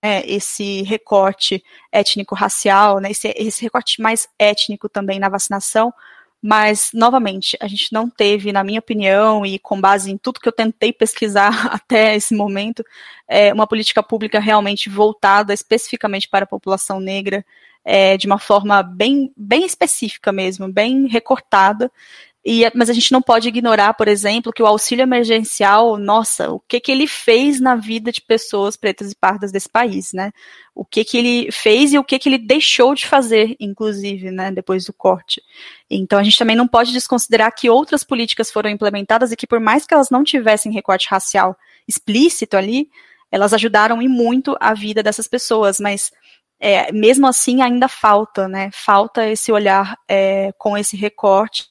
esse 0.03 0.81
recorte 0.83 1.63
étnico-racial, 1.91 2.99
né, 2.99 3.11
esse, 3.11 3.33
esse 3.37 3.61
recorte 3.61 4.01
mais 4.01 4.27
étnico 4.39 4.89
também 4.89 5.19
na 5.19 5.29
vacinação, 5.29 5.93
mas, 6.41 6.89
novamente, 6.91 7.55
a 7.61 7.67
gente 7.67 7.93
não 7.93 8.09
teve, 8.09 8.51
na 8.51 8.63
minha 8.63 8.79
opinião, 8.79 9.45
e 9.45 9.59
com 9.59 9.79
base 9.79 10.11
em 10.11 10.17
tudo 10.17 10.39
que 10.39 10.47
eu 10.49 10.53
tentei 10.53 10.91
pesquisar 10.91 11.51
até 11.71 12.15
esse 12.15 12.33
momento, 12.33 12.83
é, 13.27 13.53
uma 13.53 13.67
política 13.67 14.01
pública 14.01 14.39
realmente 14.39 14.89
voltada 14.89 15.53
especificamente 15.53 16.27
para 16.27 16.45
a 16.45 16.47
população 16.47 16.99
negra, 16.99 17.45
é, 17.85 18.17
de 18.17 18.25
uma 18.25 18.39
forma 18.39 18.81
bem, 18.81 19.31
bem 19.37 19.65
específica 19.65 20.31
mesmo, 20.31 20.67
bem 20.67 21.07
recortada, 21.07 21.91
e, 22.43 22.69
mas 22.73 22.89
a 22.89 22.93
gente 22.93 23.11
não 23.11 23.21
pode 23.21 23.47
ignorar, 23.47 23.93
por 23.93 24.07
exemplo, 24.07 24.51
que 24.51 24.63
o 24.63 24.65
auxílio 24.65 25.03
emergencial, 25.03 25.95
nossa, 25.97 26.49
o 26.49 26.59
que 26.59 26.79
que 26.79 26.91
ele 26.91 27.05
fez 27.05 27.61
na 27.61 27.75
vida 27.75 28.11
de 28.11 28.19
pessoas 28.19 28.75
pretas 28.75 29.11
e 29.11 29.15
pardas 29.15 29.51
desse 29.51 29.69
país, 29.69 30.11
né? 30.11 30.31
O 30.73 30.83
que 30.83 31.03
que 31.03 31.19
ele 31.19 31.51
fez 31.51 31.93
e 31.93 31.99
o 31.99 32.03
que 32.03 32.17
que 32.17 32.27
ele 32.27 32.39
deixou 32.39 32.95
de 32.95 33.05
fazer, 33.05 33.55
inclusive, 33.59 34.31
né, 34.31 34.51
depois 34.51 34.85
do 34.85 34.93
corte. 34.93 35.39
Então 35.87 36.17
a 36.17 36.23
gente 36.23 36.37
também 36.37 36.55
não 36.55 36.67
pode 36.67 36.91
desconsiderar 36.93 37.53
que 37.53 37.69
outras 37.69 38.03
políticas 38.03 38.49
foram 38.49 38.71
implementadas 38.71 39.31
e 39.31 39.35
que 39.35 39.45
por 39.45 39.59
mais 39.59 39.85
que 39.85 39.93
elas 39.93 40.09
não 40.09 40.23
tivessem 40.23 40.71
recorte 40.71 41.07
racial 41.09 41.55
explícito 41.87 42.57
ali, 42.57 42.89
elas 43.31 43.53
ajudaram 43.53 44.01
e 44.01 44.07
muito 44.07 44.57
a 44.59 44.73
vida 44.73 45.03
dessas 45.03 45.27
pessoas, 45.27 45.79
mas 45.79 46.11
é, 46.59 46.91
mesmo 46.91 47.27
assim 47.27 47.61
ainda 47.61 47.87
falta, 47.87 48.47
né? 48.47 48.71
Falta 48.73 49.27
esse 49.27 49.51
olhar 49.51 49.95
é, 50.07 50.51
com 50.57 50.75
esse 50.75 50.97
recorte 50.97 51.70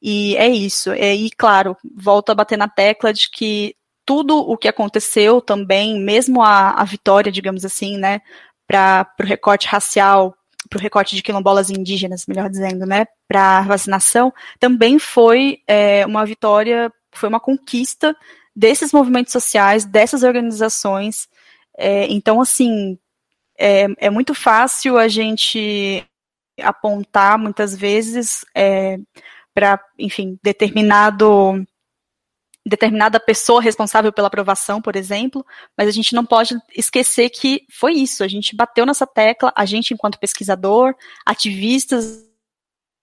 e 0.00 0.36
é 0.36 0.48
isso. 0.48 0.92
E, 0.94 1.30
claro, 1.30 1.76
volto 1.96 2.30
a 2.30 2.34
bater 2.34 2.58
na 2.58 2.68
tecla 2.68 3.12
de 3.12 3.30
que 3.30 3.76
tudo 4.04 4.36
o 4.36 4.56
que 4.56 4.68
aconteceu 4.68 5.40
também, 5.40 6.00
mesmo 6.00 6.42
a, 6.42 6.70
a 6.70 6.84
vitória, 6.84 7.30
digamos 7.30 7.64
assim, 7.64 7.96
né, 7.98 8.20
para 8.66 9.06
o 9.20 9.24
recorte 9.24 9.68
racial, 9.68 10.34
para 10.68 10.78
o 10.78 10.82
recorte 10.82 11.14
de 11.14 11.22
quilombolas 11.22 11.70
indígenas, 11.70 12.26
melhor 12.26 12.48
dizendo, 12.48 12.86
né, 12.86 13.06
para 13.28 13.62
vacinação, 13.62 14.32
também 14.58 14.98
foi 14.98 15.60
é, 15.66 16.04
uma 16.06 16.24
vitória, 16.26 16.92
foi 17.12 17.28
uma 17.28 17.40
conquista 17.40 18.16
desses 18.54 18.92
movimentos 18.92 19.32
sociais, 19.32 19.84
dessas 19.84 20.22
organizações. 20.22 21.28
É, 21.78 22.06
então, 22.10 22.40
assim, 22.40 22.98
é, 23.58 23.86
é, 23.98 24.10
muito 24.10 24.34
fácil 24.34 24.98
a 24.98 25.08
gente 25.08 26.04
apontar 26.60 27.38
muitas 27.38 27.76
vezes 27.76 28.44
é, 28.54 28.98
para, 29.54 29.82
enfim, 29.98 30.38
determinado 30.42 31.64
determinada 32.64 33.18
pessoa 33.18 33.60
responsável 33.60 34.12
pela 34.12 34.28
aprovação, 34.28 34.80
por 34.80 34.94
exemplo, 34.94 35.44
mas 35.76 35.88
a 35.88 35.90
gente 35.90 36.14
não 36.14 36.24
pode 36.24 36.56
esquecer 36.76 37.28
que 37.28 37.66
foi 37.68 37.94
isso, 37.94 38.22
a 38.22 38.28
gente 38.28 38.54
bateu 38.54 38.86
nessa 38.86 39.06
tecla, 39.06 39.52
a 39.56 39.64
gente 39.64 39.92
enquanto 39.92 40.18
pesquisador, 40.18 40.94
ativistas, 41.26 42.24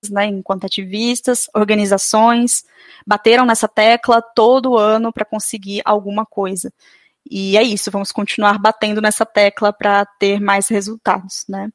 né, 0.09 0.27
enquanto 0.27 0.65
ativistas, 0.65 1.47
organizações, 1.53 2.63
bateram 3.05 3.45
nessa 3.45 3.67
tecla 3.67 4.21
todo 4.21 4.77
ano 4.77 5.11
para 5.11 5.25
conseguir 5.25 5.81
alguma 5.83 6.25
coisa. 6.25 6.71
E 7.29 7.57
é 7.57 7.63
isso, 7.63 7.91
vamos 7.91 8.11
continuar 8.11 8.57
batendo 8.59 9.01
nessa 9.01 9.25
tecla 9.25 9.73
para 9.73 10.05
ter 10.05 10.39
mais 10.39 10.67
resultados, 10.69 11.43
né? 11.49 11.69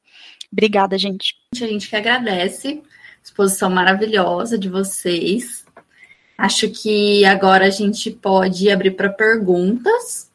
Obrigada, 0.55 0.97
gente. 0.97 1.35
A 1.53 1.57
gente 1.57 1.91
que 1.91 1.97
agradece. 1.97 2.81
Exposição 3.23 3.69
maravilhosa 3.69 4.57
de 4.57 4.69
vocês. 4.69 5.65
Acho 6.39 6.71
que 6.71 7.25
agora 7.25 7.67
a 7.67 7.71
gente 7.71 8.09
pode 8.13 8.71
abrir 8.71 8.93
para 8.93 9.09
perguntas. 9.09 10.31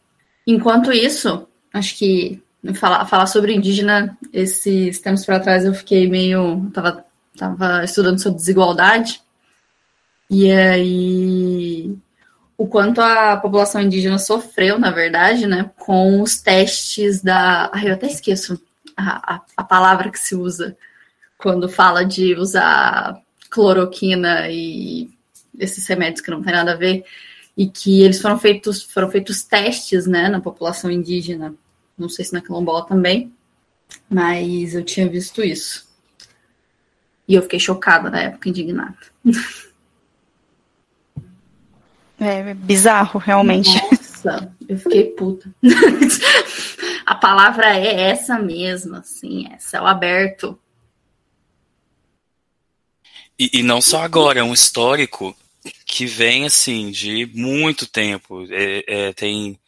Enquanto 0.45 0.91
isso, 0.91 1.47
acho 1.74 1.97
que 1.97 2.41
falar, 2.74 3.05
falar 3.05 3.28
sobre 3.28 3.53
indígena, 3.53 4.17
esses 4.34 4.99
tempos 4.99 5.26
para 5.26 5.39
trás 5.39 5.63
eu 5.63 5.74
fiquei 5.74 6.09
meio. 6.09 6.70
Tava, 6.74 7.05
tava 7.38 7.86
estudando 7.86 8.22
sobre 8.22 8.39
desigualdade. 8.39 9.22
E 10.30 10.51
aí. 10.51 11.95
O 12.57 12.67
quanto 12.67 12.99
a 12.99 13.38
população 13.38 13.80
indígena 13.82 14.20
sofreu, 14.20 14.78
na 14.78 14.91
verdade, 14.91 15.47
né, 15.47 15.72
com 15.78 16.22
os 16.22 16.41
testes 16.41 17.22
da. 17.22 17.72
Ai, 17.74 17.88
eu 17.88 17.93
até 17.93 18.07
esqueço 18.07 18.61
a, 18.99 19.35
a, 19.35 19.41
a 19.57 19.63
palavra 19.63 20.11
que 20.11 20.19
se 20.19 20.35
usa 20.35 20.77
quando 21.37 21.69
fala 21.69 22.03
de 22.03 22.35
usar 22.35 23.21
cloroquina 23.49 24.49
e 24.49 25.09
esses 25.57 25.85
remédios 25.87 26.21
que 26.21 26.31
não 26.31 26.41
tem 26.41 26.53
nada 26.53 26.73
a 26.73 26.77
ver, 26.77 27.03
e 27.57 27.67
que 27.67 28.01
eles 28.01 28.21
foram 28.21 28.39
feitos, 28.39 28.83
foram 28.83 29.09
feitos 29.09 29.43
testes, 29.43 30.05
né, 30.05 30.29
na 30.29 30.39
população 30.39 30.89
indígena. 30.89 31.53
Não 31.97 32.07
sei 32.07 32.23
se 32.23 32.33
na 32.33 32.41
quilombola 32.41 32.85
também, 32.85 33.33
mas 34.09 34.73
eu 34.73 34.83
tinha 34.83 35.09
visto 35.09 35.43
isso. 35.43 35.87
E 37.27 37.35
eu 37.35 37.41
fiquei 37.41 37.59
chocada 37.59 38.09
na 38.09 38.21
época, 38.21 38.47
indignada. 38.47 38.97
É 42.19 42.53
bizarro, 42.53 43.19
realmente. 43.19 43.69
Nossa, 43.91 44.51
eu 44.67 44.77
fiquei 44.77 45.05
puta. 45.11 45.53
A 47.10 47.16
palavra 47.16 47.76
é 47.76 48.12
essa 48.12 48.38
mesmo, 48.38 48.97
assim, 48.97 49.47
é 49.51 49.57
céu 49.57 49.88
aberto. 49.88 50.60
E, 53.38 53.49
e 53.51 53.64
não 53.64 53.82
só 53.82 54.03
agora, 54.03 54.41
é 54.41 54.43
um 54.43 54.53
histórico 54.53 55.36
que 55.88 56.05
vem, 56.05 56.45
assim, 56.45 56.91
de 56.91 57.26
muito 57.34 57.88
tempo. 57.88 58.45
É, 58.51 58.84
é, 58.88 59.14
tem, 59.14 59.60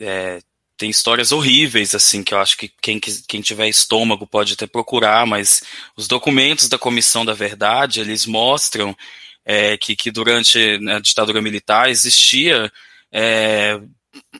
é, 0.00 0.40
tem 0.78 0.88
histórias 0.88 1.30
horríveis, 1.30 1.94
assim, 1.94 2.22
que 2.22 2.32
eu 2.32 2.38
acho 2.38 2.56
que 2.56 2.72
quem, 2.80 2.98
quem 2.98 3.42
tiver 3.42 3.68
estômago 3.68 4.26
pode 4.26 4.54
até 4.54 4.66
procurar, 4.66 5.26
mas 5.26 5.62
os 5.94 6.08
documentos 6.08 6.70
da 6.70 6.78
Comissão 6.78 7.22
da 7.22 7.34
Verdade, 7.34 8.00
eles 8.00 8.24
mostram 8.24 8.96
é, 9.44 9.76
que, 9.76 9.94
que 9.94 10.10
durante 10.10 10.58
a 10.88 11.00
ditadura 11.00 11.42
militar 11.42 11.90
existia 11.90 12.72
é, 13.12 13.78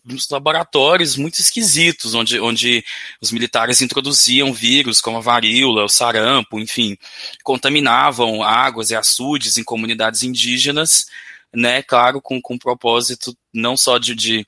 uns 0.05 0.29
laboratórios 0.29 1.17
muito 1.17 1.41
esquisitos, 1.41 2.15
onde, 2.15 2.41
onde 2.41 2.85
os 3.21 3.31
militares 3.31 3.83
introduziam 3.83 4.53
vírus 4.53 5.01
como 5.01 5.19
a 5.19 5.21
varíola, 5.21 5.85
o 5.85 5.89
sarampo, 5.89 6.59
enfim, 6.59 6.97
contaminavam 7.43 8.43
águas 8.43 8.91
e 8.91 8.97
açudes 8.97 9.59
em 9.59 9.65
comunidades 9.65 10.23
indígenas, 10.23 11.07
né, 11.55 11.83
claro, 11.83 12.21
com, 12.21 12.41
com 12.41 12.59
propósito 12.59 13.37
não 13.53 13.77
só 13.77 13.99
de, 13.99 14.15
de, 14.15 14.47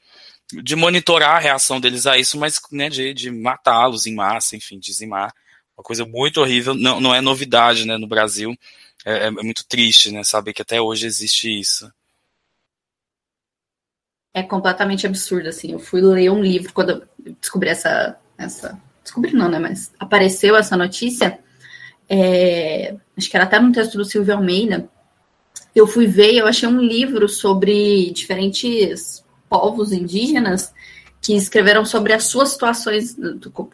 de 0.62 0.76
monitorar 0.76 1.36
a 1.36 1.40
reação 1.40 1.80
deles 1.80 2.06
a 2.06 2.18
isso, 2.18 2.38
mas 2.38 2.60
né, 2.72 2.88
de, 2.88 3.14
de 3.14 3.30
matá-los 3.30 4.06
em 4.06 4.14
massa, 4.14 4.56
enfim, 4.56 4.78
dizimar. 4.78 5.32
Uma 5.76 5.84
coisa 5.84 6.04
muito 6.04 6.40
horrível, 6.40 6.74
não, 6.74 7.00
não 7.00 7.14
é 7.14 7.20
novidade 7.20 7.86
né, 7.86 7.96
no 7.96 8.08
Brasil, 8.08 8.56
é, 9.04 9.26
é 9.26 9.30
muito 9.30 9.64
triste 9.66 10.10
né, 10.10 10.24
saber 10.24 10.52
que 10.52 10.62
até 10.62 10.80
hoje 10.80 11.06
existe 11.06 11.48
isso 11.60 11.88
é 14.38 14.42
completamente 14.42 15.06
absurdo, 15.06 15.48
assim. 15.48 15.72
Eu 15.72 15.78
fui 15.78 16.00
ler 16.00 16.30
um 16.30 16.42
livro 16.42 16.72
quando 16.72 17.02
descobri 17.40 17.68
essa. 17.68 18.16
essa 18.36 18.78
descobri 19.02 19.32
não, 19.32 19.48
né? 19.48 19.58
Mas 19.58 19.92
apareceu 19.98 20.56
essa 20.56 20.76
notícia. 20.76 21.38
É, 22.08 22.94
acho 23.16 23.28
que 23.28 23.36
era 23.36 23.44
até 23.44 23.58
no 23.58 23.72
texto 23.72 23.96
do 23.98 24.04
Silvio 24.04 24.34
Almeida. 24.34 24.88
Eu 25.74 25.86
fui 25.86 26.06
ver 26.06 26.32
e 26.32 26.38
eu 26.38 26.46
achei 26.46 26.68
um 26.68 26.80
livro 26.80 27.28
sobre 27.28 28.10
diferentes 28.10 29.24
povos 29.48 29.92
indígenas 29.92 30.72
que 31.20 31.34
escreveram 31.34 31.84
sobre 31.84 32.12
as 32.12 32.24
suas 32.24 32.50
situações, 32.50 33.16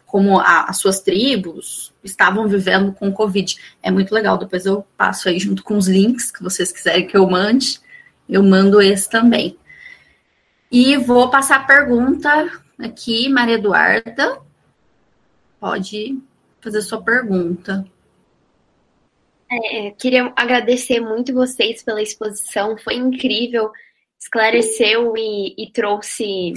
como 0.05 0.39
a, 0.39 0.65
as 0.65 0.77
suas 0.77 0.99
tribos 0.99 1.93
estavam 2.03 2.47
vivendo 2.47 2.91
com 2.91 3.07
o 3.07 3.13
Covid. 3.13 3.55
É 3.81 3.91
muito 3.91 4.13
legal. 4.13 4.37
Depois 4.37 4.65
eu 4.65 4.85
passo 4.97 5.29
aí 5.29 5.39
junto 5.39 5.63
com 5.63 5.77
os 5.77 5.87
links 5.87 6.31
que 6.31 6.43
vocês 6.43 6.71
quiserem 6.71 7.07
que 7.07 7.15
eu 7.15 7.27
mande. 7.29 7.79
Eu 8.27 8.43
mando 8.43 8.81
esse 8.81 9.09
também. 9.09 9.57
E 10.71 10.97
vou 10.97 11.29
passar 11.29 11.57
a 11.57 11.63
pergunta 11.65 12.51
aqui, 12.79 13.29
Maria 13.29 13.55
Eduarda. 13.55 14.41
Pode 15.59 16.19
fazer 16.61 16.81
sua 16.81 17.01
pergunta. 17.01 17.85
É, 19.51 19.91
queria 19.91 20.33
agradecer 20.35 20.99
muito 20.99 21.33
vocês 21.33 21.83
pela 21.83 22.01
exposição, 22.01 22.75
foi 22.77 22.95
incrível, 22.95 23.71
esclareceu 24.19 25.15
e, 25.15 25.53
e 25.57 25.71
trouxe 25.71 26.53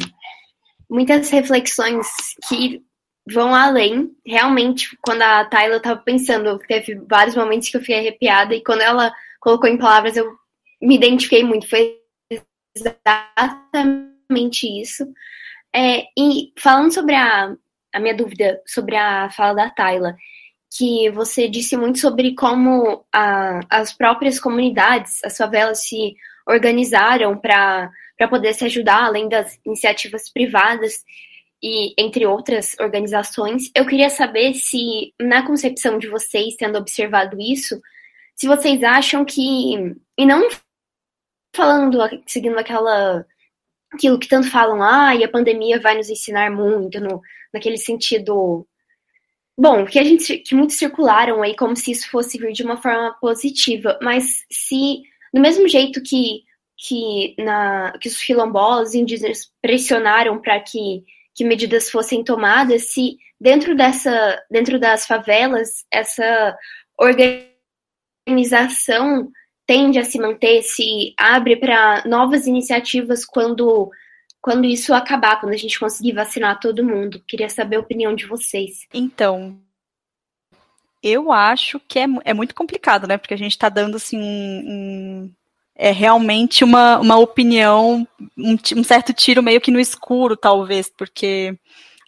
muitas 0.89 1.29
reflexões 1.29 2.07
que 2.49 2.83
vão 3.31 3.55
além. 3.55 4.11
Realmente, 4.25 4.97
quando 5.03 5.23
a 5.23 5.45
Tyler 5.45 5.77
estava 5.77 6.01
pensando, 6.01 6.59
teve 6.61 6.95
vários 7.07 7.37
momentos 7.37 7.69
que 7.69 7.77
eu 7.77 7.81
fiquei 7.81 7.99
arrepiada, 7.99 8.55
e 8.55 8.65
quando 8.65 8.81
ela 8.81 9.13
colocou 9.39 9.69
em 9.69 9.77
palavras, 9.77 10.17
eu 10.17 10.35
me 10.81 10.97
identifiquei 10.97 11.45
muito. 11.45 11.69
Foi 11.69 11.98
exatamente 12.81 14.67
isso. 14.81 15.07
É, 15.75 16.05
e 16.19 16.53
falando 16.59 16.93
sobre 16.93 17.15
a, 17.15 17.55
a 17.93 18.01
minha 18.01 18.15
dúvida 18.15 18.61
sobre 18.67 18.97
a 18.97 19.31
fala 19.31 19.55
da 19.55 19.71
Tayla, 19.71 20.17
que 20.77 21.11
você 21.11 21.49
disse 21.49 21.77
muito 21.77 21.99
sobre 21.99 22.35
como 22.35 23.05
a, 23.13 23.61
as 23.71 23.93
próprias 23.93 24.39
comunidades, 24.39 25.23
as 25.25 25.37
favelas 25.37 25.87
se 25.87 26.15
organizaram 26.47 27.39
para 27.39 27.91
poder 28.31 28.55
se 28.55 28.65
ajudar, 28.65 29.05
além 29.05 29.29
das 29.29 29.59
iniciativas 29.65 30.31
privadas 30.31 31.05
e 31.63 31.95
entre 31.99 32.27
outras 32.27 32.77
organizações. 32.79 33.71
Eu 33.75 33.87
queria 33.87 34.11
saber 34.11 34.55
se, 34.55 35.13
na 35.21 35.47
concepção 35.47 35.99
de 35.99 36.09
vocês, 36.09 36.57
tendo 36.57 36.79
observado 36.79 37.37
isso, 37.41 37.81
se 38.35 38.47
vocês 38.47 38.83
acham 38.83 39.25
que, 39.25 39.95
e 40.17 40.25
não 40.25 40.49
falando, 41.59 41.99
seguindo 42.25 42.57
aquela 42.57 43.27
aquilo 43.93 44.19
que 44.19 44.29
tanto 44.29 44.51
falam, 44.51 44.83
ah, 44.83 45.15
e 45.15 45.25
a 45.25 45.29
pandemia 45.29 45.81
vai 45.81 45.97
nos 45.97 46.09
ensinar 46.09 46.51
muito, 46.51 47.01
no, 47.01 47.21
naquele 47.53 47.77
sentido. 47.77 48.67
Bom, 49.57 49.85
que 49.85 49.99
a 49.99 50.05
gente 50.05 50.39
que 50.39 50.55
muitos 50.55 50.77
circularam 50.77 51.43
aí 51.43 51.57
como 51.57 51.75
se 51.75 51.91
isso 51.91 52.09
fosse 52.11 52.39
vir 52.39 52.53
de 52.53 52.63
uma 52.63 52.77
forma 52.77 53.13
positiva, 53.21 53.99
mas 54.01 54.45
se 54.51 55.03
do 55.35 55.41
mesmo 55.41 55.67
jeito 55.69 56.01
que 56.03 56.45
que 56.77 57.35
na 57.39 57.93
que 58.01 58.09
os 58.09 58.19
quilombolas 58.23 58.95
indígenas 58.95 59.51
pressionaram 59.61 60.41
para 60.41 60.61
que 60.61 61.03
que 61.35 61.45
medidas 61.45 61.91
fossem 61.91 62.23
tomadas, 62.23 62.93
se 62.93 63.19
dentro 63.41 63.75
dessa 63.77 64.41
dentro 64.51 64.79
das 64.79 65.07
favelas 65.07 65.85
essa 65.93 66.57
organização 68.27 69.31
tende 69.69 69.99
a 69.99 70.05
se 70.05 70.19
manter, 70.19 70.63
se 70.63 71.13
abre 71.15 71.55
para 71.55 72.03
novas 72.07 72.47
iniciativas 72.47 73.25
quando 73.25 73.91
quando 74.41 74.65
isso 74.65 74.95
acabar, 74.95 75.39
quando 75.39 75.53
a 75.53 75.57
gente 75.59 75.79
conseguir 75.79 76.13
vacinar 76.13 76.59
todo 76.59 76.85
mundo. 76.85 77.23
Queria 77.27 77.51
saber 77.51 77.77
a 77.77 77.81
opinião 77.81 78.15
de 78.15 78.25
vocês. 78.25 78.87
Então, 78.95 79.59
eu 81.03 81.31
acho 81.31 81.79
que 81.81 81.99
é, 81.99 82.07
é 82.25 82.33
muito 82.33 82.55
complicado, 82.55 83.07
né? 83.07 83.19
Porque 83.19 83.35
a 83.35 83.37
gente 83.37 83.51
está 83.51 83.69
dando 83.69 83.97
assim 83.97 84.17
um, 84.17 84.63
um, 84.67 85.33
é 85.75 85.91
realmente 85.91 86.65
uma, 86.65 86.99
uma 86.99 87.19
opinião, 87.19 88.09
um, 88.39 88.57
um 88.77 88.85
certo 88.85 89.13
tiro 89.13 89.43
meio 89.43 89.61
que 89.61 89.73
no 89.73 89.81
escuro, 89.81 90.35
talvez, 90.35 90.89
porque 90.89 91.59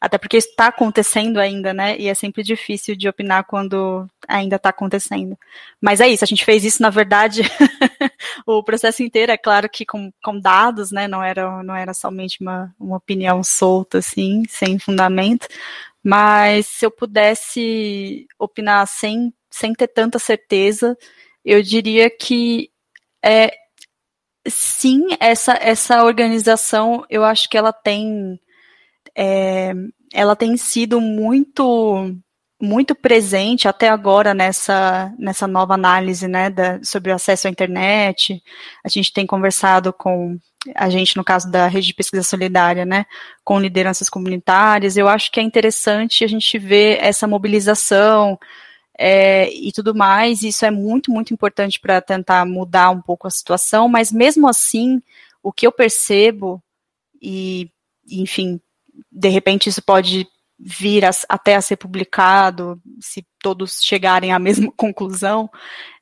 até 0.00 0.16
porque 0.16 0.38
está 0.38 0.68
acontecendo 0.68 1.38
ainda, 1.38 1.74
né? 1.74 1.96
E 1.98 2.08
é 2.08 2.14
sempre 2.14 2.42
difícil 2.42 2.96
de 2.96 3.06
opinar 3.08 3.44
quando 3.44 4.08
ainda 4.26 4.56
está 4.56 4.70
acontecendo. 4.70 5.38
Mas 5.80 6.00
é 6.00 6.08
isso, 6.08 6.24
a 6.24 6.26
gente 6.26 6.44
fez 6.44 6.64
isso, 6.64 6.80
na 6.80 6.88
verdade, 6.88 7.42
o 8.46 8.62
processo 8.62 9.02
inteiro, 9.02 9.30
é 9.30 9.36
claro 9.36 9.68
que 9.68 9.84
com, 9.84 10.10
com 10.24 10.40
dados, 10.40 10.90
né? 10.90 11.06
Não 11.06 11.22
era, 11.22 11.62
não 11.62 11.76
era 11.76 11.92
somente 11.92 12.40
uma, 12.40 12.74
uma 12.80 12.96
opinião 12.96 13.42
solta, 13.44 13.98
assim, 13.98 14.42
sem 14.48 14.78
fundamento. 14.78 15.46
Mas 16.02 16.66
se 16.66 16.86
eu 16.86 16.90
pudesse 16.90 18.26
opinar 18.38 18.86
sem, 18.86 19.32
sem 19.50 19.74
ter 19.74 19.88
tanta 19.88 20.18
certeza, 20.18 20.96
eu 21.44 21.62
diria 21.62 22.08
que 22.08 22.70
é, 23.22 23.54
sim, 24.48 25.08
essa, 25.20 25.52
essa 25.60 26.04
organização, 26.04 27.04
eu 27.10 27.24
acho 27.24 27.48
que 27.50 27.58
ela 27.58 27.72
tem 27.72 28.40
é, 29.16 29.72
ela 30.12 30.36
tem 30.36 30.56
sido 30.56 31.00
muito 31.00 32.14
muito 32.62 32.94
presente 32.94 33.66
até 33.66 33.88
agora 33.88 34.34
nessa, 34.34 35.12
nessa 35.18 35.46
nova 35.46 35.72
análise 35.74 36.28
né, 36.28 36.50
da, 36.50 36.78
sobre 36.84 37.10
o 37.10 37.14
acesso 37.14 37.48
à 37.48 37.50
internet. 37.50 38.42
A 38.84 38.88
gente 38.88 39.12
tem 39.12 39.26
conversado 39.26 39.92
com 39.92 40.36
a 40.74 40.90
gente, 40.90 41.16
no 41.16 41.24
caso 41.24 41.50
da 41.50 41.66
Rede 41.68 41.86
de 41.86 41.94
Pesquisa 41.94 42.22
Solidária, 42.22 42.84
né, 42.84 43.06
com 43.42 43.58
lideranças 43.58 44.10
comunitárias. 44.10 44.98
Eu 44.98 45.08
acho 45.08 45.32
que 45.32 45.40
é 45.40 45.42
interessante 45.42 46.22
a 46.22 46.26
gente 46.26 46.58
ver 46.58 46.98
essa 47.00 47.26
mobilização 47.26 48.38
é, 48.98 49.50
e 49.50 49.72
tudo 49.72 49.94
mais. 49.94 50.42
Isso 50.42 50.66
é 50.66 50.70
muito, 50.70 51.10
muito 51.10 51.32
importante 51.32 51.80
para 51.80 52.02
tentar 52.02 52.44
mudar 52.44 52.90
um 52.90 53.00
pouco 53.00 53.26
a 53.26 53.30
situação, 53.30 53.88
mas 53.88 54.12
mesmo 54.12 54.46
assim, 54.46 55.00
o 55.42 55.50
que 55.50 55.66
eu 55.66 55.72
percebo, 55.72 56.62
e, 57.22 57.70
enfim, 58.06 58.60
de 59.10 59.28
repente 59.28 59.68
isso 59.68 59.82
pode 59.82 60.26
vir 60.58 61.04
a, 61.04 61.10
até 61.28 61.54
a 61.56 61.62
ser 61.62 61.76
publicado, 61.76 62.80
se 63.00 63.26
todos 63.42 63.80
chegarem 63.82 64.32
à 64.32 64.38
mesma 64.38 64.70
conclusão, 64.76 65.48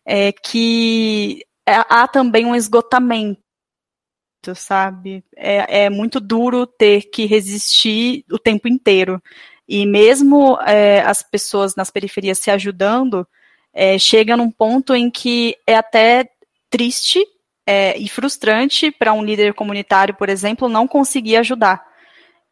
é 0.04 0.32
que 0.32 1.44
é, 1.66 1.76
há 1.88 2.08
também 2.08 2.46
um 2.46 2.56
esgotamento, 2.56 3.38
sabe? 4.54 5.22
É, 5.36 5.84
é, 5.84 5.90
muito 5.90 6.18
duro 6.18 6.66
ter 6.66 7.10
que 7.10 7.26
resistir 7.26 8.24
o 8.30 8.38
tempo 8.38 8.66
inteiro. 8.66 9.22
E 9.68 9.84
mesmo 9.84 10.58
é, 10.62 11.02
as 11.02 11.22
pessoas 11.22 11.76
nas 11.76 11.90
periferias 11.90 12.38
se 12.38 12.50
ajudando, 12.50 13.28
é, 13.72 13.98
chega 13.98 14.36
num 14.36 14.50
ponto 14.50 14.94
em 14.94 15.10
que 15.10 15.56
é 15.66 15.76
até 15.76 16.30
triste 16.70 17.22
é, 17.66 17.96
e 17.98 18.08
frustrante 18.08 18.90
para 18.90 19.12
um 19.12 19.22
líder 19.22 19.52
comunitário, 19.52 20.14
por 20.14 20.30
exemplo, 20.30 20.70
não 20.70 20.88
conseguir 20.88 21.36
ajudar. 21.36 21.87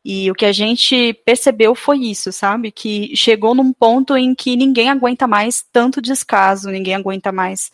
E 0.08 0.30
o 0.30 0.36
que 0.36 0.46
a 0.46 0.52
gente 0.52 1.14
percebeu 1.24 1.74
foi 1.74 1.98
isso, 1.98 2.30
sabe? 2.30 2.70
Que 2.70 3.10
chegou 3.16 3.56
num 3.56 3.72
ponto 3.72 4.16
em 4.16 4.36
que 4.36 4.54
ninguém 4.54 4.88
aguenta 4.88 5.26
mais 5.26 5.64
tanto 5.72 6.00
descaso, 6.00 6.70
ninguém 6.70 6.94
aguenta 6.94 7.32
mais, 7.32 7.72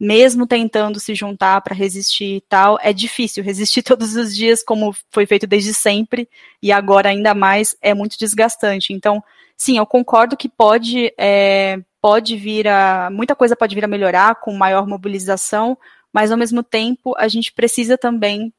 mesmo 0.00 0.46
tentando 0.46 0.98
se 0.98 1.14
juntar 1.14 1.60
para 1.60 1.74
resistir 1.74 2.36
e 2.36 2.40
tal, 2.40 2.78
é 2.80 2.90
difícil 2.90 3.44
resistir 3.44 3.82
todos 3.82 4.16
os 4.16 4.34
dias, 4.34 4.62
como 4.62 4.96
foi 5.10 5.26
feito 5.26 5.46
desde 5.46 5.74
sempre, 5.74 6.26
e 6.62 6.72
agora 6.72 7.10
ainda 7.10 7.34
mais 7.34 7.76
é 7.82 7.92
muito 7.92 8.18
desgastante. 8.18 8.94
Então, 8.94 9.22
sim, 9.54 9.76
eu 9.76 9.84
concordo 9.84 10.38
que 10.38 10.48
pode, 10.48 11.12
é, 11.18 11.82
pode 12.00 12.34
vir 12.34 12.66
a. 12.66 13.10
muita 13.12 13.36
coisa 13.36 13.54
pode 13.54 13.74
vir 13.74 13.84
a 13.84 13.88
melhorar 13.88 14.36
com 14.36 14.54
maior 14.54 14.86
mobilização, 14.86 15.76
mas 16.10 16.32
ao 16.32 16.38
mesmo 16.38 16.62
tempo 16.62 17.14
a 17.18 17.28
gente 17.28 17.52
precisa 17.52 17.98
também 17.98 18.54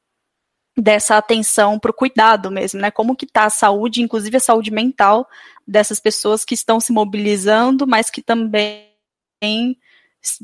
dessa 0.76 1.16
atenção 1.16 1.78
para 1.78 1.90
o 1.90 1.94
cuidado 1.94 2.50
mesmo, 2.50 2.80
né? 2.80 2.90
Como 2.90 3.16
que 3.16 3.24
está 3.24 3.44
a 3.44 3.50
saúde, 3.50 4.02
inclusive 4.02 4.36
a 4.36 4.40
saúde 4.40 4.70
mental 4.70 5.26
dessas 5.66 5.98
pessoas 5.98 6.44
que 6.44 6.54
estão 6.54 6.78
se 6.78 6.92
mobilizando, 6.92 7.86
mas 7.86 8.10
que 8.10 8.20
também 8.20 8.86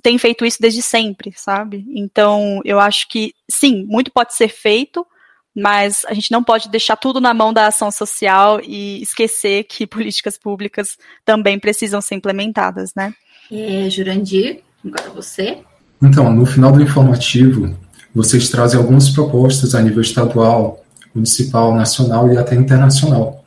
têm 0.02 0.18
feito 0.18 0.44
isso 0.44 0.58
desde 0.60 0.80
sempre, 0.80 1.32
sabe? 1.36 1.84
Então, 1.94 2.60
eu 2.64 2.80
acho 2.80 3.08
que 3.08 3.34
sim, 3.50 3.84
muito 3.84 4.10
pode 4.10 4.34
ser 4.34 4.48
feito, 4.48 5.06
mas 5.54 6.04
a 6.06 6.14
gente 6.14 6.32
não 6.32 6.42
pode 6.42 6.70
deixar 6.70 6.96
tudo 6.96 7.20
na 7.20 7.34
mão 7.34 7.52
da 7.52 7.66
ação 7.66 7.90
social 7.90 8.60
e 8.62 9.02
esquecer 9.02 9.64
que 9.64 9.86
políticas 9.86 10.38
públicas 10.38 10.96
também 11.24 11.58
precisam 11.58 12.00
ser 12.00 12.14
implementadas, 12.14 12.94
né? 12.94 13.14
É, 13.50 13.90
Jurandir, 13.90 14.62
agora 14.84 15.10
você. 15.10 15.58
Então, 16.00 16.32
no 16.32 16.46
final 16.46 16.72
do 16.72 16.82
informativo, 16.82 17.76
vocês 18.14 18.48
trazem 18.50 18.78
algumas 18.78 19.10
propostas 19.10 19.74
a 19.74 19.82
nível 19.82 20.02
estadual, 20.02 20.82
municipal, 21.14 21.74
nacional 21.74 22.32
e 22.32 22.36
até 22.36 22.54
internacional. 22.54 23.44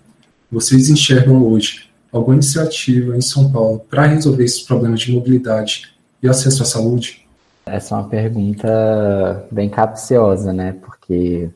Vocês 0.51 0.89
enxergam 0.89 1.43
hoje 1.45 1.89
alguma 2.11 2.36
iniciativa 2.36 3.16
em 3.16 3.22
São 3.22 3.51
Paulo 3.51 3.80
para 3.89 4.05
resolver 4.05 4.43
esses 4.43 4.61
problemas 4.61 5.01
de 5.01 5.11
mobilidade 5.11 5.93
e 6.22 6.28
acesso 6.28 6.63
à 6.63 6.66
saúde? 6.66 7.28
Essa 7.66 7.95
é 7.95 7.97
uma 7.97 8.07
pergunta 8.07 9.47
bem 9.51 9.70
capciosa, 9.70 10.53
né? 10.53 10.76
Porque 10.82 11.49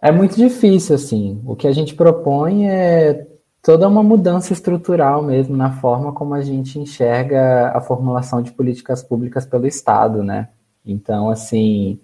é 0.00 0.12
muito 0.12 0.36
difícil, 0.36 0.94
assim. 0.94 1.40
O 1.46 1.56
que 1.56 1.66
a 1.66 1.72
gente 1.72 1.94
propõe 1.94 2.68
é 2.68 3.26
toda 3.62 3.88
uma 3.88 4.02
mudança 4.02 4.52
estrutural 4.52 5.22
mesmo 5.22 5.56
na 5.56 5.72
forma 5.72 6.12
como 6.12 6.34
a 6.34 6.42
gente 6.42 6.78
enxerga 6.78 7.72
a 7.74 7.80
formulação 7.80 8.40
de 8.40 8.52
políticas 8.52 9.02
públicas 9.02 9.44
pelo 9.44 9.66
Estado, 9.66 10.22
né? 10.22 10.48
Então, 10.86 11.28
assim, 11.28 11.98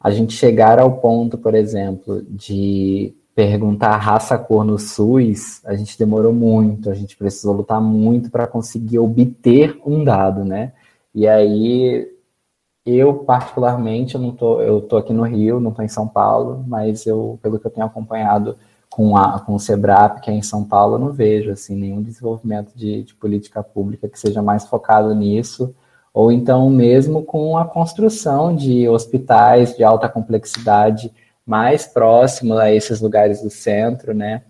a 0.00 0.10
gente 0.10 0.34
chegar 0.34 0.78
ao 0.78 0.98
ponto, 0.98 1.38
por 1.38 1.54
exemplo, 1.54 2.22
de 2.28 3.14
perguntar 3.34 3.96
raça 3.96 4.38
cor 4.38 4.64
no 4.64 4.78
SUS, 4.78 5.60
a 5.64 5.74
gente 5.74 5.98
demorou 5.98 6.32
muito, 6.32 6.90
a 6.90 6.94
gente 6.94 7.16
precisou 7.16 7.54
lutar 7.54 7.80
muito 7.80 8.30
para 8.30 8.46
conseguir 8.46 8.98
obter 8.98 9.78
um 9.84 10.02
dado, 10.02 10.44
né? 10.44 10.72
E 11.14 11.26
aí 11.28 12.10
eu 12.84 13.14
particularmente 13.14 14.14
eu 14.14 14.20
não 14.20 14.32
tô, 14.32 14.60
eu 14.62 14.80
tô 14.80 14.96
aqui 14.96 15.12
no 15.12 15.24
Rio, 15.24 15.60
não 15.60 15.72
tô 15.72 15.82
em 15.82 15.88
São 15.88 16.06
Paulo, 16.08 16.64
mas 16.66 17.04
eu, 17.06 17.38
pelo 17.42 17.58
que 17.58 17.66
eu 17.66 17.70
tenho 17.70 17.86
acompanhado 17.86 18.56
com, 18.88 19.16
a, 19.16 19.40
com 19.40 19.54
o 19.54 19.60
Sebrap, 19.60 20.20
que 20.20 20.30
é 20.30 20.34
em 20.34 20.42
São 20.42 20.64
Paulo, 20.64 20.94
eu 20.94 20.98
não 20.98 21.12
vejo 21.12 21.50
assim 21.50 21.74
nenhum 21.76 22.00
desenvolvimento 22.02 22.72
de, 22.74 23.02
de 23.02 23.14
política 23.14 23.62
pública 23.62 24.08
que 24.08 24.18
seja 24.18 24.40
mais 24.40 24.66
focado 24.66 25.14
nisso 25.14 25.74
ou 26.16 26.32
então 26.32 26.70
mesmo 26.70 27.22
com 27.22 27.58
a 27.58 27.66
construção 27.66 28.56
de 28.56 28.88
hospitais 28.88 29.76
de 29.76 29.84
alta 29.84 30.08
complexidade 30.08 31.12
mais 31.44 31.86
próximo 31.86 32.54
a 32.56 32.72
esses 32.72 33.02
lugares 33.02 33.42
do 33.42 33.50
centro, 33.50 34.14
né? 34.14 34.40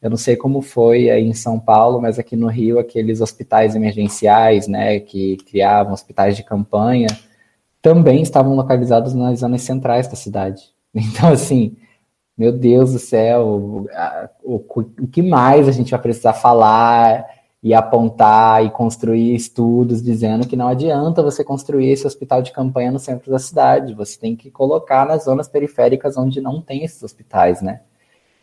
Eu 0.00 0.08
não 0.08 0.16
sei 0.16 0.36
como 0.36 0.62
foi 0.62 1.10
aí 1.10 1.24
em 1.24 1.34
São 1.34 1.58
Paulo, 1.58 2.00
mas 2.00 2.16
aqui 2.16 2.36
no 2.36 2.46
Rio, 2.46 2.78
aqueles 2.78 3.20
hospitais 3.20 3.74
emergenciais, 3.74 4.68
né, 4.68 5.00
que 5.00 5.36
criavam 5.38 5.92
hospitais 5.92 6.36
de 6.36 6.44
campanha, 6.44 7.08
também 7.82 8.22
estavam 8.22 8.54
localizados 8.54 9.12
nas 9.12 9.40
zonas 9.40 9.62
centrais 9.62 10.06
da 10.06 10.14
cidade. 10.14 10.62
Então, 10.94 11.30
assim, 11.30 11.76
meu 12.38 12.52
Deus 12.52 12.92
do 12.92 13.00
céu, 13.00 13.46
o, 13.46 13.88
o, 14.44 14.64
o 15.02 15.08
que 15.08 15.22
mais 15.22 15.68
a 15.68 15.72
gente 15.72 15.90
vai 15.90 16.00
precisar 16.00 16.34
falar 16.34 17.26
e 17.66 17.74
apontar 17.74 18.64
e 18.64 18.70
construir 18.70 19.34
estudos 19.34 20.00
dizendo 20.00 20.46
que 20.46 20.54
não 20.54 20.68
adianta 20.68 21.20
você 21.20 21.42
construir 21.42 21.90
esse 21.90 22.06
hospital 22.06 22.40
de 22.40 22.52
campanha 22.52 22.92
no 22.92 22.98
centro 23.00 23.28
da 23.28 23.40
cidade, 23.40 23.92
você 23.92 24.16
tem 24.16 24.36
que 24.36 24.52
colocar 24.52 25.04
nas 25.04 25.24
zonas 25.24 25.48
periféricas 25.48 26.16
onde 26.16 26.40
não 26.40 26.62
tem 26.62 26.84
esses 26.84 27.02
hospitais, 27.02 27.60
né? 27.60 27.80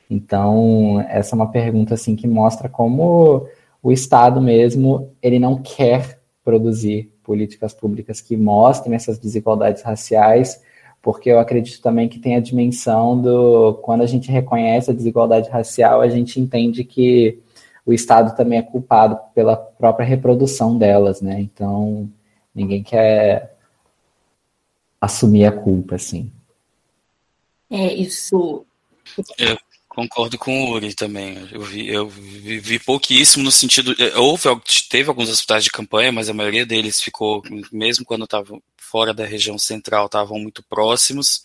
Então, 0.09 0.99
essa 1.07 1.35
é 1.35 1.37
uma 1.37 1.49
pergunta 1.49 1.93
assim 1.93 2.17
que 2.17 2.27
mostra 2.27 2.67
como 2.67 3.47
o 3.81 3.93
Estado 3.93 4.41
mesmo, 4.41 5.09
ele 5.21 5.39
não 5.39 5.55
quer 5.55 6.19
produzir 6.43 7.09
políticas 7.23 7.73
públicas 7.73 8.19
que 8.19 8.35
mostrem 8.35 8.93
essas 8.93 9.17
desigualdades 9.17 9.83
raciais, 9.83 10.61
porque 11.01 11.29
eu 11.29 11.39
acredito 11.39 11.81
também 11.81 12.09
que 12.09 12.19
tem 12.19 12.35
a 12.35 12.41
dimensão 12.41 13.21
do 13.21 13.75
quando 13.83 14.01
a 14.01 14.05
gente 14.05 14.29
reconhece 14.29 14.91
a 14.91 14.93
desigualdade 14.93 15.49
racial, 15.49 16.01
a 16.01 16.09
gente 16.09 16.41
entende 16.41 16.83
que 16.83 17.41
o 17.85 17.93
Estado 17.93 18.35
também 18.35 18.59
é 18.59 18.63
culpado 18.63 19.19
pela 19.33 19.55
própria 19.55 20.05
reprodução 20.05 20.77
delas, 20.77 21.21
né? 21.21 21.39
Então, 21.41 22.09
ninguém 22.55 22.81
quer 22.81 23.57
assumir 24.99 25.45
a 25.45 25.51
culpa, 25.51 25.95
assim. 25.95 26.31
É, 27.69 27.93
isso. 27.93 28.65
Eu 29.37 29.57
concordo 29.89 30.37
com 30.37 30.63
o 30.63 30.71
Uri 30.71 30.93
também. 30.93 31.47
Eu 31.51 31.61
vi, 31.61 31.87
eu 31.87 32.07
vi, 32.07 32.59
vi 32.59 32.79
pouquíssimo 32.79 33.43
no 33.43 33.51
sentido. 33.51 33.93
É, 33.99 34.17
houve, 34.17 34.43
teve 34.89 35.09
alguns 35.09 35.29
hospitais 35.29 35.63
de 35.63 35.71
campanha, 35.71 36.11
mas 36.11 36.29
a 36.29 36.33
maioria 36.33 36.65
deles 36.65 37.01
ficou, 37.01 37.43
mesmo 37.71 38.05
quando 38.05 38.23
estavam 38.23 38.61
fora 38.77 39.13
da 39.13 39.25
região 39.25 39.57
central, 39.57 40.05
estavam 40.05 40.39
muito 40.39 40.63
próximos. 40.63 41.43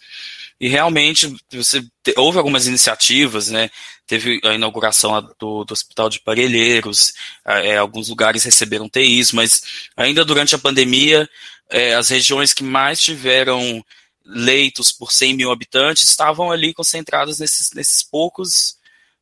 E 0.60 0.68
realmente 0.68 1.36
você 1.52 1.84
houve 2.16 2.38
algumas 2.38 2.66
iniciativas, 2.66 3.48
né? 3.48 3.70
Teve 4.06 4.40
a 4.42 4.54
inauguração 4.54 5.20
do, 5.38 5.64
do 5.64 5.72
Hospital 5.72 6.08
de 6.08 6.20
Parelheiros, 6.20 7.12
é, 7.44 7.76
alguns 7.76 8.08
lugares 8.08 8.42
receberam 8.42 8.88
TIs, 8.88 9.32
mas 9.32 9.62
ainda 9.96 10.24
durante 10.24 10.54
a 10.54 10.58
pandemia, 10.58 11.28
é, 11.70 11.94
as 11.94 12.08
regiões 12.08 12.52
que 12.52 12.64
mais 12.64 13.00
tiveram 13.00 13.84
leitos 14.24 14.90
por 14.90 15.12
100 15.12 15.34
mil 15.34 15.50
habitantes 15.50 16.08
estavam 16.08 16.50
ali 16.50 16.74
concentradas 16.74 17.38
nesses, 17.38 17.70
nesses 17.72 18.02
poucos 18.02 18.76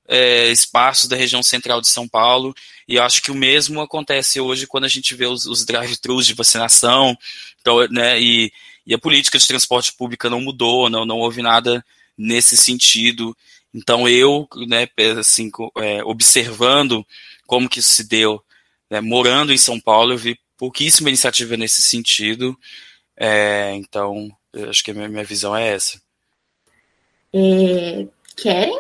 é, 0.09 0.51
espaços 0.51 1.09
da 1.09 1.17
região 1.17 1.43
central 1.43 1.81
de 1.81 1.89
São 1.89 2.09
Paulo, 2.09 2.55
e 2.89 2.99
acho 2.99 3.21
que 3.21 3.31
o 3.31 3.35
mesmo 3.35 3.81
acontece 3.81 4.41
hoje 4.41 4.67
quando 4.67 4.85
a 4.85 4.89
gente 4.89 5.15
vê 5.15 5.27
os, 5.27 5.47
os 5.47 5.65
drive-thrus 5.65 6.27
de 6.27 6.35
vacinação, 6.35 7.17
então, 7.61 7.87
né, 7.89 8.21
e, 8.21 8.53
e 8.87 8.95
a 8.95 8.99
política 8.99 9.39
de 9.39 9.47
transporte 9.47 9.93
público 9.93 10.31
não 10.31 10.41
mudou, 10.41 10.89
não, 10.89 11.05
não 11.05 11.19
houve 11.19 11.43
nada 11.43 11.85
nesse 12.17 12.57
sentido. 12.57 13.37
Então 13.75 14.09
eu, 14.09 14.49
né, 14.69 14.89
assim, 15.19 15.51
é, 15.79 16.05
observando 16.05 17.05
como 17.47 17.69
que 17.69 17.81
isso 17.81 17.93
se 17.93 18.05
deu, 18.05 18.43
né, 18.91 19.01
morando 19.01 19.53
em 19.53 19.59
São 19.59 19.81
Paulo, 19.81 20.13
eu 20.13 20.19
vi 20.19 20.39
pouquíssima 20.57 21.09
iniciativa 21.09 21.57
nesse 21.57 21.83
sentido. 21.83 22.57
É, 23.17 23.75
então, 23.75 24.31
acho 24.69 24.85
que 24.85 24.91
a 24.91 24.95
minha, 24.95 25.09
minha 25.09 25.25
visão 25.25 25.57
é 25.57 25.75
essa. 25.75 26.01
É, 27.33 28.07
querem? 28.37 28.79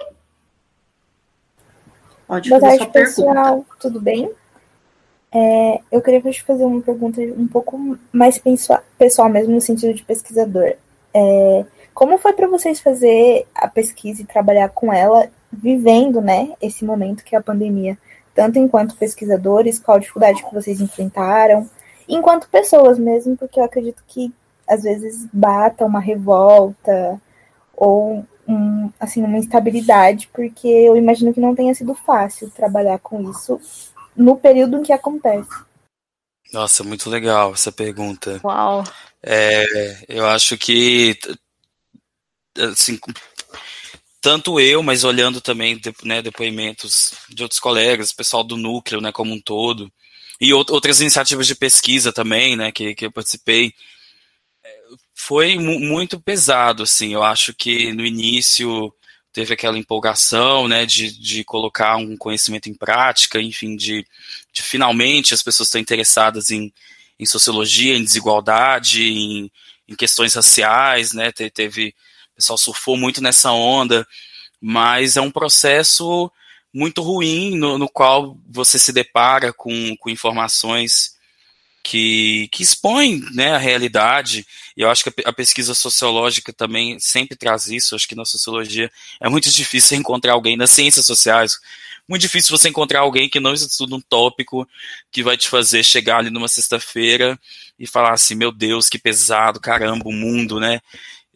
Pode 2.26 2.48
Boa 2.48 2.61
tarde, 2.61 2.86
pessoal. 2.92 3.34
Pergunta. 3.34 3.76
Tudo 3.80 4.00
bem? 4.00 4.30
É, 5.39 5.82
eu 5.93 6.01
queria 6.01 6.22
te 6.32 6.43
fazer 6.43 6.64
uma 6.64 6.80
pergunta 6.80 7.20
um 7.20 7.47
pouco 7.47 7.99
mais 8.11 8.41
pessoal 8.97 9.28
mesmo, 9.28 9.53
no 9.53 9.61
sentido 9.61 9.93
de 9.93 10.03
pesquisador. 10.03 10.72
É, 11.12 11.64
como 11.93 12.16
foi 12.16 12.32
para 12.32 12.49
vocês 12.49 12.80
fazer 12.80 13.47
a 13.55 13.68
pesquisa 13.68 14.22
e 14.22 14.24
trabalhar 14.24 14.70
com 14.70 14.91
ela, 14.91 15.28
vivendo 15.53 16.22
né, 16.22 16.55
esse 16.59 16.87
momento 16.87 17.22
que 17.22 17.34
é 17.34 17.39
a 17.39 17.43
pandemia? 17.43 17.99
Tanto 18.34 18.59
enquanto 18.59 18.97
pesquisadores, 18.97 19.78
qual 19.78 19.99
dificuldade 19.99 20.43
que 20.43 20.55
vocês 20.55 20.80
enfrentaram, 20.80 21.68
enquanto 22.09 22.49
pessoas 22.49 22.99
mesmo, 22.99 23.37
porque 23.37 23.61
eu 23.61 23.64
acredito 23.64 24.03
que 24.07 24.32
às 24.66 24.84
vezes 24.84 25.28
bata 25.30 25.84
uma 25.84 26.01
revolta 26.01 27.20
ou 27.76 28.24
um, 28.49 28.91
assim, 28.99 29.22
uma 29.22 29.37
instabilidade, 29.37 30.30
porque 30.32 30.66
eu 30.66 30.97
imagino 30.97 31.34
que 31.34 31.41
não 31.41 31.55
tenha 31.55 31.74
sido 31.74 31.95
fácil 31.95 32.49
trabalhar 32.49 32.99
com 33.01 33.20
isso 33.30 33.61
no 34.16 34.36
período 34.36 34.78
em 34.78 34.82
que 34.82 34.92
acontece. 34.92 35.50
Nossa, 36.52 36.84
muito 36.84 37.10
legal 37.10 37.52
essa 37.52 37.72
pergunta. 37.72 38.40
Uau! 38.44 38.84
É, 39.22 40.04
eu 40.08 40.26
acho 40.26 40.56
que, 40.56 41.18
assim, 42.56 42.98
tanto 44.20 44.60
eu, 44.60 44.82
mas 44.82 45.04
olhando 45.04 45.40
também 45.40 45.80
né, 46.04 46.22
depoimentos 46.22 47.14
de 47.28 47.42
outros 47.42 47.60
colegas, 47.60 48.12
pessoal 48.12 48.44
do 48.44 48.56
núcleo, 48.56 49.00
né, 49.00 49.12
como 49.12 49.32
um 49.32 49.40
todo, 49.40 49.92
e 50.40 50.52
outras 50.52 51.00
iniciativas 51.00 51.46
de 51.46 51.54
pesquisa 51.54 52.12
também, 52.12 52.56
né, 52.56 52.70
que, 52.70 52.94
que 52.94 53.06
eu 53.06 53.12
participei, 53.12 53.72
é, 54.64 54.80
foi 55.14 55.58
muito 55.58 56.20
pesado, 56.20 56.82
assim, 56.82 57.12
eu 57.12 57.22
acho 57.22 57.52
que 57.54 57.92
no 57.92 58.04
início 58.04 58.92
teve 59.37 59.53
aquela 59.53 59.76
empolgação, 59.76 60.66
né, 60.66 60.87
de, 60.87 61.12
de 61.12 61.45
colocar 61.45 61.97
um 61.97 62.16
conhecimento 62.16 62.70
em 62.70 62.74
prática, 62.74 63.39
enfim, 63.39 63.76
de, 63.76 64.03
de 64.51 64.62
finalmente 64.62 65.34
as 65.34 65.43
pessoas 65.43 65.68
estão 65.68 65.78
interessadas 65.78 66.51
em, 66.51 66.72
em 67.20 67.26
sociologia, 67.26 67.95
em 67.95 68.03
desigualdade, 68.03 69.07
em, 69.07 69.53
em 69.87 69.95
questões 69.95 70.32
raciais, 70.32 71.12
né, 71.12 71.30
Te, 71.30 71.51
teve, 71.51 71.89
o 72.32 72.37
pessoal 72.37 72.57
surfou 72.57 72.97
muito 72.97 73.20
nessa 73.20 73.53
onda, 73.53 74.09
mas 74.59 75.18
é 75.18 75.20
um 75.20 75.30
processo 75.30 76.32
muito 76.72 77.03
ruim 77.03 77.59
no, 77.59 77.76
no 77.76 77.91
qual 77.91 78.39
você 78.49 78.78
se 78.78 78.91
depara 78.91 79.53
com, 79.53 79.95
com 79.99 80.09
informações 80.09 81.14
que, 81.87 82.49
que 82.51 82.64
expõem 82.64 83.22
né, 83.32 83.53
a 83.55 83.59
realidade, 83.59 84.45
e 84.76 84.82
eu 84.82 84.91
acho 84.91 85.05
que 85.05 85.22
a, 85.24 85.32
pesquisa 85.32 85.72
sociológica 85.72 86.53
também 86.53 86.99
sempre 86.99 87.37
traz 87.37 87.68
isso, 87.68 87.95
eu 87.95 87.97
acho 87.97 88.09
que 88.09 88.16
na 88.16 88.24
sociologia 88.24 88.91
é 89.20 89.28
muito 89.28 89.49
difícil 89.53 89.95
encontrar 89.97 90.32
alguém 90.32 90.57
nas 90.57 90.70
ciências 90.70 91.07
sociais, 91.07 91.61
muito 92.09 92.22
difícil 92.22 92.59
você 92.59 92.68
encontrar 92.68 93.01
alguém 93.01 93.28
que 93.28 93.39
não 93.39 93.55
estuda 93.55 93.95
um 93.95 94.01
tópico 94.01 94.68
que 95.12 95.22
vai 95.22 95.37
te 95.37 95.49
fazer 95.49 95.84
chegar 95.84 96.18
ali 96.18 96.28
numa 96.28 96.49
sexta-feira 96.49 97.39
e 97.78 97.87
falar 97.87 98.14
assim, 98.14 98.34
meu 98.34 98.51
Deus, 98.51 98.89
que 98.89 98.99
pesado, 98.99 99.61
caramba, 99.61 100.09
o 100.09 100.12
mundo, 100.12 100.59
né? 100.59 100.80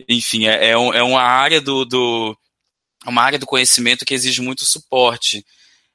Enfim, 0.08 0.48
é, 0.48 0.70
é, 0.70 0.76
um, 0.76 0.92
é 0.92 1.02
uma 1.02 1.22
área 1.22 1.60
do, 1.60 1.84
do 1.84 2.36
uma 3.06 3.22
área 3.22 3.38
do 3.38 3.46
conhecimento 3.46 4.04
que 4.04 4.14
exige 4.14 4.42
muito 4.42 4.64
suporte 4.64 5.44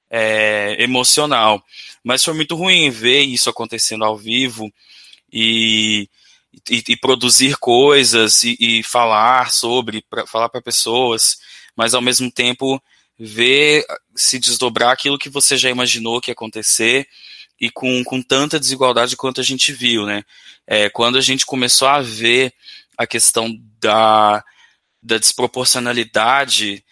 é, 0.10 0.76
emocional. 0.82 1.64
Mas 2.04 2.24
foi 2.24 2.34
muito 2.34 2.56
ruim 2.56 2.90
ver 2.90 3.22
isso 3.22 3.50
acontecendo 3.50 4.06
ao 4.06 4.18
vivo 4.18 4.72
e, 5.32 6.10
e, 6.70 6.84
e 6.90 6.98
produzir 6.98 7.58
coisas 7.58 8.44
e, 8.44 8.56
e 8.60 8.84
falar 8.84 9.52
sobre, 9.52 10.04
pra, 10.10 10.26
falar 10.26 10.50
para 10.50 10.62
pessoas, 10.62 11.38
mas 11.76 11.94
ao 11.94 12.02
mesmo 12.02 12.32
tempo 12.32 12.82
ver 13.18 13.86
se 14.16 14.40
desdobrar 14.40 14.92
aquilo 14.92 15.18
que 15.18 15.30
você 15.30 15.58
já 15.58 15.70
imaginou 15.70 16.20
que 16.20 16.32
ia 16.32 16.34
acontecer 16.34 17.08
e 17.60 17.70
com, 17.70 18.04
com 18.04 18.22
tanta 18.22 18.60
desigualdade 18.60 19.16
quanto 19.16 19.40
a 19.40 19.44
gente 19.44 19.72
viu, 19.72 20.06
né? 20.06 20.24
É, 20.68 20.90
quando 20.90 21.18
a 21.18 21.22
gente 21.22 21.46
começou 21.46 21.88
a 21.88 22.02
ver 22.02 22.54
a 22.98 23.08
questão 23.08 23.56
da, 23.80 24.44
da 25.02 25.18
desproporcionalidade 25.18 26.84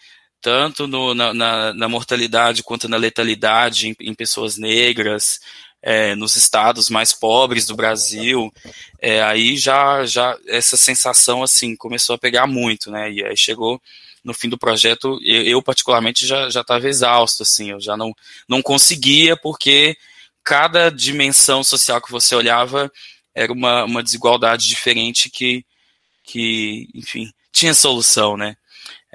tanto 0.44 0.86
no, 0.86 1.14
na, 1.14 1.32
na, 1.32 1.72
na, 1.72 1.88
mortalidade 1.88 2.62
quanto 2.62 2.86
na 2.86 2.98
letalidade 2.98 3.88
em, 3.88 3.96
em 3.98 4.12
pessoas 4.12 4.58
negras, 4.58 5.40
é, 5.80 6.14
nos 6.14 6.36
estados 6.36 6.90
mais 6.90 7.14
pobres 7.14 7.64
do 7.64 7.74
Brasil, 7.74 8.52
é, 9.00 9.22
aí 9.22 9.56
já, 9.56 10.04
já 10.04 10.36
essa 10.46 10.76
sensação 10.76 11.42
assim 11.42 11.74
começou 11.74 12.14
a 12.14 12.18
pegar 12.18 12.46
muito, 12.46 12.90
né? 12.90 13.10
E 13.10 13.24
aí 13.24 13.34
chegou 13.34 13.80
no 14.22 14.34
fim 14.34 14.50
do 14.50 14.58
projeto, 14.58 15.18
eu, 15.22 15.42
eu 15.44 15.62
particularmente 15.62 16.26
já 16.26 16.48
estava 16.48 16.86
exausto, 16.86 17.42
assim, 17.42 17.70
eu 17.70 17.80
já 17.80 17.96
não 17.96 18.12
não 18.46 18.60
conseguia 18.60 19.38
porque 19.38 19.96
cada 20.42 20.90
dimensão 20.90 21.64
social 21.64 22.02
que 22.02 22.12
você 22.12 22.34
olhava 22.34 22.92
era 23.34 23.50
uma, 23.50 23.84
uma 23.84 24.02
desigualdade 24.02 24.68
diferente 24.68 25.30
que 25.30 25.64
que 26.22 26.86
enfim 26.94 27.32
tinha 27.50 27.72
solução, 27.72 28.36
né? 28.36 28.56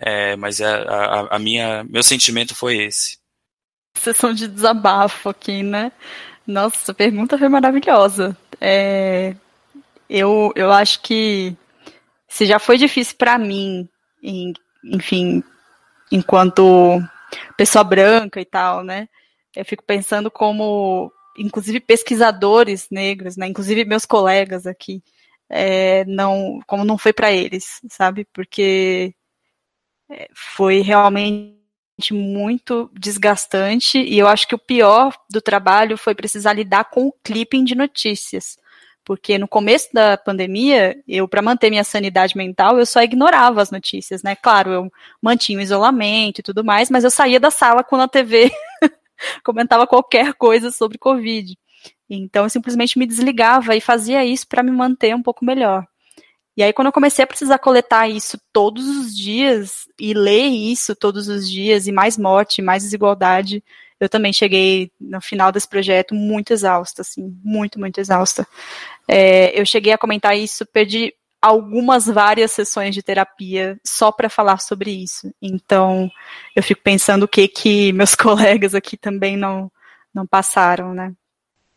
É, 0.02 0.36
mas 0.38 0.62
é, 0.62 0.66
a, 0.66 1.36
a, 1.36 1.40
minha, 1.40 1.84
meu 1.84 2.02
sentimento 2.02 2.56
foi 2.56 2.78
esse. 2.78 3.18
Sessão 3.98 4.34
de 4.34 4.48
desabafo 4.48 5.30
aqui, 5.30 5.62
né? 5.62 5.92
Nossa, 6.48 6.78
essa 6.78 6.94
pergunta 6.94 7.38
foi 7.38 7.50
maravilhosa. 7.50 8.36
É, 8.62 9.36
eu, 10.10 10.54
eu 10.56 10.72
acho 10.72 11.02
que 11.02 11.56
se 12.28 12.46
já 12.46 12.60
foi 12.60 12.78
difícil 12.78 13.16
para 13.18 13.38
mim, 13.38 13.90
em, 14.24 14.54
enfim, 14.86 15.44
enquanto 16.12 17.02
pessoa 17.58 17.84
branca 17.84 18.40
e 18.40 18.46
tal, 18.46 18.84
né? 18.84 19.10
Eu 19.56 19.66
fico 19.66 19.84
pensando 19.84 20.32
como, 20.32 21.12
inclusive, 21.38 21.80
pesquisadores 21.82 22.88
negros, 22.90 23.36
né? 23.36 23.48
Inclusive 23.48 23.84
meus 23.84 24.06
colegas 24.06 24.66
aqui, 24.66 25.04
é, 25.50 26.06
não, 26.06 26.60
como 26.66 26.86
não 26.86 26.98
foi 26.98 27.12
para 27.12 27.32
eles, 27.32 27.82
sabe? 27.90 28.26
Porque 28.34 29.14
foi 30.34 30.82
realmente 30.82 31.60
muito 32.12 32.90
desgastante 32.94 34.00
e 34.00 34.18
eu 34.18 34.28
acho 34.28 34.48
que 34.48 34.56
o 34.56 34.60
pior 34.60 35.14
do 35.30 35.42
trabalho 35.42 35.98
foi 35.98 36.16
precisar 36.16 36.54
lidar 36.54 36.86
com 36.86 37.08
o 37.08 37.14
clipping 37.24 37.64
de 37.64 37.76
notícias. 37.76 38.58
Porque 39.04 39.38
no 39.38 39.48
começo 39.48 39.90
da 39.92 40.18
pandemia, 40.18 40.96
eu, 41.08 41.28
para 41.28 41.42
manter 41.42 41.70
minha 41.70 41.84
sanidade 41.84 42.38
mental, 42.38 42.78
eu 42.78 42.86
só 42.86 43.02
ignorava 43.02 43.62
as 43.62 43.72
notícias, 43.72 44.22
né? 44.22 44.36
Claro, 44.36 44.72
eu 44.72 44.92
mantinha 45.22 45.58
o 45.58 45.62
isolamento 45.62 46.40
e 46.40 46.44
tudo 46.44 46.64
mais, 46.64 46.92
mas 46.92 47.04
eu 47.04 47.10
saía 47.10 47.40
da 47.40 47.50
sala 47.50 47.84
quando 47.84 48.04
a 48.04 48.08
TV 48.08 48.52
comentava 49.44 49.88
qualquer 49.88 50.34
coisa 50.36 50.70
sobre 50.70 50.98
Covid. 50.98 51.58
Então 52.10 52.44
eu 52.44 52.50
simplesmente 52.50 53.00
me 53.00 53.06
desligava 53.06 53.76
e 53.76 53.82
fazia 53.82 54.24
isso 54.24 54.48
para 54.48 54.64
me 54.64 54.72
manter 54.72 55.16
um 55.16 55.24
pouco 55.24 55.44
melhor. 55.46 55.88
E 56.60 56.64
aí, 56.64 56.74
quando 56.74 56.88
eu 56.88 56.92
comecei 56.92 57.24
a 57.24 57.28
precisar 57.28 57.58
coletar 57.58 58.10
isso 58.10 58.38
todos 58.52 58.86
os 58.86 59.16
dias 59.16 59.88
e 59.98 60.14
ler 60.14 60.48
isso 60.48 60.94
todos 60.94 61.30
os 61.30 61.50
dias, 61.50 61.88
e 61.88 61.92
mais 61.94 62.18
morte, 62.18 62.62
mais 62.62 62.84
desigualdade, 62.84 63.64
eu 63.98 64.10
também 64.10 64.34
cheguei 64.34 64.92
no 65.00 65.22
final 65.22 65.54
desse 65.54 65.70
projeto 65.70 66.14
muito 66.14 66.52
exausta, 66.52 67.02
assim, 67.02 67.34
muito, 67.42 67.80
muito 67.80 67.98
exausta. 68.02 68.46
É, 69.08 69.58
eu 69.58 69.66
cheguei 69.66 69.94
a 69.94 69.98
comentar 69.98 70.38
isso, 70.38 70.66
perdi 70.66 71.14
algumas 71.42 72.08
várias 72.08 72.52
sessões 72.52 72.94
de 72.94 73.02
terapia 73.02 73.80
só 73.82 74.12
para 74.12 74.30
falar 74.30 74.60
sobre 74.60 74.92
isso. 74.92 75.34
Então, 75.42 76.12
eu 76.54 76.62
fico 76.62 76.82
pensando 76.84 77.24
o 77.24 77.28
que 77.30 77.48
que 77.48 77.94
meus 77.94 78.16
colegas 78.20 78.76
aqui 78.76 78.98
também 78.98 79.38
não 79.38 79.72
não 80.14 80.28
passaram, 80.28 80.94
né? 80.94 81.14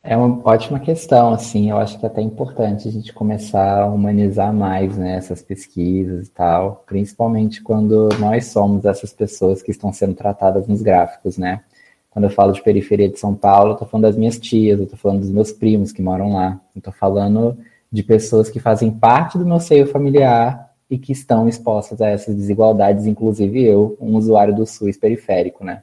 É 0.04 0.16
uma 0.16 0.40
ótima 0.44 0.80
questão, 0.80 1.32
assim, 1.32 1.70
eu 1.70 1.78
acho 1.78 1.96
que 1.96 2.04
é 2.04 2.08
até 2.08 2.20
importante 2.20 2.88
a 2.88 2.90
gente 2.90 3.12
começar 3.12 3.82
a 3.82 3.86
humanizar 3.86 4.52
mais, 4.52 4.98
né, 4.98 5.14
essas 5.14 5.40
pesquisas 5.42 6.26
e 6.26 6.30
tal, 6.30 6.82
principalmente 6.86 7.62
quando 7.62 8.08
nós 8.18 8.46
somos 8.46 8.84
essas 8.84 9.12
pessoas 9.12 9.62
que 9.62 9.70
estão 9.70 9.92
sendo 9.92 10.14
tratadas 10.14 10.66
nos 10.66 10.82
gráficos, 10.82 11.38
né? 11.38 11.62
Quando 12.10 12.24
eu 12.24 12.30
falo 12.30 12.52
de 12.52 12.60
periferia 12.62 13.08
de 13.08 13.18
São 13.18 13.32
Paulo, 13.32 13.72
eu 13.72 13.76
tô 13.76 13.86
falando 13.86 14.02
das 14.02 14.16
minhas 14.16 14.38
tias, 14.40 14.80
eu 14.80 14.88
tô 14.88 14.96
falando 14.96 15.20
dos 15.20 15.30
meus 15.30 15.52
primos 15.52 15.92
que 15.92 16.02
moram 16.02 16.32
lá, 16.34 16.60
eu 16.74 16.82
tô 16.82 16.90
falando 16.90 17.56
de 17.90 18.02
pessoas 18.02 18.50
que 18.50 18.58
fazem 18.58 18.90
parte 18.90 19.38
do 19.38 19.46
meu 19.46 19.60
seio 19.60 19.86
familiar 19.86 20.68
e 20.90 20.98
que 20.98 21.12
estão 21.12 21.48
expostas 21.48 22.00
a 22.02 22.08
essas 22.08 22.34
desigualdades, 22.34 23.06
inclusive 23.06 23.62
eu, 23.62 23.96
um 24.00 24.16
usuário 24.16 24.54
do 24.54 24.66
SUS 24.66 24.96
periférico, 24.96 25.64
né? 25.64 25.82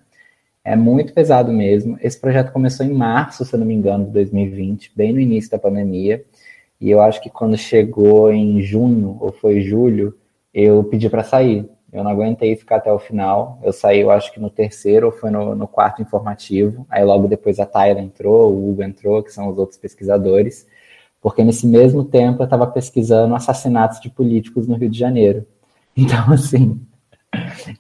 É 0.70 0.76
muito 0.76 1.14
pesado 1.14 1.52
mesmo. 1.52 1.98
Esse 2.00 2.22
projeto 2.22 2.52
começou 2.52 2.86
em 2.86 2.94
março, 2.94 3.44
se 3.44 3.52
eu 3.56 3.60
não 3.60 3.66
me 3.66 3.74
engano, 3.74 4.06
de 4.06 4.12
2020, 4.12 4.92
bem 4.96 5.12
no 5.12 5.20
início 5.20 5.50
da 5.50 5.58
pandemia. 5.58 6.24
E 6.80 6.92
eu 6.92 7.02
acho 7.02 7.20
que 7.24 7.28
quando 7.28 7.58
chegou 7.58 8.32
em 8.32 8.62
junho, 8.62 9.18
ou 9.20 9.32
foi 9.32 9.62
julho, 9.62 10.16
eu 10.54 10.84
pedi 10.84 11.10
para 11.10 11.24
sair. 11.24 11.68
Eu 11.92 12.04
não 12.04 12.12
aguentei 12.12 12.56
ficar 12.56 12.76
até 12.76 12.94
o 12.94 13.00
final. 13.00 13.58
Eu 13.64 13.74
saí, 13.74 14.02
eu 14.02 14.12
acho 14.12 14.32
que 14.32 14.40
no 14.40 14.48
terceiro 14.48 15.08
ou 15.08 15.12
foi 15.12 15.32
no, 15.32 15.56
no 15.56 15.68
quarto 15.68 16.04
informativo. 16.04 16.86
Aí 16.88 17.04
logo 17.04 17.28
depois 17.28 17.60
a 17.60 17.66
Tyra 17.66 18.00
entrou, 18.00 18.54
o 18.54 18.70
Hugo 18.70 18.84
entrou, 18.84 19.24
que 19.24 19.34
são 19.34 19.50
os 19.50 19.58
outros 19.58 19.80
pesquisadores. 19.80 20.68
Porque 21.20 21.44
nesse 21.44 21.66
mesmo 21.66 22.06
tempo 22.06 22.44
eu 22.44 22.46
estava 22.46 22.68
pesquisando 22.68 23.34
assassinatos 23.34 24.00
de 24.00 24.12
políticos 24.12 24.68
no 24.68 24.76
Rio 24.76 24.90
de 24.92 25.00
Janeiro. 25.00 25.48
Então, 25.98 26.32
assim, 26.32 26.80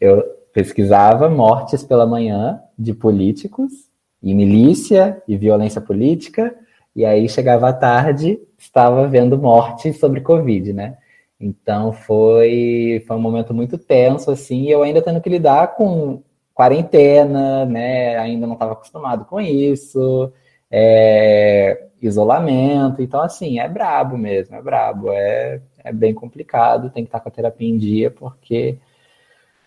eu 0.01 0.23
pesquisava 0.51 1.29
mortes 1.29 1.83
pela 1.83 2.07
manhã 2.07 2.59
de 2.79 2.93
políticos, 2.93 3.89
e 4.23 4.33
milícia, 4.33 5.21
e 5.27 5.37
violência 5.37 5.81
política, 5.81 6.55
e 6.95 7.05
aí 7.05 7.27
chegava 7.27 7.69
à 7.69 7.73
tarde, 7.73 8.39
estava 8.57 9.07
vendo 9.07 9.37
mortes 9.37 9.99
sobre 9.99 10.21
Covid, 10.21 10.73
né? 10.73 10.97
Então 11.39 11.93
foi, 11.93 13.03
foi 13.07 13.15
um 13.15 13.21
momento 13.21 13.53
muito 13.53 13.77
tenso, 13.77 14.31
assim, 14.31 14.67
eu 14.67 14.83
ainda 14.83 15.01
tendo 15.01 15.21
que 15.21 15.29
lidar 15.29 15.75
com 15.75 16.21
quarentena, 16.53 17.65
né? 17.65 18.17
Ainda 18.17 18.45
não 18.45 18.53
estava 18.53 18.73
acostumado 18.73 19.25
com 19.25 19.39
isso, 19.39 20.31
é, 20.71 21.87
isolamento, 22.01 23.01
então 23.01 23.21
assim, 23.21 23.59
é 23.59 23.67
brabo 23.67 24.17
mesmo, 24.17 24.55
é 24.55 24.61
brabo, 24.61 25.11
é, 25.11 25.61
é 25.83 25.93
bem 25.93 26.13
complicado, 26.13 26.89
tem 26.89 27.03
que 27.03 27.09
estar 27.09 27.19
com 27.21 27.29
a 27.29 27.31
terapia 27.31 27.69
em 27.69 27.77
dia, 27.77 28.11
porque 28.11 28.77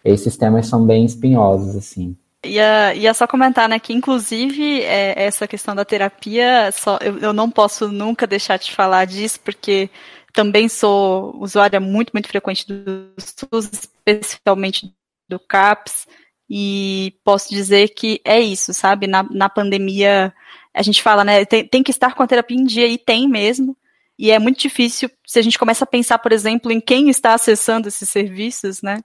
esses 0.04 0.36
temas 0.36 0.66
são 0.66 0.84
bem 0.86 1.04
espinhosos, 1.04 1.76
assim. 1.76 2.16
Ia, 2.44 2.92
ia 2.94 3.14
só 3.14 3.24
comentar, 3.26 3.68
né, 3.68 3.78
que 3.78 3.92
inclusive 3.92 4.82
é, 4.82 5.14
essa 5.16 5.46
questão 5.46 5.76
da 5.76 5.84
terapia, 5.84 6.70
só, 6.72 6.98
eu, 7.00 7.18
eu 7.18 7.32
não 7.32 7.48
posso 7.48 7.86
nunca 7.88 8.26
deixar 8.26 8.58
de 8.58 8.72
falar 8.72 9.04
disso, 9.04 9.38
porque 9.40 9.88
também 10.32 10.68
sou 10.68 11.36
usuária 11.40 11.78
muito, 11.78 12.10
muito 12.12 12.28
frequente 12.28 12.66
do 12.66 13.12
SUS, 13.16 13.70
especialmente 13.72 14.92
do 15.28 15.38
CAPS, 15.38 16.08
e 16.50 17.14
posso 17.24 17.48
dizer 17.48 17.90
que 17.90 18.20
é 18.24 18.40
isso, 18.40 18.74
sabe? 18.74 19.06
Na, 19.06 19.22
na 19.22 19.48
pandemia, 19.48 20.34
a 20.74 20.82
gente 20.82 21.00
fala, 21.00 21.22
né, 21.24 21.44
tem, 21.44 21.64
tem 21.66 21.82
que 21.82 21.92
estar 21.92 22.14
com 22.14 22.24
a 22.24 22.26
terapia 22.26 22.56
em 22.58 22.64
dia, 22.64 22.88
e 22.88 22.98
tem 22.98 23.28
mesmo, 23.28 23.76
e 24.18 24.30
é 24.30 24.38
muito 24.38 24.58
difícil 24.58 25.10
se 25.26 25.38
a 25.38 25.42
gente 25.42 25.58
começa 25.58 25.84
a 25.84 25.86
pensar, 25.86 26.18
por 26.18 26.32
exemplo, 26.32 26.72
em 26.72 26.80
quem 26.80 27.08
está 27.08 27.34
acessando 27.34 27.88
esses 27.88 28.08
serviços, 28.08 28.82
né? 28.82 28.98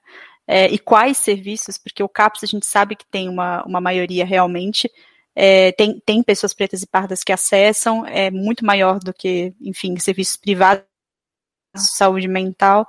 É, 0.47 0.67
e 0.67 0.79
quais 0.79 1.17
serviços, 1.17 1.77
porque 1.77 2.01
o 2.01 2.07
CAPS 2.07 2.43
a 2.43 2.47
gente 2.47 2.65
sabe 2.65 2.95
que 2.95 3.05
tem 3.05 3.27
uma, 3.27 3.63
uma 3.65 3.81
maioria 3.81 4.25
realmente, 4.25 4.89
é, 5.35 5.71
tem, 5.73 6.01
tem 6.05 6.23
pessoas 6.23 6.53
pretas 6.53 6.81
e 6.81 6.87
pardas 6.87 7.23
que 7.23 7.33
acessam, 7.33 8.05
é 8.05 8.31
muito 8.31 8.65
maior 8.65 8.97
do 8.99 9.13
que, 9.13 9.53
enfim, 9.61 9.97
serviços 9.99 10.37
privados 10.37 10.83
de 11.75 11.81
saúde 11.81 12.27
mental, 12.27 12.87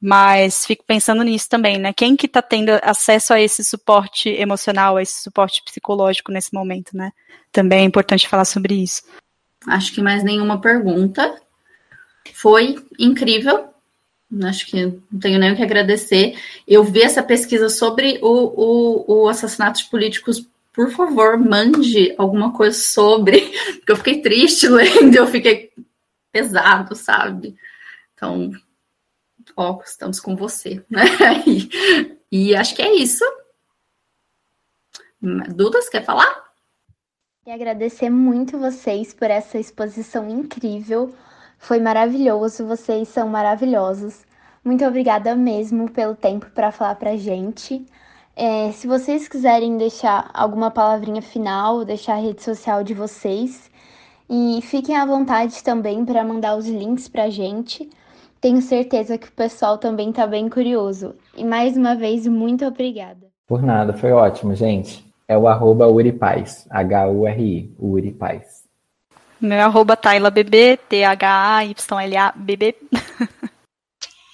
mas 0.00 0.64
fico 0.64 0.84
pensando 0.86 1.22
nisso 1.22 1.48
também, 1.48 1.78
né? 1.78 1.92
Quem 1.92 2.14
que 2.14 2.26
está 2.26 2.40
tendo 2.40 2.70
acesso 2.82 3.34
a 3.34 3.40
esse 3.40 3.64
suporte 3.64 4.28
emocional, 4.28 4.96
a 4.96 5.02
esse 5.02 5.22
suporte 5.22 5.62
psicológico 5.64 6.30
nesse 6.30 6.54
momento, 6.54 6.96
né? 6.96 7.10
Também 7.50 7.80
é 7.80 7.84
importante 7.84 8.28
falar 8.28 8.44
sobre 8.44 8.74
isso. 8.74 9.02
Acho 9.66 9.92
que 9.92 10.02
mais 10.02 10.22
nenhuma 10.22 10.60
pergunta. 10.60 11.34
Foi 12.34 12.76
incrível. 12.98 13.73
Acho 14.42 14.66
que 14.66 14.86
não 14.86 15.20
tenho 15.20 15.38
nem 15.38 15.52
o 15.52 15.56
que 15.56 15.62
agradecer. 15.62 16.38
Eu 16.66 16.82
vi 16.82 17.02
essa 17.02 17.22
pesquisa 17.22 17.68
sobre 17.68 18.18
o, 18.22 18.26
o, 18.28 19.22
o 19.22 19.28
assassinato 19.28 19.78
de 19.78 19.90
políticos. 19.90 20.48
Por 20.72 20.90
favor, 20.90 21.38
mande 21.38 22.14
alguma 22.18 22.52
coisa 22.52 22.76
sobre, 22.76 23.40
porque 23.78 23.92
eu 23.92 23.96
fiquei 23.96 24.22
triste 24.22 24.66
lendo, 24.68 25.14
eu 25.14 25.26
fiquei 25.26 25.72
pesado, 26.32 26.96
sabe? 26.96 27.56
Então, 28.14 28.50
ó, 29.56 29.80
estamos 29.84 30.18
com 30.20 30.34
você, 30.34 30.84
né? 30.90 31.04
E, 32.32 32.48
e 32.50 32.56
acho 32.56 32.74
que 32.74 32.82
é 32.82 32.92
isso. 32.96 33.24
Dudas, 35.54 35.88
quer 35.88 36.04
falar? 36.04 36.44
E 37.46 37.50
agradecer 37.50 38.10
muito 38.10 38.58
vocês 38.58 39.14
por 39.14 39.30
essa 39.30 39.58
exposição 39.58 40.28
incrível. 40.28 41.14
Foi 41.64 41.80
maravilhoso, 41.80 42.66
vocês 42.66 43.08
são 43.08 43.26
maravilhosos. 43.26 44.26
Muito 44.62 44.84
obrigada 44.84 45.34
mesmo 45.34 45.90
pelo 45.90 46.14
tempo 46.14 46.50
para 46.54 46.70
falar 46.70 46.94
para 46.96 47.16
gente. 47.16 47.86
É, 48.36 48.70
se 48.72 48.86
vocês 48.86 49.26
quiserem 49.26 49.78
deixar 49.78 50.30
alguma 50.34 50.70
palavrinha 50.70 51.22
final, 51.22 51.82
deixar 51.82 52.16
a 52.16 52.20
rede 52.20 52.42
social 52.42 52.84
de 52.84 52.92
vocês, 52.92 53.70
e 54.28 54.60
fiquem 54.60 54.94
à 54.94 55.06
vontade 55.06 55.64
também 55.64 56.04
para 56.04 56.22
mandar 56.22 56.54
os 56.54 56.68
links 56.68 57.08
para 57.08 57.30
gente. 57.30 57.88
Tenho 58.42 58.60
certeza 58.60 59.16
que 59.16 59.28
o 59.28 59.32
pessoal 59.32 59.78
também 59.78 60.10
está 60.10 60.26
bem 60.26 60.50
curioso. 60.50 61.14
E 61.34 61.42
mais 61.42 61.78
uma 61.78 61.94
vez, 61.94 62.26
muito 62.26 62.66
obrigada. 62.66 63.28
Por 63.46 63.62
nada, 63.62 63.94
foi 63.94 64.12
ótimo, 64.12 64.54
gente. 64.54 65.02
É 65.26 65.38
o 65.38 65.48
arroba 65.48 65.88
Uripaz, 65.88 66.66
H-U-R-I, 66.68 67.74
Uripaz. 67.78 68.63
Meu 69.44 69.60
arroba 69.60 69.94
TailaBB, 69.94 70.78
T-H-A-Y-L-A-B-B. 70.88 72.74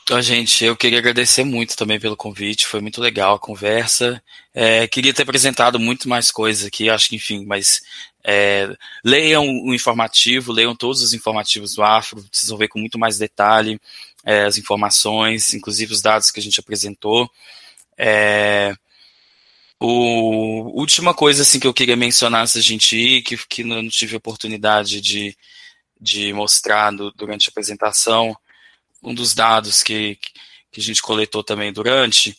Então, 0.05 0.21
gente, 0.23 0.65
eu 0.65 0.77
queria 0.77 0.99
agradecer 0.99 1.45
muito 1.45 1.77
também 1.77 2.01
pelo 2.01 2.17
convite, 2.17 2.67
foi 2.67 2.81
muito 2.81 3.01
legal 3.01 3.37
a 3.37 3.39
conversa. 3.39 4.21
É, 4.53 4.89
queria 4.89 5.15
ter 5.15 5.23
apresentado 5.23 5.79
muito 5.79 6.09
mais 6.09 6.33
coisas 6.33 6.67
aqui, 6.67 6.91
acho 6.91 7.09
que, 7.09 7.15
enfim, 7.17 7.45
mas 7.47 7.81
é, 8.25 8.69
leiam 9.05 9.45
o 9.47 9.73
informativo, 9.73 10.53
leiam 10.53 10.75
todos 10.75 11.01
os 11.01 11.15
informativos 11.15 11.75
do 11.75 11.83
Afro, 11.85 12.25
vocês 12.33 12.49
vão 12.49 12.59
ver 12.59 12.67
com 12.67 12.81
muito 12.81 12.99
mais 12.99 13.19
detalhe 13.19 13.81
é, 14.25 14.43
as 14.45 14.59
informações, 14.59 15.55
inclusive 15.55 15.93
os 15.93 16.03
dados 16.03 16.31
que 16.31 16.41
a 16.41 16.43
gente 16.43 16.59
apresentou. 16.59 17.31
O, 19.81 20.79
última 20.79 21.15
coisa 21.15 21.43
assim, 21.43 21.59
que 21.59 21.67
eu 21.67 21.75
queria 21.75 21.97
mencionar 21.97 22.43
antes 22.43 22.55
da 22.55 22.61
gente 22.61 22.97
ir, 22.97 23.23
que, 23.23 23.37
que 23.49 23.65
não 23.65 23.89
tive 23.89 24.17
oportunidade 24.17 25.01
de, 25.01 25.37
de 26.01 26.33
mostrar 26.33 26.91
do, 26.93 27.11
durante 27.13 27.49
a 27.49 27.51
apresentação, 27.51 28.37
um 29.03 29.15
dos 29.15 29.35
dados 29.35 29.83
que, 29.83 30.19
que 30.71 30.81
a 30.81 30.83
gente 30.83 31.01
coletou 31.01 31.43
também 31.43 31.73
durante, 31.73 32.37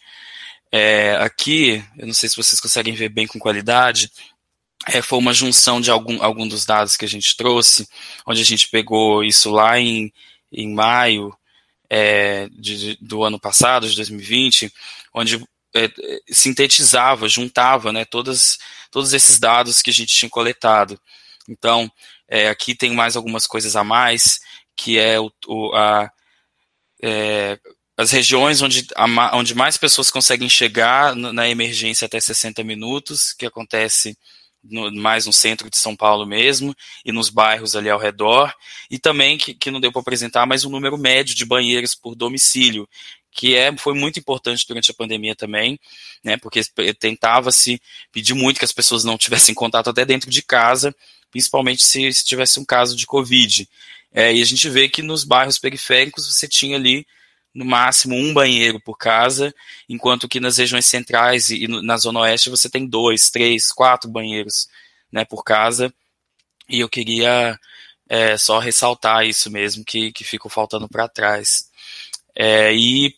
é, 0.72 1.16
aqui, 1.18 1.84
eu 1.98 2.08
não 2.08 2.14
sei 2.14 2.30
se 2.30 2.38
vocês 2.38 2.62
conseguem 2.62 2.94
ver 2.94 3.10
bem 3.10 3.28
com 3.28 3.38
qualidade, 3.38 4.10
é, 4.88 5.02
foi 5.02 5.20
uma 5.20 5.34
junção 5.34 5.82
de 5.82 5.92
algum, 5.92 6.24
algum 6.24 6.48
dos 6.48 6.66
dados 6.66 6.96
que 6.96 7.04
a 7.04 7.08
gente 7.08 7.36
trouxe, 7.36 7.88
onde 8.26 8.42
a 8.42 8.46
gente 8.46 8.70
pegou 8.70 9.24
isso 9.24 9.52
lá 9.52 9.78
em, 9.80 10.12
em 10.52 10.74
maio 10.74 11.36
é, 11.90 12.48
de, 12.52 12.98
do 13.02 13.24
ano 13.24 13.40
passado, 13.40 13.88
de 13.90 13.96
2020, 13.98 14.72
onde 15.14 15.44
é, 15.76 15.89
sintetizava, 16.30 17.30
juntava 17.30 17.91
né, 17.91 18.06
todas, 18.06 18.57
todos 18.89 19.14
esses 19.14 19.39
dados 19.39 19.81
que 19.81 19.89
a 19.89 19.93
gente 19.93 20.15
tinha 20.15 20.30
coletado. 20.30 20.99
Então, 21.48 21.91
é, 22.27 22.49
aqui 22.49 22.76
tem 22.76 22.91
mais 22.91 23.15
algumas 23.15 23.48
coisas 23.48 23.76
a 23.76 23.84
mais, 23.84 24.39
que 24.76 24.98
é 24.98 25.19
o, 25.19 25.31
o 25.48 25.76
a, 25.76 26.11
é, 27.02 27.60
as 27.98 28.11
regiões 28.11 28.61
onde, 28.61 28.88
a, 28.95 29.38
onde 29.38 29.53
mais 29.53 29.77
pessoas 29.77 30.10
conseguem 30.10 30.49
chegar 30.49 31.15
na 31.15 31.48
emergência 31.49 32.06
até 32.06 32.19
60 32.19 32.64
minutos, 32.64 33.34
que 33.34 33.45
acontece 33.45 34.18
no, 34.64 34.91
mais 34.93 35.26
no 35.26 35.34
centro 35.34 35.69
de 35.69 35.77
São 35.77 35.95
Paulo 35.95 36.26
mesmo, 36.26 36.76
e 37.06 37.11
nos 37.11 37.30
bairros 37.30 37.76
ali 37.76 37.89
ao 37.89 37.99
redor, 37.99 38.53
e 38.89 38.99
também, 38.99 39.38
que, 39.38 39.53
que 39.53 39.72
não 39.72 39.80
deu 39.80 39.91
para 39.91 40.02
apresentar, 40.02 40.45
mas 40.45 40.64
o 40.64 40.68
um 40.68 40.72
número 40.72 40.98
médio 40.98 41.35
de 41.35 41.45
banheiros 41.45 41.95
por 41.95 42.15
domicílio, 42.15 42.88
que 43.32 43.56
é, 43.56 43.76
foi 43.78 43.94
muito 43.94 44.20
importante 44.20 44.66
durante 44.68 44.91
a 44.91 44.94
pandemia 44.94 45.36
também, 45.36 45.80
né, 46.24 46.38
porque 46.38 46.62
tentava-se 46.99 47.82
pedir 48.12 48.34
muito 48.34 48.60
que 48.60 48.66
as 48.66 48.74
pessoas 48.74 49.03
não 49.03 49.18
tivessem 49.18 49.56
contato 49.56 49.90
até 49.90 50.06
dentro 50.06 50.30
de 50.30 50.41
casa, 50.41 50.94
principalmente 51.32 51.84
se, 51.84 52.14
se 52.14 52.26
tivesse 52.26 52.60
um 52.60 52.66
caso 52.66 52.95
de 52.95 53.06
Covid. 53.06 53.68
É, 54.14 54.34
e 54.34 54.41
a 54.41 54.45
gente 54.45 54.70
vê 54.70 54.90
que 54.90 55.02
nos 55.02 55.24
bairros 55.24 55.58
periféricos 55.58 56.28
você 56.28 56.48
tinha 56.48 56.76
ali 56.76 57.06
no 57.53 57.66
máximo 57.66 58.16
um 58.16 58.34
banheiro 58.34 58.80
por 58.80 58.98
casa, 58.98 59.53
enquanto 59.88 60.28
que 60.28 60.40
nas 60.40 60.58
regiões 60.58 60.86
centrais 60.86 61.49
e 61.49 61.68
na 61.68 61.98
zona 61.98 62.22
oeste 62.22 62.49
você 62.49 62.70
tem 62.70 62.86
dois, 62.86 63.30
três, 63.30 63.72
quatro 63.72 64.10
banheiros 64.10 64.68
né, 65.12 65.26
por 65.26 65.44
casa. 65.44 65.94
E 66.70 66.80
eu 66.80 66.90
queria 66.90 67.58
é, 68.10 68.38
só 68.38 68.60
ressaltar 68.60 69.26
isso 69.26 69.49
mesmo, 69.49 69.84
que, 69.86 70.12
que 70.12 70.24
ficou 70.24 70.49
faltando 70.49 70.88
para 70.88 71.10
trás. 71.10 71.70
É, 72.36 72.74
e 72.74 73.14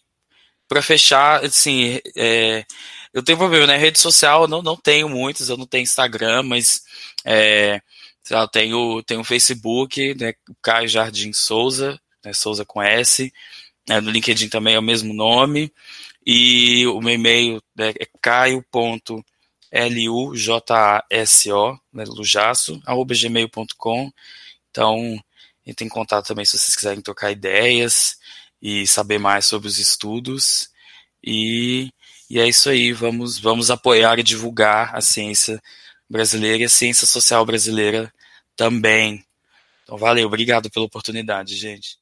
para 0.73 0.81
fechar, 0.81 1.45
assim, 1.45 1.99
é, 2.17 2.65
eu 3.13 3.21
tenho 3.21 3.37
problema, 3.37 3.67
né? 3.67 3.77
Rede 3.77 3.99
social 3.99 4.41
eu 4.43 4.47
não, 4.47 4.63
não 4.63 4.75
tenho 4.75 5.07
muitas, 5.07 5.47
eu 5.47 5.55
não 5.55 5.67
tenho 5.67 5.83
Instagram, 5.83 6.41
mas 6.41 6.83
é, 7.23 7.79
eu 8.27 8.47
tenho, 8.47 9.03
tenho 9.03 9.23
Facebook, 9.23 10.15
né? 10.15 10.33
Caio 10.63 10.87
Jardim 10.87 11.31
Souza, 11.31 12.01
né, 12.25 12.33
Souza 12.33 12.65
com 12.65 12.81
S. 12.81 13.31
É, 13.87 14.01
no 14.01 14.09
LinkedIn 14.09 14.49
também 14.49 14.73
é 14.73 14.79
o 14.79 14.81
mesmo 14.81 15.13
nome. 15.13 15.71
E 16.25 16.87
o 16.87 16.99
meu 16.99 17.13
e-mail 17.13 17.61
né, 17.75 17.93
é 17.99 18.07
caio.lujaso, 18.19 19.23
né, 22.73 22.81
arroba 22.87 23.13
gmail.com. 23.13 24.11
Então, 24.71 25.23
entre 25.67 25.85
em 25.85 25.89
contato 25.89 26.25
também 26.27 26.45
se 26.45 26.57
vocês 26.57 26.75
quiserem 26.75 27.01
trocar 27.01 27.31
ideias 27.31 28.17
e 28.63 28.87
saber 28.87 29.19
mais 29.19 29.45
sobre 29.45 29.67
os 29.67 29.77
estudos. 29.77 30.69
E, 31.21 31.91
e 32.29 32.39
é 32.39 32.47
isso 32.47 32.69
aí, 32.69 32.93
vamos, 32.93 33.37
vamos 33.37 33.69
apoiar 33.69 34.17
e 34.19 34.23
divulgar 34.23 34.95
a 34.95 35.01
ciência 35.01 35.61
brasileira 36.09 36.63
e 36.63 36.65
a 36.65 36.69
ciência 36.69 37.05
social 37.05 37.45
brasileira 37.45 38.13
também. 38.55 39.25
Então, 39.83 39.97
valeu, 39.97 40.27
obrigado 40.27 40.69
pela 40.71 40.85
oportunidade, 40.85 41.57
gente. 41.57 41.97